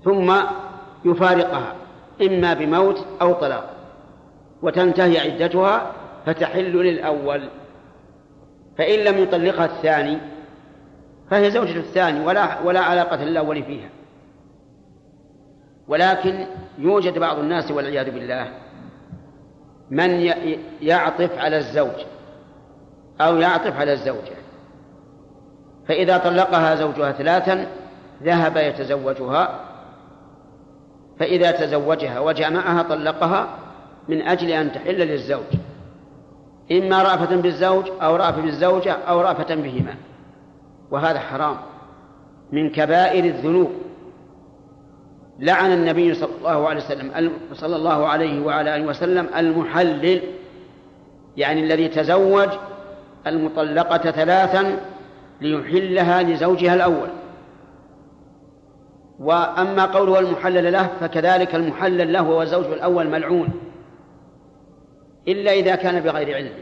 ثم 0.05 0.35
يفارقها 1.05 1.75
إما 2.23 2.55
بموت 2.55 3.07
أو 3.23 3.33
طلاق 3.33 3.71
وتنتهي 4.63 5.19
عدتها 5.19 5.93
فتحل 6.27 6.73
للأول. 6.77 7.49
فإن 8.79 8.99
لم 8.99 9.19
يطلقها 9.19 9.65
الثاني 9.65 10.19
فهي 11.31 11.51
زوجة 11.51 11.77
الثاني 11.77 12.25
ولا 12.25 12.61
ولا 12.61 12.81
علاقة 12.81 13.25
للأول 13.25 13.63
فيها. 13.63 13.89
ولكن 15.89 16.47
يوجد 16.79 17.19
بعض 17.19 17.39
الناس 17.39 17.71
والعياذ 17.71 18.11
بالله 18.11 18.49
من 19.91 20.11
يعطف 20.81 21.39
على 21.39 21.59
الزوج 21.59 22.05
أو 23.21 23.37
يعطف 23.37 23.77
على 23.77 23.93
الزوجة. 23.93 24.39
فإذا 25.89 26.19
طلقها 26.19 26.75
زوجها 26.75 27.13
ثلاثا 27.13 27.67
ذهب 28.23 28.57
يتزوجها. 28.57 29.61
فإذا 31.19 31.51
تزوجها 31.51 32.21
وجمعها 32.21 32.83
طلقها 32.83 33.49
من 34.09 34.23
أجل 34.23 34.51
أن 34.51 34.73
تحل 34.73 34.99
للزوج. 34.99 35.55
إما 36.73 37.03
رأفة 37.03 37.37
بالزوج 37.37 37.91
أو 38.03 38.17
رأفة 38.17 38.41
بالزوجة 38.43 38.93
أو 38.93 39.21
رأفة 39.21 39.55
بهما. 39.55 39.95
وهذا 40.91 41.19
حرام 41.19 41.57
من 42.53 42.71
كبائر 42.71 43.25
الذنوب. 43.25 43.71
لعن 45.39 45.73
النبي 45.73 46.15
صلى 46.15 46.31
الله 46.39 46.69
عليه 46.69 46.81
وسلم 46.81 47.33
صلى 47.53 47.77
الله 47.77 48.07
عليه 48.07 48.41
وعلى 48.45 48.77
آله 48.77 48.87
وسلم 48.87 49.29
المحلل 49.37 50.23
يعني 51.37 51.65
الذي 51.65 51.89
تزوج 51.89 52.49
المطلقة 53.27 54.11
ثلاثا 54.11 54.81
ليحلها 55.41 56.23
لزوجها 56.23 56.75
الأول. 56.75 57.09
وأما 59.19 59.85
قوله 59.85 60.19
المحلل 60.19 60.73
له 60.73 60.89
فكذلك 61.01 61.55
المحلل 61.55 62.13
له 62.13 62.21
هو 62.21 62.43
الزوج 62.43 62.65
الأول 62.65 63.09
ملعون 63.09 63.49
إلا 65.29 65.53
إذا 65.53 65.75
كان 65.75 66.01
بغير 66.01 66.37
علم. 66.37 66.53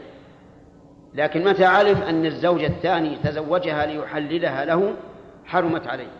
لكن 1.13 1.43
متى 1.43 1.65
علم 1.65 2.01
أن 2.01 2.25
الزوج 2.25 2.63
الثاني 2.63 3.17
تزوجها 3.23 3.85
ليحللها 3.85 4.65
له 4.65 4.93
حرمت 5.45 5.87
عليه. 5.87 6.11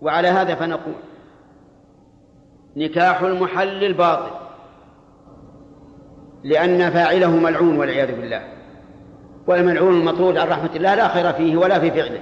وعلى 0.00 0.28
هذا 0.28 0.54
فنقول 0.54 0.94
نكاح 2.76 3.22
المحلل 3.22 3.94
باطل 3.94 4.30
لأن 6.44 6.90
فاعله 6.90 7.30
ملعون 7.30 7.78
والعياذ 7.78 8.20
بالله. 8.20 8.42
والملعون 9.46 10.00
المطرود 10.00 10.38
عن 10.38 10.48
رحمة 10.48 10.70
الله 10.76 10.94
لا 10.94 11.08
خير 11.08 11.32
فيه 11.32 11.56
ولا 11.56 11.78
في 11.78 11.90
فعله. 11.90 12.20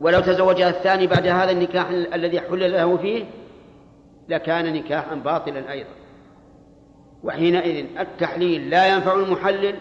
ولو 0.00 0.20
تزوجها 0.20 0.68
الثاني 0.68 1.06
بعد 1.06 1.26
هذا 1.26 1.50
النكاح 1.50 1.88
الذي 1.90 2.40
حل 2.40 2.72
له 2.72 2.96
فيه 2.96 3.24
لكان 4.28 4.72
نكاحا 4.72 5.14
باطلا 5.14 5.72
أيضا. 5.72 5.90
وحينئذ 7.24 7.84
التحليل 7.98 8.70
لا 8.70 8.94
ينفع 8.94 9.14
المحلل 9.14 9.74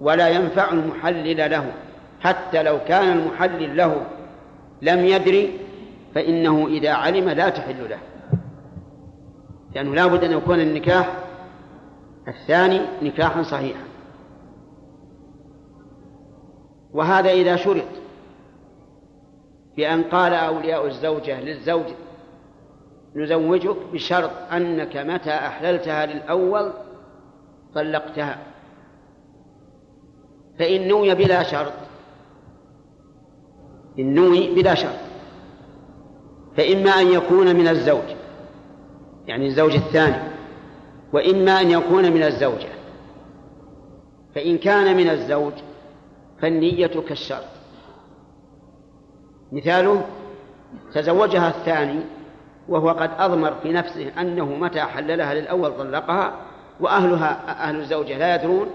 ولا 0.00 0.28
ينفع 0.28 0.72
المحلل 0.72 1.50
له. 1.50 1.72
حتى 2.20 2.62
لو 2.62 2.78
كان 2.88 3.18
المحلل 3.18 3.76
له 3.76 4.02
لم 4.82 5.04
يدري 5.04 5.58
فإنه 6.14 6.66
إذا 6.66 6.90
علم 6.90 7.28
لا 7.28 7.48
تحل 7.48 7.90
له. 7.90 7.98
لأنه 9.74 9.94
لا 9.94 10.06
بد 10.06 10.24
أن 10.24 10.32
يكون 10.32 10.60
النكاح 10.60 11.16
الثاني 12.28 12.80
نكاحا 13.02 13.42
صحيحا. 13.42 13.82
وهذا 16.92 17.30
إذا 17.30 17.56
شرط 17.56 17.84
بأن 19.76 20.02
قال 20.02 20.34
أولياء 20.34 20.86
الزوجة 20.86 21.40
للزوج 21.40 21.84
نزوجك 23.16 23.76
بشرط 23.92 24.30
أنك 24.52 24.96
متى 24.96 25.30
أحللتها 25.30 26.06
للأول 26.06 26.72
طلقتها. 27.74 28.38
فإن 30.58 30.88
نوي 30.88 31.14
بلا 31.14 31.42
شرط 31.42 31.72
إن 33.98 34.14
نوي 34.14 34.54
بلا 34.54 34.74
شرط 34.74 34.98
فإما 36.56 36.90
أن 36.90 37.12
يكون 37.12 37.56
من 37.56 37.68
الزوج 37.68 38.17
يعني 39.28 39.46
الزوج 39.46 39.74
الثاني 39.74 40.16
وإما 41.12 41.60
أن 41.60 41.70
يكون 41.70 42.12
من 42.12 42.22
الزوجة. 42.22 42.68
فإن 44.34 44.58
كان 44.58 44.96
من 44.96 45.10
الزوج 45.10 45.52
فالنية 46.42 46.86
كالشرط 47.08 47.44
مثاله 49.52 50.04
تزوجها 50.94 51.48
الثاني 51.48 52.00
وهو 52.68 52.90
قد 52.90 53.10
أضمر 53.18 53.54
في 53.62 53.72
نفسه 53.72 54.12
أنه 54.20 54.44
متى 54.44 54.80
حللها 54.80 55.34
للأول 55.34 55.72
طلقها 55.78 56.32
وأهلها 56.80 57.62
أهل 57.68 57.80
الزوجة 57.80 58.18
لا 58.18 58.34
يدرون 58.34 58.66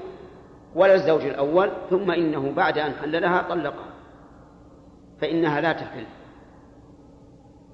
ولا 0.76 0.96
الزوج 0.96 1.22
الأول 1.22 1.72
ثم 1.90 2.12
إنه 2.12 2.52
بعد 2.56 2.78
أن 2.78 2.94
حللها 3.02 3.46
طلقها. 3.50 3.94
فإنها 5.22 5.62
لا 5.62 5.74
تحل. 5.74 6.06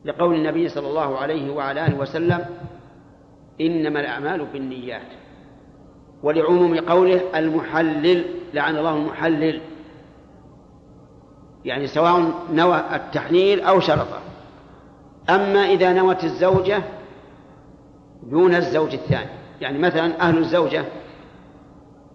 لقول 0.05 0.35
النبي 0.35 0.69
صلى 0.69 0.87
الله 0.87 1.17
عليه 1.17 1.51
وعلى 1.51 1.85
آله 1.85 1.97
وسلم 1.97 2.45
إنما 3.61 3.99
الأعمال 3.99 4.45
بالنيات. 4.45 5.07
ولعموم 6.23 6.79
قوله 6.79 7.21
المحلل 7.35 8.25
لعن 8.53 8.77
الله 8.77 8.95
المحلل. 8.95 9.61
يعني 11.65 11.87
سواء 11.87 12.33
نوى 12.53 12.83
التحليل 12.95 13.61
أو 13.61 13.79
شرطه. 13.79 14.19
أما 15.29 15.59
إذا 15.59 15.93
نوت 15.93 16.23
الزوجة 16.23 16.83
دون 18.23 18.55
الزوج 18.55 18.93
الثاني. 18.93 19.29
يعني 19.61 19.77
مثلا 19.77 20.21
أهل 20.21 20.37
الزوجة 20.37 20.85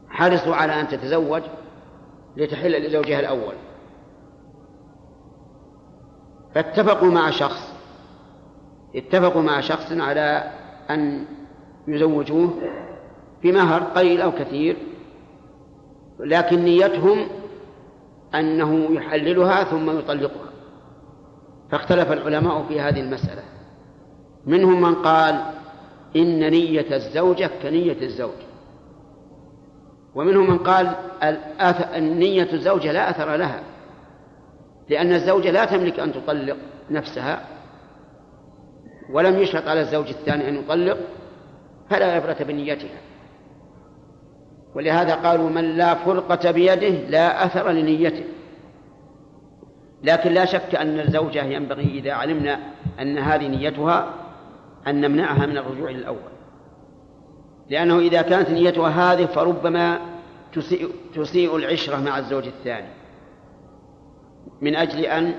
حرصوا 0.09 0.55
على 0.55 0.81
أن 0.81 0.89
تتزوج 0.89 1.43
لتحل 2.37 2.87
لزوجها 2.87 3.21
الأول. 3.21 3.55
فاتفقوا 6.55 7.11
مع 7.11 7.31
شخص 7.31 7.74
اتفقوا 8.95 9.43
مع 9.43 9.61
شخص 9.61 9.93
على 9.93 10.51
أن 10.91 11.25
يزوجوه 11.89 12.55
بمهر 13.43 13.83
قليل 13.83 14.21
أو 14.21 14.33
كثير 14.33 14.77
لكن 16.21 16.59
نيتهم 16.59 17.27
أنه 18.35 18.89
يحللها 18.91 19.65
ثم 19.65 19.99
يطلقها. 19.99 20.51
فاختلف 21.71 22.13
العلماء 22.13 22.65
في 22.69 22.81
هذه 22.81 23.01
المسألة. 23.01 23.43
منهم 24.47 24.81
من 24.81 24.95
قال 24.95 25.45
إن 26.17 26.51
نية 26.51 26.97
الزوجة 26.97 27.51
كنية 27.63 28.03
الزوج. 28.03 28.45
ومنهم 30.15 30.51
من 30.51 30.59
قال 30.59 30.95
النية 31.97 32.53
الزوجة 32.53 32.93
لا 32.93 33.11
أثر 33.11 33.37
لها 33.37 33.63
لأن 34.89 35.13
الزوجة 35.13 35.51
لا 35.51 35.65
تملك 35.65 36.01
أن 36.01 36.13
تطلق 36.13 36.57
نفسها. 36.91 37.54
ولم 39.11 39.39
يشرط 39.39 39.69
على 39.69 39.81
الزوج 39.81 40.09
الثاني 40.09 40.49
أن 40.49 40.55
يطلق 40.55 40.99
فلا 41.91 42.13
عبرة 42.13 42.37
بنيتها. 42.41 43.01
ولهذا 44.75 45.15
قالوا 45.15 45.51
من 45.51 45.77
لا 45.77 45.95
فرقة 45.95 46.51
بيده 46.51 46.89
لا 46.89 47.47
أثر 47.47 47.71
لنيته. 47.71 48.25
لكن 50.03 50.33
لا 50.33 50.45
شك 50.45 50.75
أن 50.75 51.01
الزوجة 51.01 51.45
ينبغي 51.45 51.99
إذا 51.99 52.13
علمنا 52.13 52.61
أن 53.01 53.19
هذه 53.19 53.47
نيتها 53.49 54.15
أن 54.87 55.01
نمنعها 55.01 55.47
من 55.47 55.59
الرجوع 55.59 55.91
للأول 55.91 56.35
لأنه 57.71 57.99
إذا 57.99 58.23
كانت 58.23 58.51
نيتها 58.51 58.89
هذه 58.89 59.27
فربما 59.27 60.01
تسيء, 60.53 60.91
تسيء 61.15 61.57
العشرة 61.57 61.97
مع 61.97 62.19
الزوج 62.19 62.47
الثاني. 62.47 62.89
من 64.61 64.77
أجل 64.77 65.05
أن 65.05 65.35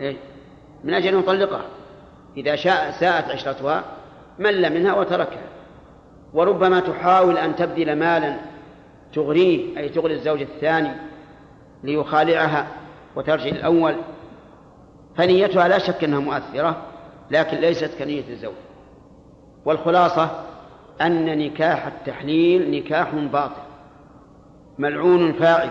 إيه؟ 0.00 0.16
من 0.84 0.94
أجل 0.94 1.08
أن 1.08 1.18
يطلقها. 1.18 1.64
إذا 2.36 2.56
شاء 2.56 2.90
ساءت 2.90 3.24
عشرتها 3.24 3.84
مل 4.38 4.74
منها 4.74 4.94
وتركها. 4.94 5.48
وربما 6.32 6.80
تحاول 6.80 7.38
أن 7.38 7.56
تبذل 7.56 7.98
مالا 7.98 8.36
تغريه 9.12 9.78
أي 9.78 9.88
تغري 9.88 10.14
الزوج 10.14 10.40
الثاني 10.40 10.90
ليخالعها 11.84 12.66
وترجع 13.16 13.50
الأول. 13.50 13.94
فنيتها 15.16 15.68
لا 15.68 15.78
شك 15.78 16.04
أنها 16.04 16.20
مؤثرة 16.20 16.76
لكن 17.30 17.56
ليست 17.56 17.90
كنية 17.98 18.24
الزوج. 18.28 18.54
والخلاصة 19.64 20.30
أن 21.00 21.38
نكاح 21.38 21.86
التحليل 21.86 22.70
نكاح 22.70 23.14
باطل 23.14 23.62
ملعون 24.78 25.32
فاعل 25.32 25.70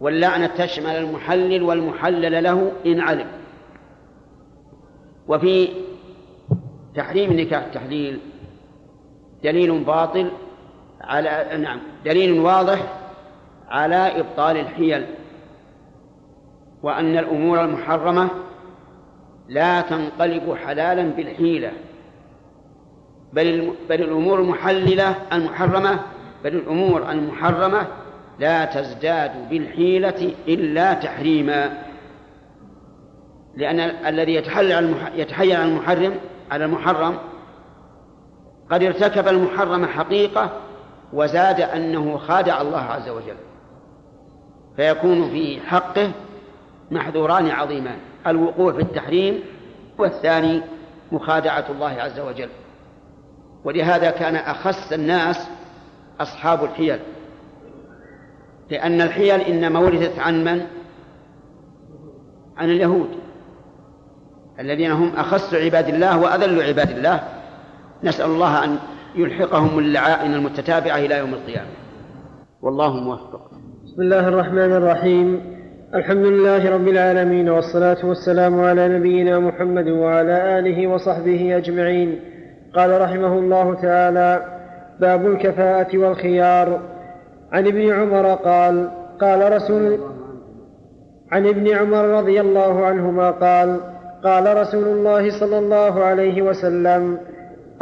واللعنة 0.00 0.46
تشمل 0.46 0.96
المحلل 0.96 1.62
والمحلل 1.62 2.44
له 2.44 2.72
إن 2.86 3.00
علم. 3.00 3.43
وفي 5.28 5.68
تحريم 6.94 7.30
النكاح 7.30 7.64
التحليل 7.64 8.18
دليل 9.44 9.84
باطل 9.84 10.30
على 11.00 11.58
نعم 11.62 11.80
دليل 12.04 12.40
واضح 12.40 12.78
على 13.68 14.20
إبطال 14.20 14.56
الحيل 14.56 15.06
وأن 16.82 17.18
الأمور 17.18 17.64
المحرمة 17.64 18.28
لا 19.48 19.80
تنقلب 19.80 20.54
حلالا 20.54 21.02
بالحيلة 21.02 21.72
بل 23.32 23.72
بل 23.88 24.02
الأمور 24.02 24.40
المحللة 24.40 25.14
المحرمة 25.32 26.00
بل 26.44 26.54
الأمور 26.54 27.10
المحرمة 27.10 27.86
لا 28.38 28.64
تزداد 28.64 29.48
بالحيلة 29.50 30.32
إلا 30.48 30.94
تحريما. 30.94 31.83
لأن 33.56 33.80
الذي 33.80 34.34
يتحلل 34.34 34.94
يتحيل 35.14 35.56
على 35.56 35.64
المحرم 35.68 36.14
على 36.50 36.64
المحرم 36.64 37.18
قد 38.70 38.82
ارتكب 38.82 39.28
المحرم 39.28 39.86
حقيقة 39.86 40.60
وزاد 41.12 41.60
أنه 41.60 42.16
خادع 42.16 42.60
الله 42.60 42.78
عز 42.78 43.08
وجل. 43.08 43.36
فيكون 44.76 45.30
في 45.30 45.60
حقه 45.60 46.10
محذوران 46.90 47.50
عظيمان 47.50 47.96
الوقوع 48.26 48.72
في 48.72 48.82
التحريم 48.82 49.40
والثاني 49.98 50.62
مخادعة 51.12 51.64
الله 51.70 51.90
عز 51.90 52.20
وجل. 52.20 52.48
ولهذا 53.64 54.10
كان 54.10 54.36
أخس 54.36 54.92
الناس 54.92 55.48
أصحاب 56.20 56.64
الحيل. 56.64 56.98
لأن 58.70 59.00
الحيل 59.00 59.40
إنما 59.40 59.78
ورثت 59.78 60.18
عن 60.18 60.44
من؟ 60.44 60.66
عن 62.56 62.70
اليهود. 62.70 63.23
الذين 64.60 64.90
هم 64.90 65.12
أخص 65.16 65.54
عباد 65.54 65.88
الله 65.88 66.20
وأذل 66.22 66.62
عباد 66.62 66.90
الله. 66.90 67.20
نسأل 68.04 68.26
الله 68.26 68.64
أن 68.64 68.76
يلحقهم 69.14 69.78
اللعائن 69.78 70.34
المتتابعة 70.34 70.96
إلى 70.96 71.18
يوم 71.18 71.34
القيامة. 71.34 71.68
والله 72.62 72.96
موفق. 72.96 73.50
بسم 73.84 74.02
الله 74.02 74.28
الرحمن 74.28 74.72
الرحيم. 74.72 75.40
الحمد 75.94 76.26
لله 76.26 76.70
رب 76.70 76.88
العالمين 76.88 77.48
والصلاة 77.48 78.06
والسلام 78.06 78.60
على 78.60 78.88
نبينا 78.88 79.38
محمد 79.38 79.88
وعلى 79.88 80.58
آله 80.58 80.86
وصحبه 80.86 81.56
أجمعين. 81.56 82.20
قال 82.74 83.00
رحمه 83.00 83.38
الله 83.38 83.74
تعالى 83.74 84.44
باب 85.00 85.26
الكفاءة 85.26 85.98
والخيار. 85.98 86.80
عن 87.52 87.66
ابن 87.66 87.90
عمر 87.90 88.34
قال 88.34 88.90
قال 89.20 89.52
رسول 89.52 89.98
عن 91.32 91.46
ابن 91.46 91.68
عمر 91.68 92.04
رضي 92.04 92.40
الله 92.40 92.86
عنهما 92.86 93.30
قال 93.30 93.93
قال 94.24 94.56
رسول 94.56 94.84
الله 94.84 95.40
صلى 95.40 95.58
الله 95.58 96.04
عليه 96.04 96.42
وسلم 96.42 97.18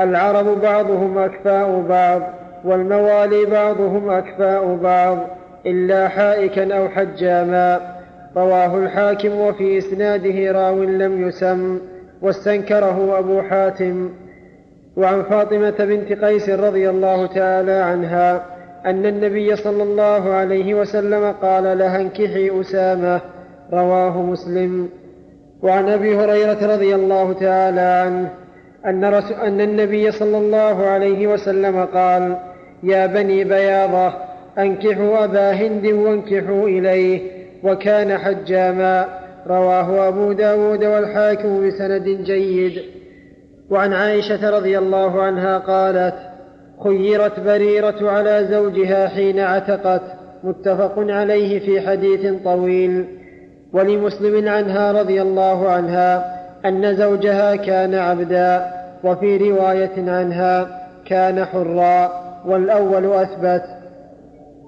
العرب 0.01 0.61
بعضهم 0.61 1.19
أكفاء 1.19 1.85
بعض 1.89 2.23
والموالي 2.65 3.45
بعضهم 3.45 4.11
أكفاء 4.11 4.77
بعض 4.77 5.19
إلا 5.67 6.09
حائكا 6.09 6.75
أو 6.79 6.89
حجاما. 6.89 7.81
رواه 8.37 8.79
الحاكم 8.79 9.41
وفي 9.41 9.79
إسناده 9.79 10.53
راو 10.53 10.83
لم 10.83 11.29
يسم 11.29 11.79
واستنكره 12.23 13.19
أبو 13.19 13.43
حاتم. 13.43 14.11
وعن 14.97 15.23
فاطمة 15.23 15.75
بنت 15.79 16.25
قيس 16.25 16.49
رضي 16.49 16.91
الله 16.91 17.27
تعالى 17.27 17.73
عنها 17.73 18.45
أن 18.87 19.07
النبي 19.07 19.57
صلى 19.57 19.83
الله 19.83 20.33
عليه 20.33 20.75
وسلم 20.75 21.33
قال 21.43 21.79
لها 21.79 22.01
انكحي 22.01 22.61
أسامة. 22.61 23.21
رواه 23.73 24.23
مسلم. 24.23 24.89
وعن 25.63 25.89
أبي 25.89 26.17
هريرة 26.17 26.75
رضي 26.75 26.95
الله 26.95 27.33
تعالى 27.33 27.81
عنه 27.81 28.31
أن, 28.87 29.05
رسول 29.05 29.37
أن 29.37 29.61
النبي 29.61 30.13
صلى 30.13 30.39
الله 30.39 30.87
عليه 30.87 31.27
وسلم 31.27 31.85
قال 31.85 32.37
يا 32.83 33.07
بني 33.07 33.45
بياضة 33.45 34.15
أنكحوا 34.59 35.25
أبا 35.25 35.53
هند 35.53 35.87
وانكحوا 35.87 36.69
إليه 36.69 37.21
وكان 37.63 38.19
حجاما. 38.19 39.23
رواه 39.47 40.09
أبو 40.09 40.33
داود 40.33 40.85
والحاكم 40.85 41.67
بسند 41.67 42.05
جيد. 42.05 42.83
وعن 43.71 43.93
عائشة 43.93 44.51
رضي 44.51 44.79
الله 44.79 45.23
عنها 45.23 45.59
قالت 45.59 46.15
خيرت 46.85 47.41
بريرة 47.41 48.11
على 48.11 48.47
زوجها 48.51 49.09
حين 49.09 49.41
عتقت. 49.41 50.03
متفق 50.45 50.95
عليه 50.99 51.61
في 51.61 51.89
حديث 51.89 52.43
طويل. 52.45 53.22
ولمسلم 53.73 54.49
عنها 54.49 54.93
رضي 54.93 55.23
الله 55.23 55.69
عنها 55.69 56.43
أن 56.65 56.97
زوجها 56.97 57.57
كان 57.57 57.95
عبدا 57.95 58.73
وفي 59.05 59.51
رواية 59.51 60.11
عنها 60.11 60.67
كان 61.07 61.45
حرا 61.45 62.23
والأول 62.47 63.13
أثبت. 63.13 63.63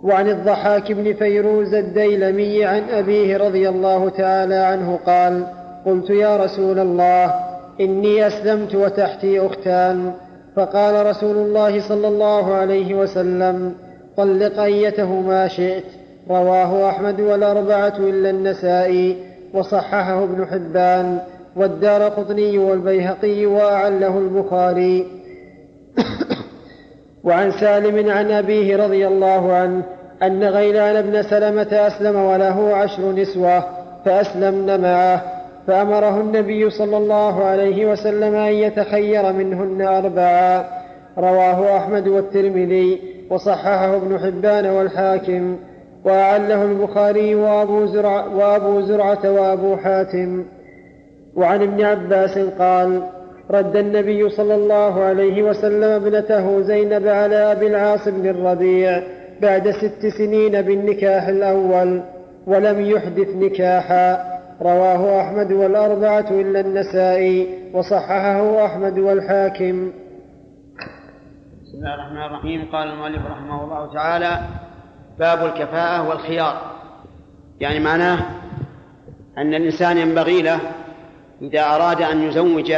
وعن 0.03 0.29
الضحاك 0.29 0.93
بن 0.93 1.15
فيروز 1.15 1.75
الديلمي 1.75 2.65
عن 2.65 2.83
أبيه 2.91 3.37
رضي 3.37 3.69
الله 3.69 4.09
تعالى 4.09 4.55
عنه 4.55 4.99
قال 5.07 5.47
قلت 5.87 6.11
يا 6.11 6.37
رسول 6.37 6.79
الله 6.79 7.35
إني 7.81 8.27
أسلمت 8.27 8.75
وتحتي 8.75 9.47
أختان. 9.47 10.13
فقال 10.57 11.07
رسول 11.07 11.37
الله 11.37 11.89
صلى 11.89 12.09
الله 12.09 12.55
عليه 12.55 12.95
وسلم 12.95 13.75
طلق 14.17 14.61
أيتهما 14.61 15.49
شئت. 15.49 16.04
رواه 16.31 16.91
أحمد 16.91 17.21
والأربعة 17.21 17.95
إلا 17.99 18.31
النسائي 18.31 19.17
وصححه 19.55 20.25
ابن 20.25 20.47
حبان 20.47 21.19
والدار 21.57 22.03
قطني 22.03 22.59
والبيهقي 22.59 23.47
وأعله 23.47 24.19
البخاري. 24.19 25.07
وعن 27.25 27.51
سالم 27.51 28.11
عن 28.11 28.31
أبيه 28.31 28.77
رضي 28.77 29.07
الله 29.07 29.53
عنه 29.53 29.83
أن 30.23 30.45
غيلان 30.45 31.03
بن 31.03 31.23
سلمة 31.23 31.69
أسلم 31.73 32.17
وله 32.17 32.77
عشر 32.77 33.13
نسوة 33.13 33.65
فأسلمن 34.05 34.81
معه 34.81 35.23
فأمره 35.67 36.21
النبي 36.21 36.71
صلى 36.71 36.97
الله 36.97 37.45
عليه 37.45 37.87
وسلم 37.87 38.35
أن 38.35 38.53
يتخير 38.53 39.33
منهن 39.33 39.83
أربعا 39.83 40.65
رواه 41.19 41.77
أحمد 41.77 42.09
والترمذي 42.09 43.01
وصححه 43.31 43.97
ابن 43.97 44.19
حبان 44.19 44.67
والحاكم. 44.67 45.57
وأعله 46.05 46.63
البخاري 46.63 47.35
وأبو 47.35 47.87
زرعة, 47.87 48.37
وأبو 48.37 48.81
زرعة 48.81 49.31
وأبو 49.31 49.77
حاتم. 49.77 50.45
وعن 51.37 51.63
ابن 51.63 51.85
عباس 51.85 52.39
قال 52.39 53.03
رد 53.51 53.77
النبي 53.77 54.29
صلى 54.29 54.55
الله 54.55 55.03
عليه 55.03 55.43
وسلم 55.43 55.91
ابنته 56.03 56.61
زينب 56.61 57.09
على 57.09 57.37
أبي 57.53 57.67
العاص 57.67 58.09
بن 58.09 58.29
الربيع 58.29 59.03
بعد 59.43 59.71
ست 59.71 60.07
سنين 60.19 60.63
بالنكاح 60.63 61.29
الأول 61.29 62.03
ولم 62.47 62.81
يحدث 62.81 63.29
نكاحا. 63.37 64.35
رواه 64.63 65.21
أحمد 65.21 65.53
والأربعة 65.53 66.31
إلا 66.31 66.61
النسائي 66.61 67.49
وصححه 67.75 68.65
أحمد 68.65 68.99
والحاكم. 68.99 69.93
بسم 71.63 71.79
الله 71.79 71.95
الرحمن 71.95 72.23
الرحيم. 72.27 72.69
قال 72.73 72.89
المؤلف 72.89 73.27
رحمه 73.27 73.65
الله 73.65 73.93
تعالى 73.95 74.39
باب 75.19 75.45
الكفاءة 75.45 76.09
والخيار. 76.09 76.75
يعني 77.61 77.81
معناه 77.81 78.19
أن 79.39 79.55
الإنسان 79.55 79.99
ينبغي 79.99 80.43
له 80.43 80.61
إذا 81.43 81.61
أراد 81.61 82.03
أن 82.03 82.23
يزوج 82.23 82.73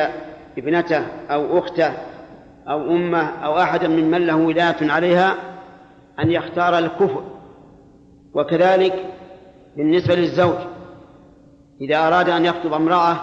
ابنته 0.59 1.07
أو 1.31 1.59
أخته 1.59 1.93
أو 2.69 2.83
أمه 2.83 3.29
أو 3.45 3.59
أحدا 3.59 3.89
ممن 3.89 4.27
له 4.27 4.37
ولاية 4.37 4.77
عليها 4.93 5.35
أن 6.19 6.31
يختار 6.31 6.79
الكفء 6.79 7.23
وكذلك 8.35 9.15
بالنسبة 9.77 10.15
للزوج. 10.15 10.59
إذا 11.81 12.09
أراد 12.09 12.29
أن 12.29 12.45
يخطب 12.45 12.73
امرأة 12.73 13.17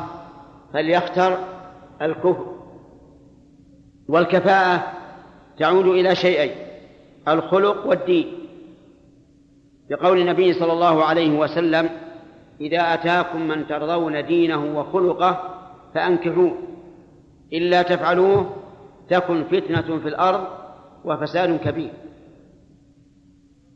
فليختر 0.73 1.37
الكفء. 2.01 2.53
والكفاءة 4.09 4.83
تعود 5.59 5.85
إلى 5.85 6.15
شيئين 6.15 6.51
الخلق 7.27 7.87
والدين. 7.87 8.42
بقول 9.93 10.19
النبي 10.21 10.53
صلى 10.53 10.73
الله 10.73 11.05
عليه 11.05 11.37
وسلم 11.39 11.89
إذا 12.61 12.93
أتاكم 12.93 13.41
من 13.41 13.67
ترضون 13.67 14.25
دينه 14.25 14.79
وخلقه 14.79 15.59
فأنكحوه 15.93 16.57
إلا 17.53 17.81
تفعلوه 17.81 18.55
تكن 19.09 19.43
فتنة 19.43 19.99
في 19.99 20.07
الأرض 20.07 20.47
وفساد 21.05 21.59
كبير. 21.59 21.91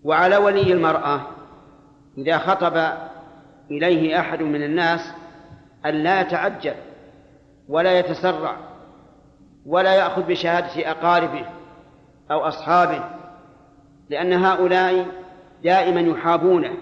وعلى 0.03 0.38
ولي 0.38 0.74
المرأة 0.74 1.22
إذا 2.18 2.38
خطب 2.38 2.93
إليه 3.72 4.20
أحد 4.20 4.41
من 4.41 4.63
الناس 4.63 5.13
أن 5.86 5.93
لا 5.93 6.22
يتعجل 6.22 6.76
ولا 7.70 7.99
يتسرع 7.99 8.57
ولا 9.65 9.93
يأخذ 9.95 10.22
بشهادة 10.22 10.91
أقاربه 10.91 11.45
أو 12.32 12.39
أصحابه 12.39 13.03
لأن 14.09 14.34
هؤلاء 14.34 15.05
دائما 15.64 16.01
يحابونه 16.01 16.74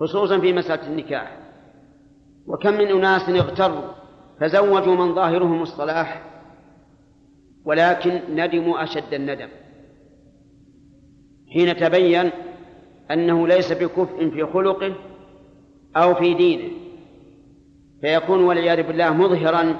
خصوصا 0.00 0.40
في 0.40 0.52
مسألة 0.52 0.86
النكاح. 0.86 1.36
وكم 2.46 2.74
من 2.74 2.86
أناس 2.86 3.28
اغتروا 3.28 3.92
فزوجوا 4.40 4.94
من 4.94 5.14
ظاهرهم 5.14 5.62
الصلاح 5.62 6.22
ولكن 7.64 8.20
ندموا 8.30 8.82
أشد 8.82 9.14
الندم. 9.14 9.48
حين 11.52 11.76
تبين 11.76 12.30
أنه 13.10 13.48
ليس 13.48 13.72
بكفء 13.72 14.30
في 14.30 14.46
خلقه 14.52 14.94
أو 15.96 16.14
في 16.14 16.34
دينه 16.34 16.70
فيكون 18.00 18.44
والعياذ 18.44 18.82
بالله 18.82 19.12
مظهرا 19.12 19.76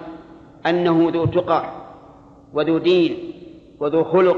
أنه 0.67 1.11
ذو 1.11 1.27
تقى 1.27 1.73
وذو 2.53 2.79
دين 2.79 3.33
وذو 3.81 4.05
خلق. 4.05 4.37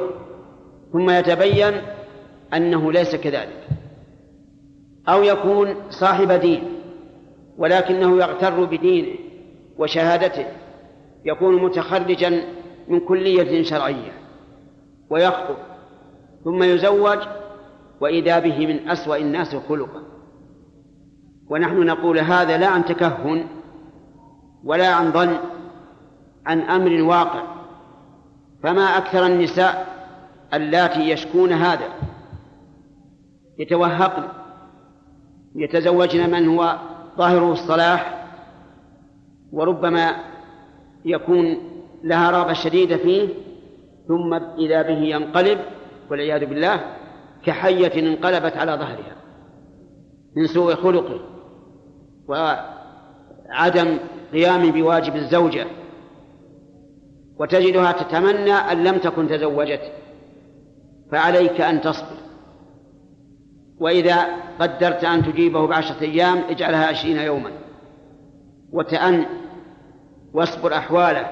ثم 0.92 1.10
يتبين 1.10 1.74
أنه 2.54 2.92
ليس 2.92 3.16
كذلك. 3.16 3.68
أو 5.08 5.22
يكون 5.22 5.74
صاحب 5.90 6.32
دين 6.32 6.62
ولكنه 7.58 8.16
يغتر 8.16 8.64
بدينه 8.64 9.18
وشهادته 9.78 10.46
يكون 11.24 11.62
متخرجا 11.62 12.42
من 12.88 13.00
كلية 13.00 13.62
شرعية 13.62 14.12
ويخطب 15.10 15.56
ثم 16.44 16.62
يزوج 16.62 17.18
وإذا 18.00 18.38
به 18.38 18.66
من 18.66 18.88
أسوأ 18.88 19.16
الناس 19.16 19.56
خلقا. 19.56 20.02
ونحن 21.48 21.86
نقول 21.86 22.18
هذا 22.18 22.58
لا 22.58 22.66
عن 22.66 22.84
تكهن 22.84 23.46
ولا 24.64 24.88
عن 24.88 25.12
ظن 25.12 25.36
عن 26.46 26.60
أمر 26.60 27.02
واقع. 27.02 27.42
فما 28.62 28.82
أكثر 28.82 29.26
النساء 29.26 29.86
اللاتي 30.54 31.10
يشكون 31.10 31.52
هذا؟ 31.52 31.88
يتوهقن 33.58 34.28
يتزوجن 35.54 36.30
من 36.30 36.48
هو 36.48 36.78
ظاهره 37.18 37.52
الصلاح 37.52 38.28
وربما 39.52 40.16
يكون 41.04 41.58
لها 42.04 42.30
رغبة 42.30 42.52
شديدة 42.52 42.96
فيه 42.96 43.28
ثم 44.08 44.34
إذا 44.34 44.82
به 44.82 44.98
ينقلب 44.98 45.58
والعياذ 46.10 46.46
بالله 46.46 46.80
كحية 47.44 48.08
انقلبت 48.08 48.56
على 48.56 48.72
ظهرها 48.72 49.16
من 50.36 50.46
سوء 50.46 50.74
خلقه 50.74 51.20
وعدم 52.28 53.98
قيام 54.32 54.70
بواجب 54.70 55.16
الزوجة 55.16 55.66
وتجدها 57.38 57.92
تتمنى 57.92 58.52
أن 58.52 58.84
لم 58.84 58.98
تكن 58.98 59.28
تزوجت 59.28 59.92
فعليك 61.12 61.60
أن 61.60 61.80
تصبر. 61.80 62.27
وإذا 63.80 64.26
قدرت 64.60 65.04
أن 65.04 65.22
تجيبه 65.22 65.66
بعشرة 65.66 66.02
أيام 66.02 66.38
اجعلها 66.50 66.86
عشرين 66.86 67.16
يوما. 67.16 67.50
وتأن 68.72 69.26
واصبر 70.34 70.74
أحواله. 70.74 71.26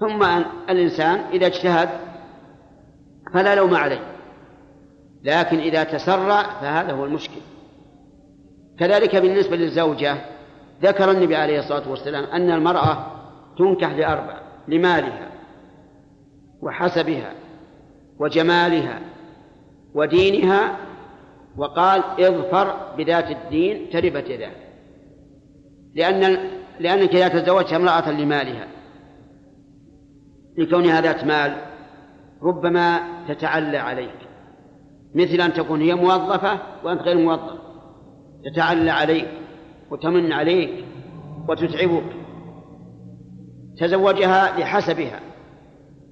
ثم 0.00 0.22
أن 0.22 0.44
الإنسان 0.70 1.20
إذا 1.32 1.46
اجتهد 1.46 1.88
فلا 3.34 3.54
لوم 3.54 3.74
عليه. 3.74 4.00
لكن 5.24 5.58
إذا 5.58 5.84
تسرع 5.84 6.42
فهذا 6.42 6.92
هو 6.92 7.04
المشكل. 7.04 7.40
كذلك 8.78 9.16
بالنسبة 9.16 9.56
للزوجة 9.56 10.16
ذكر 10.82 11.10
النبي 11.10 11.36
عليه 11.36 11.58
الصلاة 11.58 11.90
والسلام 11.90 12.24
أن 12.24 12.50
المرأة 12.50 13.06
تنكح 13.58 13.90
لأربع 13.90 14.38
لمالها 14.68 15.28
وحسبها 16.62 17.32
وجمالها 18.18 19.00
ودينها 19.94 20.76
وقال 21.56 22.02
اظفر 22.18 22.94
بذات 22.98 23.30
الدين 23.30 23.90
تربت 23.90 24.30
يداك 24.30 24.56
لأن 25.94 26.38
لأنك 26.80 27.14
إذا 27.14 27.28
تزوجت 27.28 27.72
امرأة 27.72 28.10
لمالها. 28.10 28.66
لكونها 30.58 31.00
ذات 31.00 31.24
مال 31.24 31.56
ربما 32.42 33.00
تتعلى 33.28 33.78
عليك. 33.78 34.18
مثل 35.14 35.40
أن 35.40 35.52
تكون 35.52 35.80
هي 35.80 35.94
موظفة 35.94 36.58
وأنت 36.84 37.00
غير 37.00 37.18
موظف. 37.18 37.58
تتعلى 38.44 38.90
عليك 38.90 39.28
وتمن 39.90 40.32
عليك 40.32 40.84
وتتعبك. 41.48 42.16
تزوجها 43.78 44.58
لحسبها. 44.60 45.20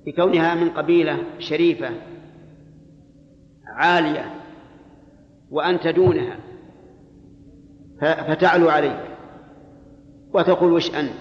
لكونها 0.06 0.54
من 0.54 0.70
قبيلة 0.70 1.18
شريفة 1.38 1.90
عالية. 3.66 4.39
وأنت 5.50 5.86
دونها. 5.86 6.36
فتعلو 8.00 8.68
عليك. 8.68 9.00
وتقول 10.34 10.72
وش 10.72 10.94
أنت؟ 10.94 11.20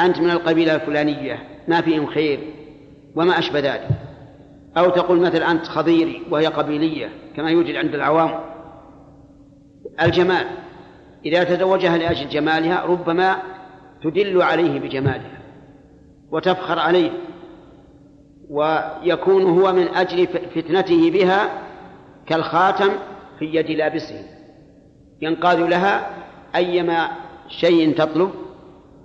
أنت 0.00 0.18
من 0.18 0.30
القبيلة 0.30 0.74
الفلانية. 0.74 1.38
ما 1.68 1.80
فيهم 1.80 2.06
خير. 2.06 2.40
وما 3.16 3.38
أشبه 3.38 3.58
ذلك. 3.58 3.88
أو 4.76 4.90
تقول 4.90 5.20
مثلا 5.20 5.50
أنت 5.50 5.66
خضيري 5.66 6.22
وهي 6.30 6.46
قبيلية 6.46 7.08
كما 7.36 7.50
يوجد 7.50 7.74
عند 7.74 7.94
العوام. 7.94 8.40
الجمال. 10.02 10.46
إذا 11.24 11.44
تزوجها 11.44 11.98
لأجل 11.98 12.28
جمالها 12.28 12.84
ربما 12.84 13.36
تدل 14.02 14.42
عليه 14.42 14.80
بجمالها. 14.80 15.42
وتفخر 16.30 16.78
عليه. 16.78 17.10
ويكون 18.50 19.42
هو 19.42 19.72
من 19.72 19.88
أجل 19.88 20.26
فتنته 20.26 21.10
بها 21.10 21.48
كالخاتم 22.26 22.90
في 23.38 23.44
يد 23.44 23.70
لابسه 23.70 24.24
ينقاد 25.22 25.58
لها 25.58 26.10
أيما 26.54 27.08
شيء 27.48 27.96
تطلب 27.96 28.30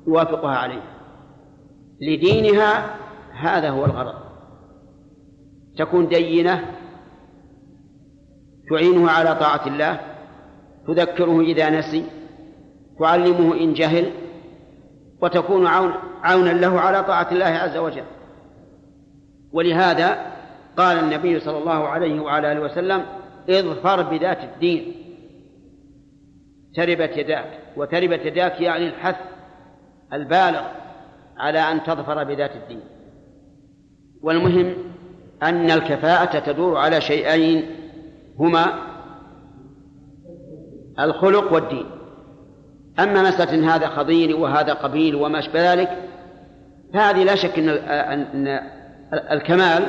يوافقها 0.08 0.56
عليه. 0.56 0.82
لدينها 2.02 2.96
هذا 3.34 3.70
هو 3.70 3.86
الغرض. 3.86 4.14
تكون 5.78 6.08
دينة 6.08 6.66
تعينه 8.70 9.12
على 9.12 9.36
طاعة 9.36 9.68
الله 9.68 10.00
تذكره 10.88 11.42
إذا 11.42 11.70
نسي 11.70 12.06
تعلمه 13.00 13.54
إن 13.54 13.74
جهل 13.74 14.12
وتكون 15.22 15.68
عون 15.68 15.94
عونا 16.24 16.50
له 16.50 16.80
على 16.80 17.04
طاعة 17.04 17.28
الله 17.32 17.46
عز 17.46 17.78
وجل. 17.78 18.04
ولهذا 19.54 20.38
قال 20.78 21.00
النبي 21.00 21.40
صلى 21.40 21.58
الله 21.58 21.88
عليه 21.88 22.20
وعلى 22.20 22.52
آله 22.52 22.62
وسلم 22.62 23.06
اظفر 23.50 24.02
بذات 24.02 24.44
الدين. 24.44 24.96
تربت 26.76 27.18
يداك. 27.18 27.60
وتربت 27.78 28.26
يداك 28.26 28.62
يعني 28.62 28.88
الحث 28.88 29.16
البالغ 30.14 30.62
على 31.38 31.60
أن 31.60 31.84
تظفر 31.84 32.24
بذات 32.24 32.52
الدين. 32.56 32.82
والمهم 34.22 34.74
أن 35.44 35.72
الكفاءة 35.72 36.40
تدور 36.40 36.78
على 36.78 37.02
شيئين 37.02 37.66
هما 38.40 38.66
الخلق 41.00 41.54
والدين. 41.54 41.86
أما 43.00 43.22
مسألة 43.22 43.76
هذا 43.76 43.88
خضير 43.88 44.38
وهذا 44.38 44.74
قبيل 44.74 45.16
وما 45.16 45.40
أشبه 45.40 45.74
ذلك 45.74 45.90
فهذه 46.94 47.24
لا 47.24 47.36
شك 47.36 47.60
أن 47.60 48.60
الكمال 49.32 49.88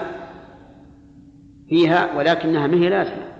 فيها 1.69 2.17
ولكنها 2.17 2.67
مهي 2.67 2.89
لازمة 2.89 3.38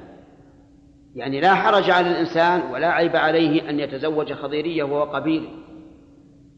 يعني 1.15 1.41
لا 1.41 1.55
حرج 1.55 1.91
على 1.91 2.11
الإنسان 2.11 2.73
ولا 2.73 2.89
عيب 2.89 3.17
عليه 3.17 3.71
أن 3.71 3.81
يتزوج 3.81 4.33
خضيرية 4.33 4.83
وهو 4.83 5.03
قبيل 5.03 5.49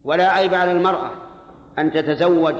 ولا 0.04 0.28
عيب 0.28 0.54
على 0.54 0.72
المرأة 0.72 1.10
أن 1.78 1.92
تتزوج 1.92 2.54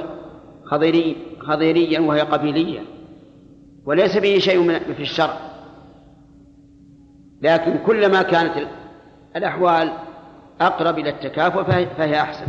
خضيري 0.63 1.15
خضيريا 1.39 1.99
وهي 1.99 2.21
قبيلية 2.21 2.79
وليس 3.85 4.17
به 4.17 4.37
شيء 4.37 4.79
في 4.79 5.01
الشرع. 5.01 5.37
لكن 7.41 7.77
كلما 7.85 8.21
كانت 8.21 8.67
الأحوال 9.35 9.91
أقرب 10.61 10.99
إلى 10.99 11.09
التكافؤ 11.09 11.63
فهي 11.97 12.21
أحسن. 12.21 12.47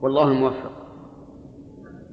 والله 0.00 0.28
الموفق 0.28 0.72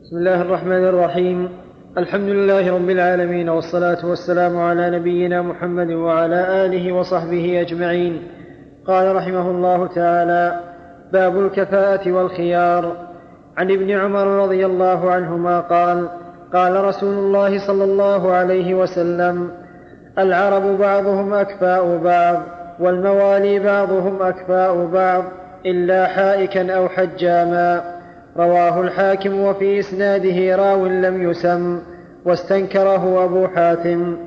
بسم 0.02 0.18
الله 0.18 0.42
الرحمن 0.42 0.84
الرحيم. 0.84 1.67
الحمد 1.98 2.30
لله 2.30 2.76
رب 2.76 2.90
العالمين 2.90 3.50
والصلاة 3.50 4.06
والسلام 4.06 4.58
على 4.58 4.90
نبينا 4.90 5.42
محمد 5.42 5.92
وعلى 5.92 6.66
آله 6.66 6.92
وصحبه 6.92 7.62
أجمعين. 7.62 8.28
قال 8.88 9.16
رحمه 9.16 9.52
الله 9.52 9.88
تعالى 9.88 10.60
باب 11.14 11.40
الكفاءة 11.40 12.12
والخيار. 12.12 12.98
عن 13.58 13.72
ابن 13.72 13.92
عمر 13.92 14.28
رضي 14.44 14.66
الله 14.66 15.12
عنهما 15.12 15.60
قال 15.60 16.10
قال 16.54 16.84
رسول 16.84 17.14
الله 17.14 17.68
صلى 17.68 17.84
الله 17.84 18.32
عليه 18.32 18.76
وسلم 18.76 19.52
العرب 20.20 20.78
بعضهم 20.78 21.34
أكفاء 21.34 21.98
بعض 21.98 22.44
والموالي 22.80 23.60
بعضهم 23.60 24.22
أكفاء 24.22 24.86
بعض 24.86 25.24
إلا 25.66 26.08
حائكا 26.08 26.74
أو 26.74 26.90
حجاما. 26.90 27.97
رواه 28.38 28.82
الحاكم 28.82 29.40
وفي 29.40 29.80
إسناده 29.80 30.56
راو 30.56 30.88
لم 30.88 31.30
يسم 31.30 31.80
واستنكره 32.26 33.24
أبو 33.24 33.48
حاتم. 33.48 34.18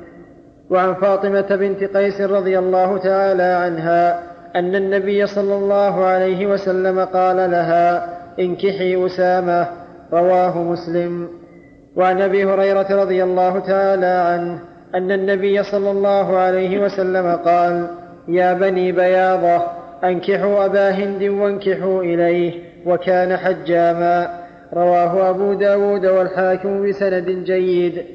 وعن 0.69 0.93
فاطمة 0.93 1.55
بنت 1.55 1.83
قيس 1.83 2.21
رضي 2.21 2.59
الله 2.59 2.97
تعالى 2.97 3.43
عنها 3.43 4.23
أن 4.55 4.75
النبي 4.75 5.27
صلى 5.27 5.55
الله 5.55 6.05
عليه 6.05 6.47
وسلم 6.47 6.99
قال 6.99 7.37
لها 7.37 8.09
انكحي 8.39 9.05
أسامة 9.05 9.67
رواه 10.13 10.63
مسلم. 10.63 11.27
وعن 11.95 12.21
أبي 12.21 12.45
هريرة 12.45 12.87
رضي 13.01 13.23
الله 13.23 13.59
تعالى 13.59 14.05
عنه 14.05 14.59
أن 14.95 15.11
النبي 15.11 15.63
صلى 15.63 15.91
الله 15.91 16.37
عليه 16.37 16.85
وسلم 16.85 17.35
قال 17.35 17.87
يا 18.27 18.53
بني 18.53 18.91
بياضة 18.91 19.61
أنكحوا 20.03 20.65
أبا 20.65 20.89
هند 20.89 21.23
وانكحوا 21.23 22.03
إليه. 22.03 22.70
وكان 22.85 23.37
حجاما. 23.37 24.41
رواه 24.73 25.29
أبو 25.29 25.53
داود 25.53 26.05
والحاكم 26.05 26.89
بسند 26.89 27.29
جيد. 27.29 28.05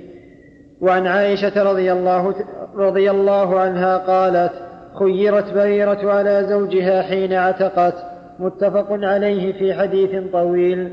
وعن 0.80 1.06
عائشة 1.06 1.62
رضي 1.62 1.92
الله, 1.92 2.34
رضي 2.76 3.10
الله 3.10 3.60
عنها 3.60 3.96
قالت 3.96 4.52
خيرت 4.98 5.54
بريرة 5.54 6.12
على 6.12 6.46
زوجها 6.48 7.02
حين 7.02 7.32
عتقت. 7.32 7.94
متفق 8.38 8.86
عليه 8.90 9.52
في 9.52 9.74
حديث 9.74 10.32
طويل. 10.32 10.92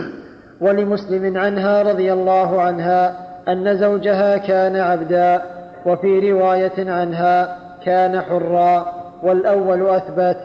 ولمسلم 0.60 1.36
عنها 1.36 1.82
رضي 1.82 2.12
الله 2.12 2.62
عنها 2.62 3.26
أن 3.48 3.78
زوجها 3.78 4.36
كان 4.36 4.76
عبدا. 4.76 5.42
وفي 5.86 6.32
رواية 6.32 6.90
عنها 6.90 7.58
كان 7.84 8.20
حرا. 8.20 8.86
والأول 9.22 9.88
أثبت. 9.88 10.36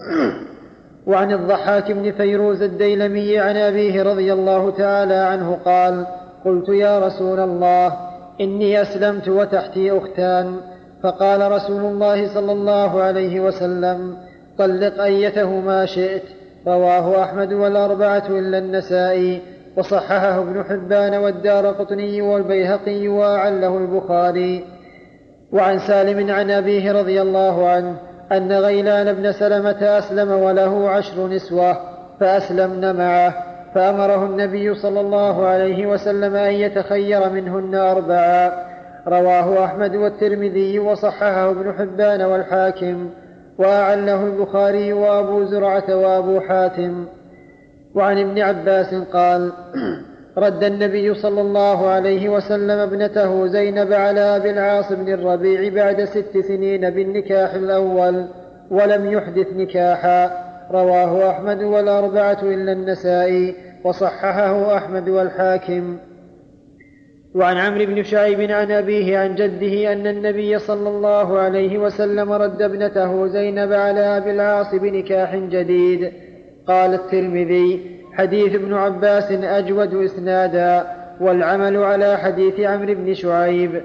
وعن 1.06 1.32
الضحاك 1.32 1.92
بن 1.92 2.12
فيروز 2.12 2.62
الديلمي 2.62 3.38
عن 3.38 3.56
أبيه 3.56 4.02
رضي 4.02 4.32
الله 4.32 4.70
تعالى 4.70 5.14
عنه 5.14 5.58
قال 5.64 6.06
قلت 6.44 6.68
يا 6.68 6.98
رسول 6.98 7.40
الله 7.40 7.96
إني 8.40 8.82
أسلمت 8.82 9.28
وتحتي 9.28 9.98
أختان. 9.98 10.56
فقال 11.02 11.52
رسول 11.52 11.80
الله 11.80 12.34
صلى 12.34 12.52
الله 12.52 13.02
عليه 13.02 13.40
وسلم 13.40 14.16
طلق 14.58 15.02
أيتهما 15.02 15.86
شئت 15.86 16.22
رواه 16.66 17.22
أحمد 17.22 17.52
والأربعة 17.52 18.26
إلا 18.28 18.58
النسائي 18.58 19.42
وصححه 19.76 20.38
ابن 20.38 20.64
حبان 20.64 21.14
والدار 21.14 21.66
قطني 21.66 22.22
والبيهقي 22.22 23.08
وأعله 23.08 23.78
البخاري. 23.78 24.64
وعن 25.52 25.78
سالم 25.78 26.30
عن 26.30 26.50
أبيه 26.50 26.92
رضي 26.92 27.22
الله 27.22 27.68
عنه 27.68 27.96
أن 28.32 28.52
غيلان 28.52 29.12
بن 29.12 29.32
سلمة 29.32 29.98
أسلم 29.98 30.30
وله 30.30 30.90
عشر 30.90 31.26
نسوة 31.28 31.76
فأسلمن 32.20 32.96
معه. 32.96 33.34
فأمره 33.74 34.26
النبي 34.26 34.74
صلى 34.74 35.00
الله 35.00 35.46
عليه 35.46 35.86
وسلم 35.86 36.36
أن 36.36 36.52
يتخير 36.52 37.30
منهن 37.30 37.74
أربعا 37.74 38.52
رواه 39.08 39.64
أحمد 39.64 39.96
والترمذي 39.96 40.78
وصححه 40.78 41.50
ابن 41.50 41.72
حبان 41.72 42.22
والحاكم. 42.22 43.10
وأعله 43.58 44.24
البخاري 44.24 44.92
وأبو 44.92 45.44
زرعة 45.44 45.96
وأبو 45.96 46.40
حاتم. 46.40 47.06
وعن 47.94 48.18
ابن 48.18 48.38
عباس 48.38 48.94
قال 48.94 49.52
رد 50.38 50.64
النبي 50.64 51.14
صلى 51.14 51.40
الله 51.40 51.88
عليه 51.88 52.28
وسلم 52.28 52.78
ابنته 52.78 53.46
زينب 53.46 53.92
على 53.92 54.20
أبي 54.20 54.50
العاص 54.50 54.92
بن 54.92 55.12
الربيع 55.12 55.74
بعد 55.74 56.04
ست 56.04 56.38
سنين 56.38 56.90
بالنكاح 56.90 57.54
الأول 57.54 58.26
ولم 58.70 59.12
يحدث 59.12 59.46
نكاحا. 59.56 60.50
رواه 60.70 61.30
أحمد 61.30 61.62
والأربعة 61.62 62.38
إلا 62.42 62.72
النسائي 62.72 63.54
وصححه 63.84 64.76
أحمد 64.76 65.08
والحاكم. 65.08 65.96
وعن 67.34 67.56
عمرو 67.56 67.86
بن 67.86 68.02
شعيب 68.02 68.50
عن 68.50 68.70
أبيه 68.70 69.18
عن 69.18 69.34
جده 69.34 69.92
أن 69.92 70.06
النبي 70.06 70.58
صلى 70.58 70.88
الله 70.88 71.38
عليه 71.38 71.78
وسلم 71.78 72.32
رد 72.32 72.62
ابنته 72.62 73.26
زينب 73.26 73.72
على 73.72 74.00
أبي 74.00 74.30
العاص 74.30 74.74
بنكاح 74.74 75.36
جديد. 75.36 76.12
قال 76.66 76.94
الترمذي 76.94 77.99
حديث 78.20 78.54
ابن 78.54 78.74
عباس 78.74 79.32
أجود 79.32 79.94
إسنادا 79.94 80.86
والعمل 81.20 81.76
على 81.76 82.18
حديث 82.18 82.60
عمرو 82.60 82.94
بن 82.94 83.14
شعيب. 83.14 83.82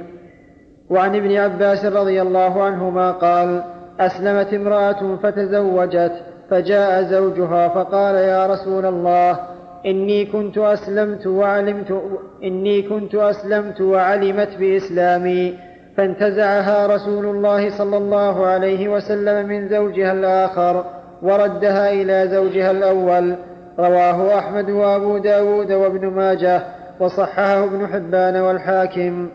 وعن 0.90 1.16
ابن 1.16 1.36
عباس 1.36 1.86
رضي 1.86 2.22
الله 2.22 2.64
عنهما 2.64 3.12
قال 3.12 3.64
أسلمت 3.99 4.53
امرأة 4.53 5.16
فتزوجت 5.24 6.12
فجاء 6.49 7.03
زوجها 7.03 7.68
فقال 7.68 8.16
يا 8.16 8.48
رسول 8.48 8.86
الله 8.86 9.40
إني 9.86 10.26
كنت 10.26 10.57
أسلمت 10.57 11.28
وعلمت 11.28 12.02
إني 12.44 12.82
كنت 12.82 13.16
أسلمت 13.16 13.82
وعلمت 13.82 14.57
بإسلامي 14.60 15.53
فانتزعها 15.98 16.88
رسول 16.95 17.26
الله 17.26 17.70
صلى 17.70 17.98
الله 17.98 18.45
عليه 18.45 18.90
وسلم 18.90 19.48
من 19.48 19.68
زوجها 19.70 20.12
الآخر 20.12 20.86
وردها 21.22 21.91
إلى 21.91 22.28
زوجها 22.28 22.72
الأول 22.72 23.36
رواه 23.80 24.39
أحمد 24.39 24.69
وأبو 24.69 25.18
داود 25.18 25.72
وابن 25.72 26.07
ماجه 26.07 26.64
وصححه 26.99 27.64
ابن 27.64 27.88
حبان 27.88 28.35
والحاكم. 28.38 29.30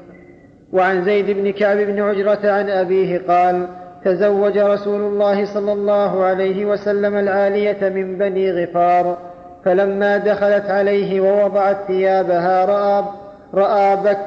وعن 0.73 1.05
زيد 1.05 1.31
بن 1.31 1.53
كعب 1.53 1.77
بن 1.77 2.03
عجرة 2.03 2.51
عن 2.51 2.71
أبيه 2.71 3.21
قال 3.29 3.67
تزوج 4.05 4.59
رسول 4.59 5.01
الله 5.01 5.55
صلى 5.55 5.73
الله 5.73 6.25
عليه 6.25 6.65
وسلم 6.65 7.17
العالية 7.17 7.89
من 7.89 8.19
بني 8.19 8.53
غفار 8.53 9.19
فلما 9.65 10.17
دخلت 10.17 10.71
عليه 10.71 11.21
ووضعت 11.21 11.77
ثيابها 11.87 12.65
رأى 12.65 13.05
رأى 13.55 13.97
بك 13.97 14.19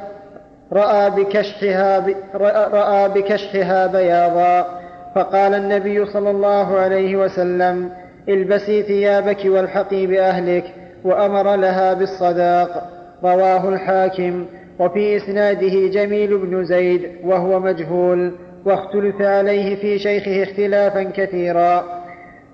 رأى 0.74 1.10
بكشحها 1.10 2.06
رأى 2.74 3.10
بكشحها 3.10 3.88
بياضا. 3.88 4.84
فقال 5.16 5.54
النبي 5.54 6.06
صلى 6.06 6.32
الله 6.32 6.80
عليه 6.80 7.16
وسلم 7.16 7.90
البسي 8.30 8.84
ثيابك 8.84 9.46
والحقي 9.46 10.08
بأهلك 10.08 10.64
وأمر 11.04 11.56
لها 11.56 11.94
بالصداق. 11.94 12.90
رواه 13.24 13.70
الحاكم. 13.70 14.46
وفي 14.80 15.18
إسناده 15.18 15.88
جميل 15.88 16.38
بن 16.38 16.66
زيد 16.66 17.12
وهو 17.24 17.60
مجهول 17.60 18.32
واختلف 18.66 19.22
عليه 19.22 19.76
في 19.76 20.00
شيخه 20.00 20.44
اختلافا 20.44 21.04
كثيرا. 21.04 21.84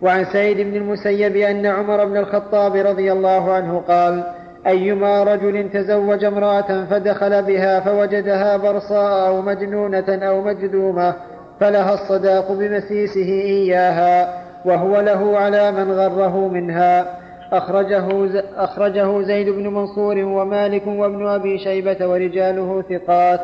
وعن 0.01 0.25
سعيد 0.25 0.57
بن 0.57 0.75
المسيب 0.75 1.35
أن 1.35 1.65
عمر 1.65 2.05
بن 2.05 2.17
الخطاب 2.17 2.75
رضي 2.75 3.11
الله 3.11 3.51
عنه 3.51 3.79
قال 3.87 4.23
أيما 4.67 5.23
رجل 5.23 5.69
تزوج 5.73 6.23
امرأة 6.23 6.85
فدخل 6.85 7.43
بها 7.43 7.79
فوجدها 7.79 8.57
برصاء 8.57 9.27
أو 9.27 9.41
مجنونة 9.41 10.09
أو 10.09 10.41
مجذومة 10.41 11.15
فلها 11.59 11.93
الصداق 11.93 12.51
بمسيسه 12.51 13.29
إياها. 13.29 14.48
وهو 14.65 14.99
له 14.99 15.37
على 15.37 15.71
من 15.71 15.91
غره 15.91 16.47
منها. 16.47 17.19
أخرجه, 17.51 18.07
أخرجه 18.55 19.21
زيد 19.21 19.49
بن 19.49 19.67
منصور 19.67 20.17
ومالك 20.17 20.87
وابن 20.87 21.27
أبي 21.27 21.59
شيبة 21.59 22.07
ورجاله 22.07 22.81
ثقات. 22.81 23.39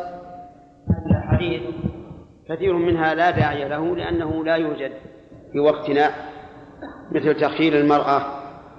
هذا 0.90 1.18
الحديث 1.18 1.62
كثير 2.48 2.72
منها 2.72 3.14
لا 3.14 3.30
داعي 3.30 3.68
له 3.68 3.96
لأنه 3.96 4.44
لا 4.44 4.56
يوجد 4.56 4.92
في 5.52 5.58
وقتنا 5.58 6.10
مثل 7.12 7.40
تخيير 7.40 7.80
المرأة 7.80 8.22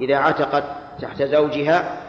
إذا 0.01 0.17
عتقت 0.17 0.63
تحت 1.01 1.23
زوجها 1.23 2.01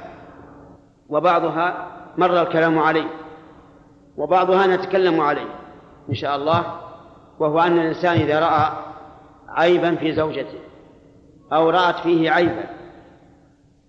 وبعضها 1.08 1.86
مر 2.18 2.42
الكلام 2.42 2.78
عليه 2.78 3.10
وبعضها 4.16 4.66
نتكلم 4.66 5.20
عليه 5.20 5.48
إن 6.10 6.14
شاء 6.14 6.36
الله 6.36 6.62
وهو 7.38 7.60
أن 7.60 7.78
الإنسان 7.78 8.16
إذا 8.16 8.40
رأى 8.40 8.72
عيبا 9.48 9.94
في 9.94 10.12
زوجته 10.12 10.58
أو 11.52 11.70
رأت 11.70 11.96
فيه 11.96 12.30
عيبا 12.30 12.64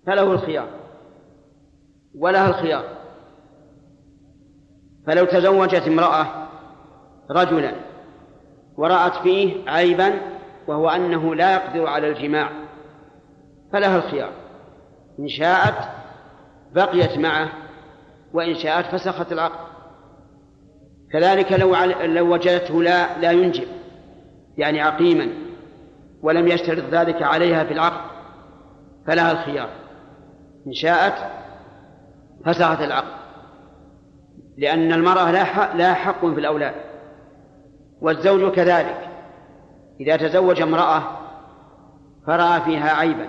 فله 0.06 0.32
الخيار 0.32 0.68
ولها 2.18 2.48
الخيار. 2.48 2.84
فلو 5.06 5.24
تزوجت 5.24 5.88
امرأة 5.88 6.26
رجلا 7.30 7.72
ورأت 8.76 9.14
فيه 9.14 9.70
عيبا 9.70 10.20
وهو 10.68 10.88
أنه 10.88 11.34
لا 11.34 11.54
يقدر 11.54 11.86
على 11.86 12.08
الجماع 12.08 12.50
فلها 13.72 13.96
الخيار. 13.96 14.32
إن 15.18 15.28
شاءت 15.28 15.88
بقيت 16.72 17.18
معه 17.18 17.48
وإن 18.32 18.54
شاءت 18.54 18.86
فسخت 18.86 19.32
العقد. 19.32 19.70
كذلك 21.12 21.52
لو 21.52 21.76
لو 22.04 22.32
وجدته 22.32 22.82
لا 22.82 23.18
لا 23.18 23.32
ينجب 23.32 23.68
يعني 24.58 24.80
عقيما. 24.80 25.49
ولم 26.22 26.48
يشترط 26.48 26.84
ذلك 26.90 27.22
عليها 27.22 27.64
في 27.64 27.72
العقد 27.72 28.10
فلها 29.06 29.32
الخيار. 29.32 29.68
إن 30.66 30.72
شاءت 30.72 31.14
فسخت 32.44 32.80
العقد 32.80 33.20
لأن 34.58 34.92
المرأة 34.92 35.30
لا 35.30 35.44
حق, 35.44 35.76
لا 35.76 35.94
حق 35.94 36.20
في 36.26 36.40
الأولاد 36.40 36.74
والزوج 38.00 38.52
كذلك. 38.52 39.08
إذا 40.00 40.16
تزوج 40.16 40.62
امرأة 40.62 41.02
فرأى 42.26 42.60
فيها 42.60 42.90
عيبا 42.90 43.28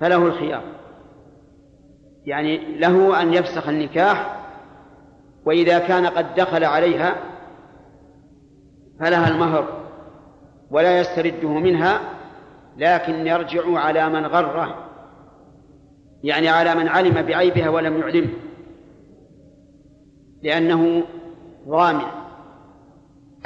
فله 0.00 0.26
الخيار. 0.26 0.62
يعني 2.24 2.78
له 2.78 3.22
أن 3.22 3.34
يفسخ 3.34 3.68
النكاح 3.68 4.40
وإذا 5.44 5.78
كان 5.78 6.06
قد 6.06 6.34
دخل 6.34 6.64
عليها 6.64 7.14
فلها 9.00 9.28
المهر. 9.28 9.83
ولا 10.70 11.00
يسترده 11.00 11.48
منها 11.48 12.00
لكن 12.76 13.26
يرجع 13.26 13.78
على 13.78 14.08
من 14.08 14.26
غره 14.26 14.88
يعني 16.24 16.48
على 16.48 16.74
من 16.74 16.88
علم 16.88 17.22
بعيبها 17.22 17.68
ولم 17.68 17.98
يعلمه 17.98 18.30
لأنه 20.42 21.02
ضامن 21.68 22.04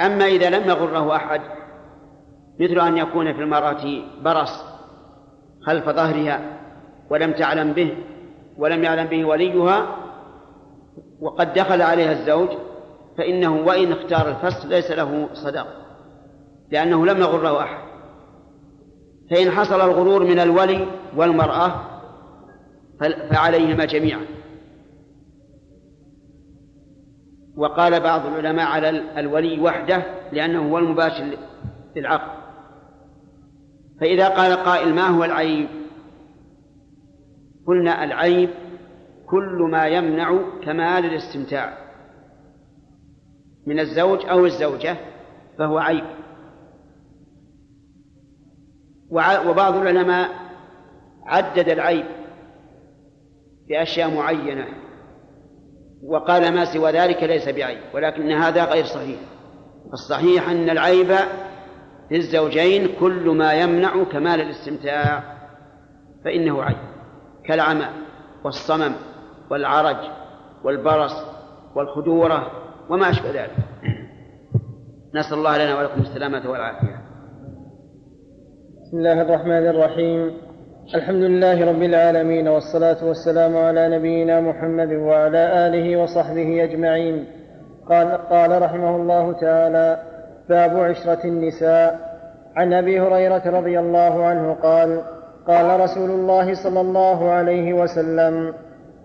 أما 0.01 0.25
إذا 0.25 0.49
لم 0.49 0.69
يغره 0.69 1.15
أحد 1.15 1.41
مثل 2.59 2.79
أن 2.79 2.97
يكون 2.97 3.33
في 3.33 3.41
المرأة 3.41 4.01
برص 4.21 4.63
خلف 5.61 5.89
ظهرها 5.89 6.41
ولم 7.09 7.31
تعلم 7.31 7.73
به 7.73 7.97
ولم 8.57 8.83
يعلم 8.83 9.07
به 9.07 9.25
وليها 9.25 9.95
وقد 11.21 11.53
دخل 11.53 11.81
عليها 11.81 12.11
الزوج 12.11 12.49
فإنه 13.17 13.55
وإن 13.55 13.91
اختار 13.91 14.29
الفصل 14.29 14.69
ليس 14.69 14.91
له 14.91 15.29
صداق 15.33 15.88
لأنه 16.71 17.05
لم 17.05 17.17
يغره 17.17 17.63
أحد. 17.63 17.89
فإن 19.31 19.51
حصل 19.51 19.81
الغرور 19.81 20.23
من 20.23 20.39
الولي 20.39 20.87
والمرأة 21.15 21.85
فعليهما 23.31 23.85
جميعا. 23.85 24.25
وقال 27.57 27.99
بعض 27.99 28.25
العلماء 28.25 28.67
على 28.67 28.89
الولي 29.19 29.59
وحده 29.59 30.03
لأنه 30.31 30.71
هو 30.71 30.77
المباشر 30.77 31.37
للعقد 31.95 32.39
فإذا 34.01 34.29
قال 34.29 34.53
قائل 34.53 34.95
ما 34.95 35.07
هو 35.07 35.23
العيب؟ 35.23 35.67
قلنا 37.67 38.03
العيب 38.03 38.49
كل 39.25 39.67
ما 39.71 39.87
يمنع 39.87 40.39
كمال 40.63 41.05
الاستمتاع 41.05 41.77
من 43.67 43.79
الزوج 43.79 44.25
أو 44.25 44.45
الزوجة 44.45 44.97
فهو 45.57 45.77
عيب. 45.77 46.05
وبعض 49.11 49.75
العلماء 49.75 50.29
عدد 51.25 51.69
العيب 51.69 52.05
بأشياء 53.69 54.15
معينة 54.15 54.65
وقال 56.03 56.53
ما 56.53 56.65
سوى 56.65 56.91
ذلك 56.91 57.23
ليس 57.23 57.49
بعيب 57.49 57.79
ولكن 57.93 58.31
هذا 58.31 58.63
غير 58.63 58.85
صحيح. 58.85 59.19
الصحيح 59.93 60.49
أن 60.49 60.69
العيب 60.69 61.15
للزوجين 62.11 62.87
كل 62.99 63.29
ما 63.29 63.53
يمنع 63.53 64.03
كمال 64.03 64.41
الاستمتاع 64.41 65.23
فإنه 66.25 66.63
عيب. 66.63 66.77
كالعمى 67.45 67.85
والصمم 68.43 68.93
والعرج 69.51 69.97
والبرص 70.63 71.25
والخدورة 71.75 72.51
وما 72.89 73.09
أشبه 73.09 73.31
ذلك. 73.31 73.55
نسأل 75.15 75.37
الله 75.37 75.57
لنا 75.57 75.79
ولكم 75.79 76.01
السلامة 76.01 76.49
والعافية. 76.49 77.08
بسم 78.89 78.97
الله 78.97 79.21
الرحمن 79.21 79.67
الرحيم. 79.67 80.31
الحمد 80.95 81.23
لله 81.23 81.69
رب 81.69 81.81
العالمين 81.81 82.47
والصلاة 82.47 82.97
والسلام 83.07 83.57
على 83.57 83.97
نبينا 83.97 84.41
محمد 84.41 84.93
وعلى 84.93 85.67
آله 85.67 85.97
وصحبه 86.03 86.63
أجمعين. 86.63 87.25
قال, 87.89 88.17
قال 88.17 88.61
رحمه 88.61 88.95
الله 88.95 89.33
تعالى 89.33 89.99
باب 90.49 90.79
عشرة 90.79 91.23
النساء. 91.25 91.99
عن 92.55 92.73
أبي 92.73 92.99
هريرة 92.99 93.59
رضي 93.59 93.79
الله 93.79 94.25
عنه 94.25 94.53
قال 94.53 95.01
قال 95.47 95.79
رسول 95.79 96.09
الله 96.09 96.53
صلى 96.63 96.81
الله 96.81 97.31
عليه 97.31 97.73
وسلم 97.73 98.53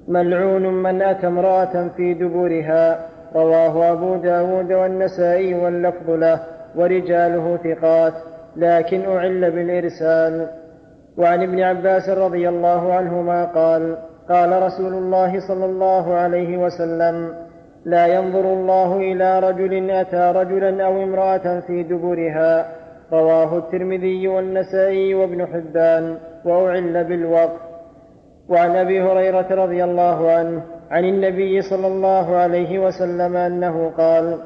ملعون 0.09 0.83
من 0.83 1.03
أتى 1.03 1.27
امرأة 1.27 1.89
في 1.97 2.15
دبرها 2.15 3.09
رواه 3.35 3.93
أبو 3.93 4.17
داود 4.17 4.73
والنسائي 4.73 5.55
واللفظ 5.55 6.11
له 6.11 6.41
ورجاله 6.77 7.57
ثقات. 7.57 8.34
لكن 8.57 9.05
أعل 9.09 9.51
بالإرسال. 9.51 10.49
وعن 11.17 11.43
ابن 11.43 11.61
عباس 11.61 12.09
رضي 12.09 12.49
الله 12.49 12.93
عنهما 12.93 13.45
قال 13.45 13.97
قال 14.29 14.63
رسول 14.63 14.93
الله 14.93 15.49
صلى 15.49 15.65
الله 15.65 16.15
عليه 16.15 16.57
وسلم 16.57 17.35
لا 17.85 18.07
ينظر 18.07 18.53
الله 18.53 18.97
إلى 18.97 19.39
رجل 19.41 19.91
أتى 19.91 20.33
رجلا 20.37 20.85
أو 20.87 21.03
امرأة 21.03 21.61
في 21.61 21.83
دبرها. 21.83 22.69
رواه 23.13 23.59
الترمذي 23.59 24.29
والنسائي 24.29 25.15
وابن 25.15 25.47
حبان. 25.47 26.17
وأعل 26.45 27.05
بالوقف 27.05 27.61
وعن 28.49 28.77
أبي 28.77 29.03
هريرة 29.03 29.65
رضي 29.65 29.85
الله 29.85 30.31
عنه 30.31 30.63
عن 30.91 31.05
النبي 31.05 31.63
صلى 31.63 31.87
الله 31.87 32.37
عليه 32.37 32.79
وسلم 32.79 33.37
أنه 33.37 33.93
قال 33.99 34.39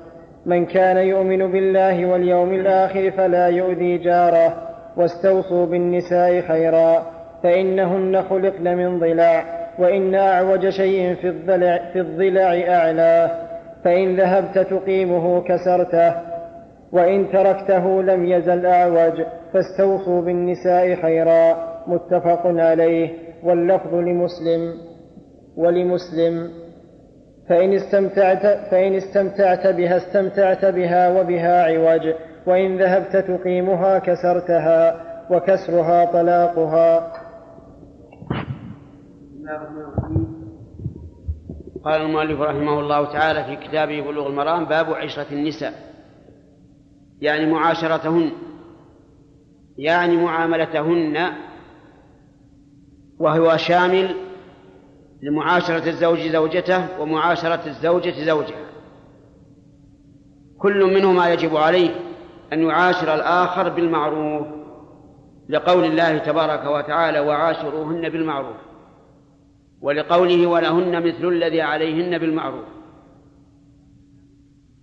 من 0.49 0.67
كان 0.67 0.97
يؤمن 0.97 1.53
بالله 1.53 2.07
واليوم 2.07 2.55
الآخر 2.55 3.11
فلا 3.11 3.47
يؤذي 3.47 3.99
جاره 3.99 4.57
واستوصوا 4.97 5.67
بالنساء 5.67 6.41
خيرا 6.41 7.07
فإنهن 7.43 8.23
خلقن 8.23 8.77
من 8.77 8.99
ضلع 8.99 9.45
وإن 9.79 10.15
أعوج 10.15 10.69
شيء 10.69 11.15
في 11.15 11.29
الضلع, 11.29 11.91
في 11.93 12.01
الضلع 12.01 12.75
أعلاه 12.77 13.31
فإن 13.85 14.17
ذهبت 14.17 14.59
تقيمه 14.59 15.43
كسرته 15.43 16.15
وإن 16.93 17.33
تركته 17.33 18.03
لم 18.03 18.27
يزل 18.27 18.67
أعوج 18.67 19.23
فاستوصوا 19.53 20.23
بالنساء 20.23 20.95
خيرا 20.95 21.57
متفق 21.87 22.43
عليه 22.45 23.11
واللفظ 23.45 23.95
لمسلم 23.95 24.75
ولمسلم. 25.57 26.51
فإن 27.49 27.73
استمتعت 27.73 28.71
فإن 28.71 28.95
استمتعت 28.95 29.67
بها 29.67 29.97
استمتعت 29.97 30.65
بها 30.65 31.21
وبها 31.21 31.63
عوج 31.65 32.15
وإن 32.47 32.79
ذهبت 32.79 33.17
تقيمها 33.17 33.99
كسرتها 33.99 35.05
وكسرها 35.31 36.05
طلاقها. 36.05 37.13
قال 41.85 42.03
المؤلف 42.03 42.41
رحمه 42.41 42.81
الله 42.81 43.13
تعالى 43.13 43.45
في 43.45 43.69
كتابه 43.69 44.01
بلوغ 44.01 44.27
المرام 44.27 44.65
باب 44.65 44.93
عشرة 44.95 45.27
النساء. 45.33 45.73
يعني 47.21 47.53
معاشرتهن 47.53 48.31
يعني 49.79 50.17
معاملتهن 50.17 51.17
وهو 53.21 53.57
شامل 53.57 54.28
لمعاشرة 55.23 55.89
الزوج 55.89 56.19
زوجته 56.19 57.01
ومعاشرة 57.01 57.67
الزوجة 57.67 58.25
زوجها. 58.25 58.69
كل 60.59 60.85
منهما 60.95 61.33
يجب 61.33 61.57
عليه 61.57 61.91
أن 62.53 62.63
يعاشر 62.63 63.15
الآخر 63.15 63.69
بالمعروف 63.69 64.47
لقول 65.49 65.85
الله 65.85 66.19
تبارك 66.19 66.67
وتعالى 66.67 67.21
وعاشروهن 67.21 68.09
بالمعروف 68.09 68.57
ولقوله 69.81 70.47
ولهن 70.47 71.07
مثل 71.07 71.29
الذي 71.29 71.63
عليهن 71.63 72.19
بالمعروف 72.19 72.65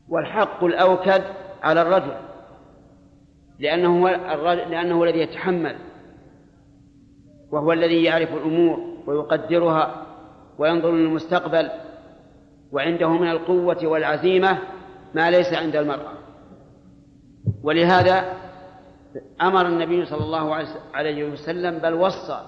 والحق 0.10 0.64
الأوكد 0.64 1.24
على 1.64 1.82
الرجل 1.82 2.14
لأنه 3.60 4.10
لأنه 4.53 5.03
الذي 5.03 5.20
يتحمل 5.20 5.76
وهو 7.52 7.74
الذي 7.74 8.03
يعرف 8.03 8.34
الأمور 8.34 8.80
ويقدرها 9.07 10.05
وينظر 10.57 10.91
للمستقبل 10.91 11.69
وعنده 12.72 13.10
من 13.10 13.32
القوة 13.32 13.88
والعزيمة 13.88 14.60
ما 15.14 15.32
ليس 15.32 15.53
عند 15.53 15.76
المرأة. 15.76 16.14
ولهذا 17.64 18.34
أمر 19.41 19.68
النبي 19.68 20.06
صلى 20.06 20.23
الله 20.23 20.56
عليه 20.94 21.32
وسلم 21.32 21.80
بل 21.80 21.94
وصى 21.94 22.45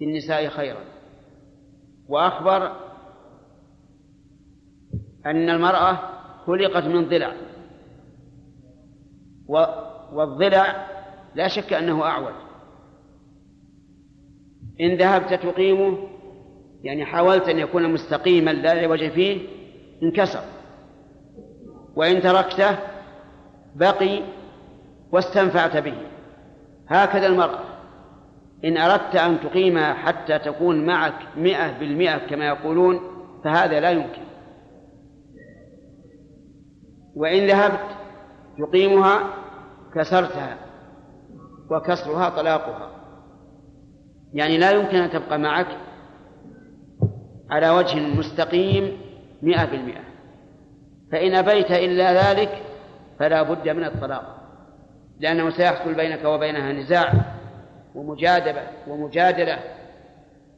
بالنساء 0.00 0.48
خيرا. 0.48 0.80
وأخبر 2.08 2.72
أن 5.26 5.50
المرأة 5.50 5.98
خلقت 6.46 6.84
من 6.84 7.08
ضلع. 7.08 7.32
والضلع 10.12 10.86
لا 11.34 11.48
شك 11.48 11.72
أنه 11.72 12.04
أعوج. 12.04 12.34
إن 14.80 14.96
ذهبت 14.96 15.34
تقيمه 15.34 16.13
يعني 16.84 17.04
حاولت 17.04 17.48
أن 17.48 17.58
يكون 17.58 17.92
مستقيما 17.92 18.50
لا 18.50 18.70
عوج 18.70 19.08
فيه 19.08 19.48
انكسر. 20.02 20.42
وإن 21.96 22.22
تركته 22.22 22.78
بقي 23.74 24.20
واستنفعت 25.12 25.76
به. 25.76 25.94
هكذا 26.88 27.26
المرأة. 27.26 27.64
إن 28.64 28.76
أردت 28.76 29.16
أن 29.16 29.40
تقيمها 29.40 29.94
حتى 29.94 30.38
تكون 30.38 30.86
معك 30.86 31.14
مئة 31.36 31.78
بالمئة 31.78 32.18
كما 32.18 32.46
يقولون 32.46 33.00
فهذا 33.44 33.80
لا 33.80 33.90
يمكن. 33.90 34.22
وإن 37.14 37.46
ذهبت 37.46 37.96
تقيمها 38.58 39.20
كسرتها 39.94 40.56
وكسرها 41.70 42.28
طلاقها. 42.28 42.90
يعني 44.34 44.58
لا 44.58 44.70
يمكن 44.70 44.96
أن 44.96 45.10
تبقى 45.10 45.38
معك 45.38 45.66
على 47.50 47.70
وجه 47.70 48.00
مستقيم 48.00 48.98
مئة 49.42 49.64
بالمئة. 49.64 50.04
فإن 51.12 51.34
أبيت 51.34 51.70
إلا 51.70 52.32
ذلك 52.32 52.62
فلا 53.18 53.42
بد 53.42 53.68
من 53.68 53.84
الطلاق 53.84 54.36
لأنه 55.20 55.50
سيحصل 55.50 55.94
بينك 55.94 56.24
وبينها 56.24 56.72
نزاع 56.72 57.12
ومجادلة 57.94 58.68
ومجادلة 58.88 59.58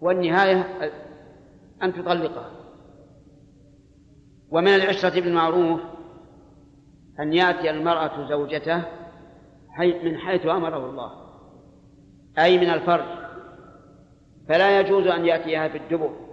والنهاية 0.01 0.67
أن 1.83 1.93
تطلقها 1.93 2.51
ومن 4.51 4.75
العشرة 4.75 5.21
بالمعروف 5.21 5.81
أن 7.21 7.33
يأتي 7.33 7.71
المرأة 7.71 8.29
زوجته 8.29 8.83
من 9.79 10.19
حيث 10.19 10.47
أمره 10.47 10.91
الله 10.91 11.13
أي 12.39 12.59
من 12.59 12.71
الفرج. 12.71 13.27
فلا 14.49 14.81
يجوز 14.81 15.07
أن 15.07 15.27
يأتيها 15.27 15.69
في 15.69 15.79
الدبر 15.79 16.26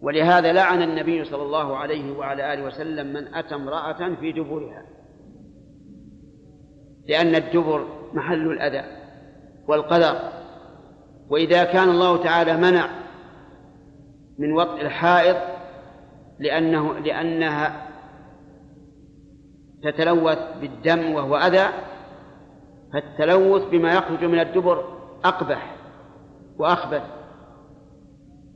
ولهذا 0.00 0.52
لعن 0.52 0.82
النبي 0.82 1.24
صلى 1.24 1.42
الله 1.42 1.76
عليه 1.76 2.16
وعلى 2.16 2.54
آله 2.54 2.64
وسلم 2.64 3.06
من 3.06 3.34
أتى 3.34 3.54
امرأة 3.54 4.14
في 4.20 4.32
دبرها. 4.32 4.82
لأن 7.08 7.34
الدبر 7.34 7.86
محل 8.12 8.46
الأذى 8.50 8.84
والقدر 9.68 10.18
وإذا 11.30 11.64
كان 11.64 11.88
الله 11.88 12.22
تعالى 12.22 12.56
منع 12.56 12.88
من 14.38 14.52
وطء 14.52 14.80
الحائض 14.80 15.36
لأنه 16.38 16.98
لأنها 16.98 17.86
تتلوث 19.82 20.38
بالدم 20.60 21.14
وهو 21.14 21.36
أذى 21.36 21.68
فالتلوث 22.92 23.62
بما 23.62 23.94
يخرج 23.94 24.24
من 24.24 24.40
الدبر 24.40 24.84
أقبح 25.24 25.76
وأخبث. 26.58 27.02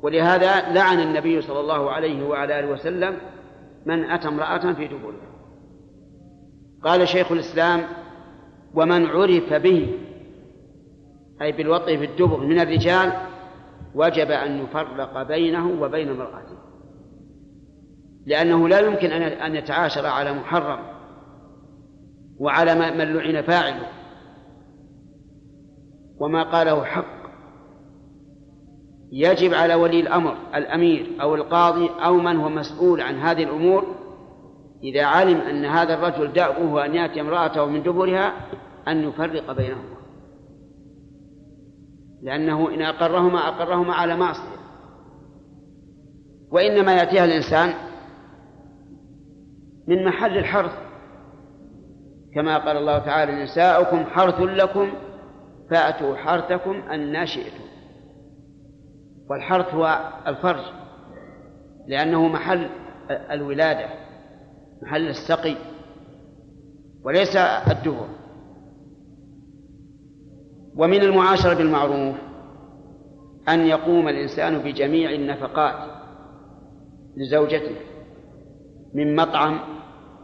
ولهذا 0.02 0.72
لعن 0.72 1.00
النبي 1.00 1.42
صلى 1.42 1.60
الله 1.60 1.90
عليه 1.90 2.28
وعلى 2.28 2.60
آله 2.60 2.68
وسلم 2.68 3.16
من 3.86 4.04
أتى 4.04 4.28
امرأة 4.28 4.72
في 4.72 4.88
دبرها 4.88 5.30
قال 6.84 7.08
شيخ 7.08 7.32
الإسلام 7.32 7.80
ومن 8.74 9.06
عرف 9.06 9.52
به 9.52 9.98
أي 11.42 11.52
بالوطء 11.52 11.96
في 11.96 12.04
الدبر 12.04 12.40
من 12.40 12.60
الرجال 12.60 13.12
وجب 13.94 14.30
أن 14.30 14.64
يفرق 14.64 15.22
بينه 15.22 15.82
وبين 15.82 16.08
امرأته. 16.08 16.58
لأنه 18.26 18.68
لا 18.68 18.80
يمكن 18.80 19.10
أن 19.12 19.54
يتعاشر 19.54 20.06
على 20.06 20.32
محرم 20.32 20.78
وعلى 22.38 22.74
من 22.74 23.14
لعن 23.14 23.42
فاعله. 23.42 23.86
وما 26.18 26.42
قاله 26.42 26.84
حق. 26.84 27.19
يجب 29.12 29.54
على 29.54 29.74
ولي 29.74 30.00
الأمر 30.00 30.36
الأمير 30.54 31.06
أو 31.20 31.34
القاضي 31.34 31.90
أو 32.04 32.16
من 32.16 32.36
هو 32.36 32.48
مسؤول 32.48 33.00
عن 33.00 33.14
هذه 33.14 33.44
الأمور 33.44 33.84
إذا 34.82 35.04
علم 35.04 35.40
أن 35.40 35.64
هذا 35.64 35.94
الرجل 35.94 36.32
دأبه 36.32 36.84
أن 36.84 36.94
يأتي 36.94 37.20
امرأته 37.20 37.66
من 37.66 37.82
دبرها 37.82 38.32
أن 38.88 39.08
يفرق 39.08 39.52
بينهما. 39.52 40.00
لأنه 42.22 42.74
إن 42.74 42.82
أقرهما 42.82 43.48
أقرهما 43.48 43.94
على 43.94 44.16
معصية. 44.16 44.60
وإنما 46.50 46.94
يأتيها 46.94 47.24
الإنسان 47.24 47.74
من 49.88 50.04
محل 50.04 50.38
الحرث. 50.38 50.72
كما 52.34 52.58
قال 52.58 52.76
الله 52.76 52.98
تعالى 52.98 53.42
نساؤكم 53.42 54.04
حرث 54.04 54.40
لكم 54.40 54.92
فأتوا 55.70 56.16
حرثكم 56.16 56.74
أن 56.74 57.26
شئتم 57.26 57.69
والحرث 59.30 59.74
هو 59.74 60.12
الفرج 60.26 60.64
لأنه 61.86 62.28
محل 62.28 62.68
الولادة 63.10 63.88
محل 64.82 65.08
السقي 65.08 65.56
وليس 67.04 67.36
الدهر. 67.70 68.08
ومن 70.76 71.02
المعاشرة 71.02 71.54
بالمعروف 71.54 72.16
أن 73.48 73.60
يقوم 73.60 74.08
الإنسان 74.08 74.58
بجميع 74.58 75.10
النفقات 75.10 75.90
لزوجته 77.16 77.76
من 78.94 79.16
مطعم 79.16 79.60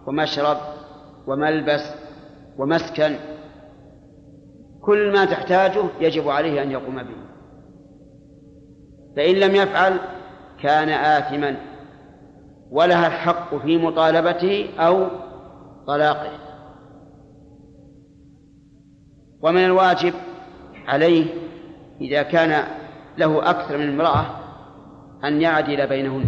ومشرب 0.07 0.57
وملبس 1.27 1.95
ومسكن 2.59 3.17
كل 4.81 5.13
ما 5.13 5.25
تحتاجه 5.25 5.85
يجب 6.01 6.29
عليه 6.29 6.63
أن 6.63 6.71
يقوم 6.71 7.03
به. 7.03 7.26
فإن 9.17 9.35
لم 9.35 9.55
يفعل 9.55 9.97
كان 10.63 10.89
آثما 10.89 11.57
ولها 12.71 13.07
الحق 13.07 13.55
في 13.55 13.79
مطالبته 13.79 14.69
أو 14.79 15.07
طلاقه. 15.87 16.31
ومن 19.43 19.65
الواجب 19.65 20.15
عليه 20.87 21.27
إذا 22.01 22.23
كان 22.23 22.65
له 23.19 23.51
أكثر 23.51 23.79
من 23.79 23.89
امرأة 23.89 24.27
أن 25.25 25.43
يعدل 25.43 25.87
بينهن. 25.87 26.27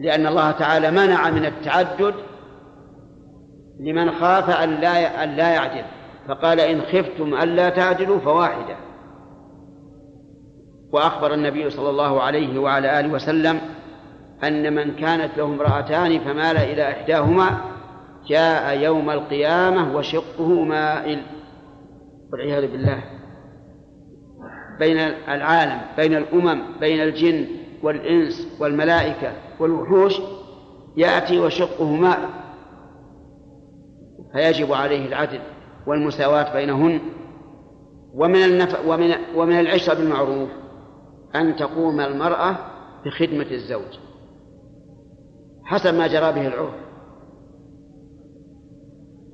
لأن 0.00 0.26
الله 0.26 0.50
تعالى 0.50 0.90
منع 0.90 1.30
من 1.30 1.44
التعدد 1.44 2.14
لمن 3.80 4.10
خاف 4.10 4.50
أن 4.50 4.70
لا 5.36 5.54
يعدل. 5.54 5.84
فقال 6.28 6.60
إن 6.60 6.80
خفتم 6.82 7.34
ألا 7.34 7.68
تعدلوا 7.68 8.18
فواحدة. 8.18 8.76
وأخبر 10.92 11.34
النبي 11.34 11.70
صلى 11.70 11.90
الله 11.90 12.22
عليه 12.22 12.58
وعلى 12.58 13.00
آله 13.00 13.12
وسلم 13.12 13.60
أن 14.44 14.74
من 14.74 14.94
كانت 14.94 15.38
له 15.38 15.44
امرأتان 15.44 16.18
فمال 16.18 16.56
إلى 16.56 16.90
إحداهما 16.90 17.60
جاء 18.26 18.78
يوم 18.78 19.10
القيامة 19.10 19.96
وشقه 19.96 20.48
مائل 20.48 21.22
والعياذ 22.32 22.72
بالله. 22.72 23.02
بين 24.78 24.98
العالم 25.28 25.80
بين 25.96 26.16
الأمم 26.16 26.62
بين 26.80 27.02
الجن 27.02 27.46
والإنس 27.82 28.56
والملائكة 28.60 29.32
والوحوش 29.60 30.20
يأتي 30.96 31.38
وشقه 31.38 31.90
مائل. 31.96 32.28
فيجب 34.32 34.72
عليه 34.72 35.06
العدل 35.06 35.40
والمساواة 35.86 36.52
بينهن. 36.54 37.00
ومن 38.14 38.44
النف... 38.44 38.86
ومن 38.86 39.14
ومن 39.34 39.60
العشرة 39.60 39.94
بالمعروف. 39.94 40.48
أن 41.36 41.56
تقوم 41.56 42.00
المرأة 42.00 42.56
بخدمة 43.04 43.50
الزوج 43.50 43.98
حسب 45.64 45.94
ما 45.94 46.06
جرى 46.06 46.32
به 46.32 46.46
العرف. 46.46 46.74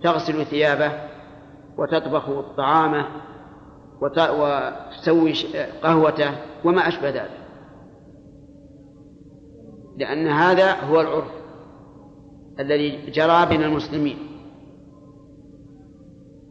تغسل 0.03 0.47
ثيابه 0.47 0.93
وتطبخ 1.79 2.55
طعامه 2.57 3.07
وتسوي 4.01 5.33
قهوته 5.83 6.31
وما 6.65 6.89
أشبه 6.89 7.09
ذلك. 7.11 7.41
لأن 9.97 10.29
هذا 10.29 10.81
هو 10.81 11.01
العرف 11.01 11.33
الذي 12.61 13.11
جرى 13.11 13.47
بين 13.47 13.62
المسلمين. 13.62 14.19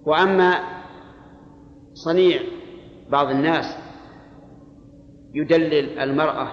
وأما 0.06 0.54
صنيع 1.94 2.42
بعض 3.10 3.30
الناس 3.30 3.87
يدلل 5.38 6.00
المرأة 6.00 6.48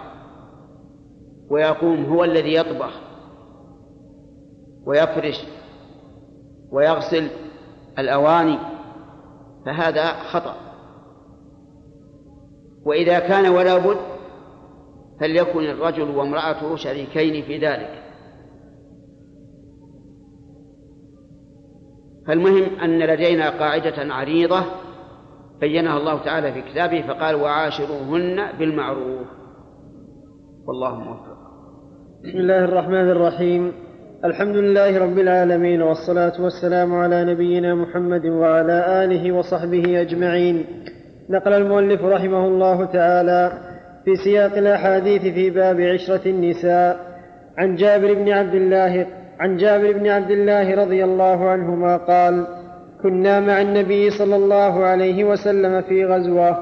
ويقوم 1.51 2.05
هو 2.05 2.24
الذي 2.24 2.55
يطبخ 2.55 3.01
ويفرش 4.86 5.44
ويغسل 6.70 7.28
الأواني 7.98 8.59
فهذا 9.66 10.06
خطأ. 10.06 10.56
وإذا 12.85 13.19
كان 13.19 13.48
ولا 13.48 13.78
بد 13.78 13.97
فليكن 15.20 15.65
الرجل 15.65 16.11
وامرأته 16.11 16.77
شريكين 16.77 17.44
في 17.44 17.59
ذلك. 17.59 18.02
فالمهم 22.27 22.81
أن 22.81 22.98
لدينا 22.98 23.51
قاعدة 23.51 24.15
عريضة 24.15 24.65
بينها 25.61 25.99
الله 25.99 26.25
تعالى 26.25 26.53
في 26.53 26.63
كتابه 26.63 27.03
فقال 27.09 27.35
وعاشروهن 27.35 28.59
بالمعروف. 28.59 29.27
والله 30.67 30.95
موفق. 30.95 31.39
بسم 32.25 32.39
الله 32.39 32.65
الرحمن 32.65 33.11
الرحيم. 33.11 33.73
الحمد 34.25 34.57
لله 34.57 34.99
رب 34.99 35.19
العالمين 35.19 35.83
والصلاة 35.83 36.43
والسلام 36.43 36.95
على 36.95 37.25
نبينا 37.25 37.75
محمد 37.75 38.27
وعلى 38.27 39.05
آله 39.05 39.33
وصحبه 39.33 40.01
أجمعين. 40.01 40.67
نقل 41.31 41.53
المؤلف 41.53 42.05
رحمه 42.05 42.47
الله 42.47 42.85
تعالى 42.85 43.53
في 44.05 44.17
سياق 44.25 44.57
الأحاديث 44.57 45.23
في 45.23 45.51
باب 45.51 45.81
عشرة 45.81 46.29
النساء 46.29 47.01
عن 47.59 47.77
جابر 47.77 48.15
بن 48.15 48.29
عبد 48.29 48.55
الله 48.55 49.07
عن 49.41 49.57
جابر 49.57 49.93
بن 49.93 50.07
عبد 50.07 50.31
الله 50.31 50.75
رضي 50.85 51.05
الله 51.05 51.49
عنهما 51.49 51.97
قال 51.97 52.47
كنا 53.05 53.41
مع 53.41 53.61
النبي 53.61 54.11
صلى 54.11 54.37
الله 54.37 54.85
عليه 54.85 55.25
وسلم 55.25 55.83
في 55.83 56.05
غزوة 56.05 56.61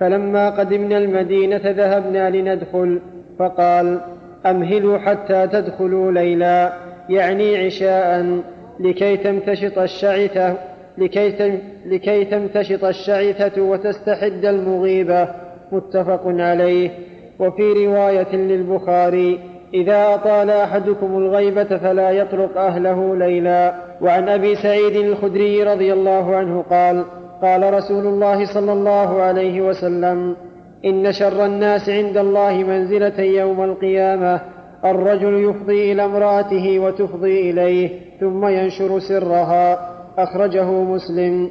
فلما 0.00 0.50
قدمنا 0.50 0.98
المدينة 0.98 1.60
ذهبنا 1.64 2.30
لندخل 2.30 3.00
فقال 3.38 4.00
أمهلوا 4.46 4.98
حتى 4.98 5.46
تدخلوا 5.46 6.12
ليلا 6.12 6.72
يعني 7.08 7.66
عشاء 7.66 8.38
لكي 8.80 9.16
تمتشط 9.16 9.78
الشعثة 9.78 10.54
لكي, 10.98 11.58
لكي 11.86 12.24
تمتشط 12.24 12.84
الشعثة 12.84 13.62
وتستحد 13.62 14.44
المغيبة 14.44 15.28
متفق 15.72 16.22
عليه. 16.26 16.90
وفي 17.38 17.86
رواية 17.86 18.36
للبخاري 18.36 19.40
إذا 19.74 20.14
أطال 20.14 20.50
أحدكم 20.50 21.18
الغيبة 21.18 21.64
فلا 21.64 22.10
يطرق 22.10 22.58
أهله 22.58 23.16
ليلا. 23.16 23.91
وعن 24.02 24.28
أبي 24.28 24.54
سعيد 24.54 24.96
الخدري 24.96 25.62
رضي 25.62 25.92
الله 25.92 26.36
عنه 26.36 26.62
قال 26.62 27.04
قال 27.42 27.74
رسول 27.74 28.06
الله 28.06 28.54
صلى 28.54 28.72
الله 28.72 29.22
عليه 29.22 29.60
وسلم 29.62 30.36
إن 30.84 31.12
شر 31.12 31.46
الناس 31.46 31.88
عند 31.88 32.16
الله 32.16 32.54
منزلة 32.54 33.20
يوم 33.20 33.64
القيامة 33.64 34.40
الرجل 34.84 35.50
يفضي 35.50 35.92
إلى 35.92 36.04
امرأته 36.04 36.78
وتفضي 36.78 37.50
إليه 37.50 37.90
ثم 38.20 38.46
ينشر 38.46 38.98
سرها. 38.98 39.92
أخرجه 40.18 40.70
مسلم. 40.70 41.50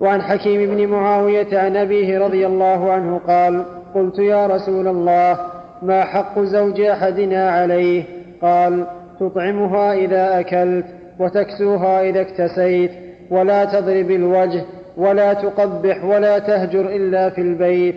وعن 0.00 0.22
حكيم 0.22 0.74
بن 0.74 0.86
معاوية 0.86 1.58
عن 1.58 1.76
أبيه 1.76 2.18
رضي 2.18 2.46
الله 2.46 2.92
عنه 2.92 3.18
قال 3.18 3.64
قلت 3.94 4.18
يا 4.18 4.46
رسول 4.46 4.88
الله 4.88 5.38
ما 5.82 6.04
حق 6.04 6.38
زوج 6.38 6.80
أحدنا 6.80 7.50
عليه؟ 7.50 8.04
قال 8.42 8.86
تطعمها 9.20 9.92
إذا 9.94 10.40
أكلت. 10.40 11.01
وتكسوها 11.22 12.02
إذا 12.02 12.20
اكتسيت 12.20 12.90
ولا 13.30 13.64
تضرب 13.64 14.10
الوجه 14.10 14.64
ولا 14.96 15.32
تقبح 15.32 16.04
ولا 16.04 16.38
تهجر 16.38 16.88
إلا 16.88 17.30
في 17.30 17.40
البيت. 17.40 17.94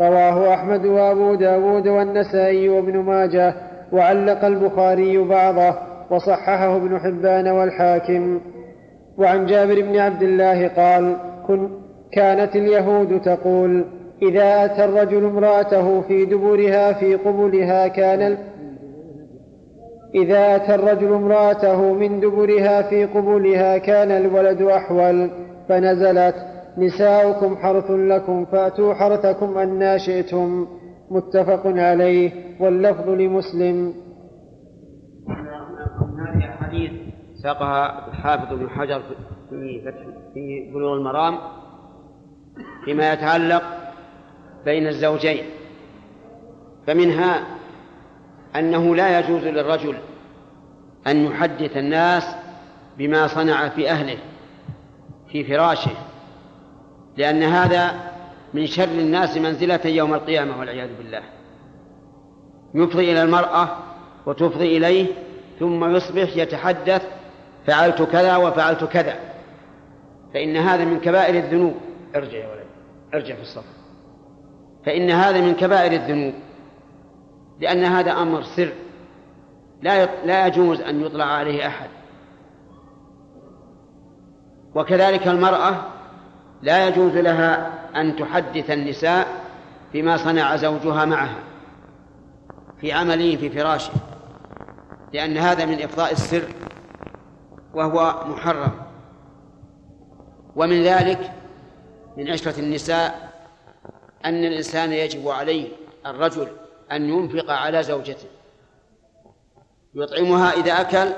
رواه 0.00 0.54
أحمد 0.54 0.86
وأبو 0.86 1.34
داود 1.34 1.88
والنسائي 1.88 2.68
وابن 2.68 2.98
ماجه 2.98 3.54
وعلق 3.92 4.44
البخاري 4.44 5.18
بعضه 5.18 5.74
وصححه 6.10 6.76
ابن 6.76 6.98
حبان 6.98 7.48
والحاكم. 7.48 8.40
وعن 9.18 9.46
جابر 9.46 9.80
بن 9.80 9.98
عبد 9.98 10.22
الله 10.22 10.68
قال 10.68 11.16
كن 11.46 11.68
كانت 12.12 12.56
اليهود 12.56 13.20
تقول 13.20 13.84
إذا 14.22 14.64
أتى 14.64 14.84
الرجل 14.84 15.24
امرأته 15.24 16.00
في 16.00 16.24
دبرها 16.24 16.92
في 16.92 17.14
قبلها 17.14 17.88
كان 17.88 18.38
إذا 20.14 20.56
أتى 20.56 20.74
الرجل 20.74 21.12
امرأته 21.12 21.92
من 21.92 22.20
دبرها 22.20 22.82
في 22.82 23.04
قبلها 23.04 23.78
كان 23.78 24.10
الولد 24.10 24.62
أحول 24.62 25.30
فنزلت 25.68 26.34
نساؤكم 26.78 27.56
حرث 27.56 27.90
لكم 27.90 28.44
فأتوا 28.44 28.94
حرثكم 28.94 29.58
أنا 29.58 29.98
شئتم. 29.98 30.66
متفق 31.10 31.66
عليه 31.66 32.32
واللفظ 32.60 33.08
لمسلم. 33.08 33.94
هذه 36.72 36.90
ساقها 37.42 38.08
الحافظ 38.08 38.52
ابن 38.52 38.68
حجر 38.68 39.02
في 39.50 39.80
فتح 39.84 40.06
في 40.34 40.70
بلوغ 40.74 40.96
المرام 40.96 41.38
فيما 42.84 43.12
يتعلق 43.12 43.62
بين 44.64 44.86
الزوجين 44.86 45.44
فمنها 46.86 47.46
أنه 48.56 48.96
لا 48.96 49.18
يجوز 49.18 49.44
للرجل 49.44 49.96
أن 51.06 51.24
يحدث 51.24 51.76
الناس 51.76 52.24
بما 52.98 53.26
صنع 53.26 53.68
في 53.68 53.90
أهله 53.90 54.18
في 55.28 55.44
فراشه 55.44 55.90
لأن 57.16 57.42
هذا 57.42 58.12
من 58.54 58.66
شر 58.66 58.84
الناس 58.84 59.36
منزلة 59.36 59.80
يوم 59.84 60.14
القيامة 60.14 60.58
والعياذ 60.58 60.88
بالله. 60.98 61.22
يفضي 62.74 63.12
إلى 63.12 63.22
المرأة 63.22 63.68
وتفضي 64.26 64.76
إليه 64.76 65.06
ثم 65.58 65.96
يصبح 65.96 66.36
يتحدث 66.36 67.02
فعلت 67.66 68.02
كذا 68.02 68.36
وفعلت 68.36 68.84
كذا. 68.84 69.14
فإن 70.34 70.56
هذا 70.56 70.84
من 70.84 71.00
كبائر 71.00 71.34
الذنوب. 71.34 71.74
ارجع 72.16 72.38
يا 72.38 72.48
ولد 72.48 72.66
ارجع 73.14 73.34
في 73.34 73.42
الصف 73.42 73.64
فإن 74.86 75.10
هذا 75.10 75.40
من 75.40 75.54
كبائر 75.54 75.92
الذنوب. 75.92 76.34
لأن 77.62 77.84
هذا 77.84 78.12
أمر 78.12 78.42
سر. 78.42 78.72
لا 79.82 80.24
لا 80.26 80.46
يجوز 80.46 80.80
أن 80.80 81.00
يطلع 81.00 81.24
عليه 81.24 81.66
أحد. 81.66 81.88
وكذلك 84.74 85.28
المرأة 85.28 85.84
لا 86.62 86.88
يجوز 86.88 87.16
لها 87.16 87.70
أن 87.96 88.16
تحدث 88.16 88.70
النساء 88.70 89.26
بما 89.92 90.16
صنع 90.16 90.56
زوجها 90.56 91.04
معها 91.04 91.38
في 92.80 92.92
عمله 92.92 93.36
في 93.36 93.50
فراشه 93.50 93.92
لأن 95.12 95.36
هذا 95.36 95.64
من 95.64 95.82
إفضاء 95.82 96.12
السر 96.12 96.48
وهو 97.74 98.24
محرم. 98.28 98.72
ومن 100.56 100.82
ذلك 100.82 101.32
من 102.16 102.30
عشرة 102.30 102.60
النساء 102.60 103.32
أن 104.24 104.44
الإنسان 104.44 104.92
يجب 104.92 105.28
عليه 105.28 105.68
الرجل 106.06 106.48
أن 106.92 107.08
ينفق 107.08 107.50
على 107.50 107.82
زوجته. 107.82 108.28
يطعمها 109.94 110.52
إذا 110.52 110.80
أكل 110.80 111.12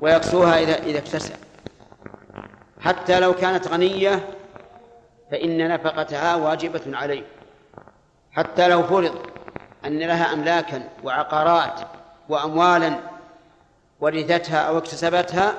ويكسوها 0.00 0.60
إذا 0.60 0.82
إذا 0.82 0.98
اكتسى 0.98 1.34
حتى 2.80 3.20
لو 3.20 3.32
كانت 3.32 3.68
غنية 3.68 4.28
فإن 5.30 5.68
نفقتها 5.68 6.36
واجبة 6.36 6.96
عليه. 6.96 7.22
حتى 8.30 8.68
لو 8.68 8.82
فرض 8.82 9.14
أن 9.86 9.98
لها 9.98 10.32
أملاكا 10.32 10.88
وعقارات 11.04 11.80
وأموالا 12.28 12.98
ورثتها 14.00 14.58
أو 14.58 14.78
اكتسبتها 14.78 15.54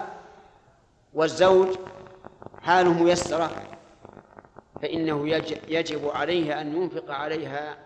والزوج 1.13 1.67
حاله 2.63 2.93
ميسرة 2.93 3.51
فإنه 4.81 5.29
يجب 5.67 6.09
عليه 6.15 6.61
أن 6.61 6.75
ينفق 6.75 7.11
عليها 7.11 7.77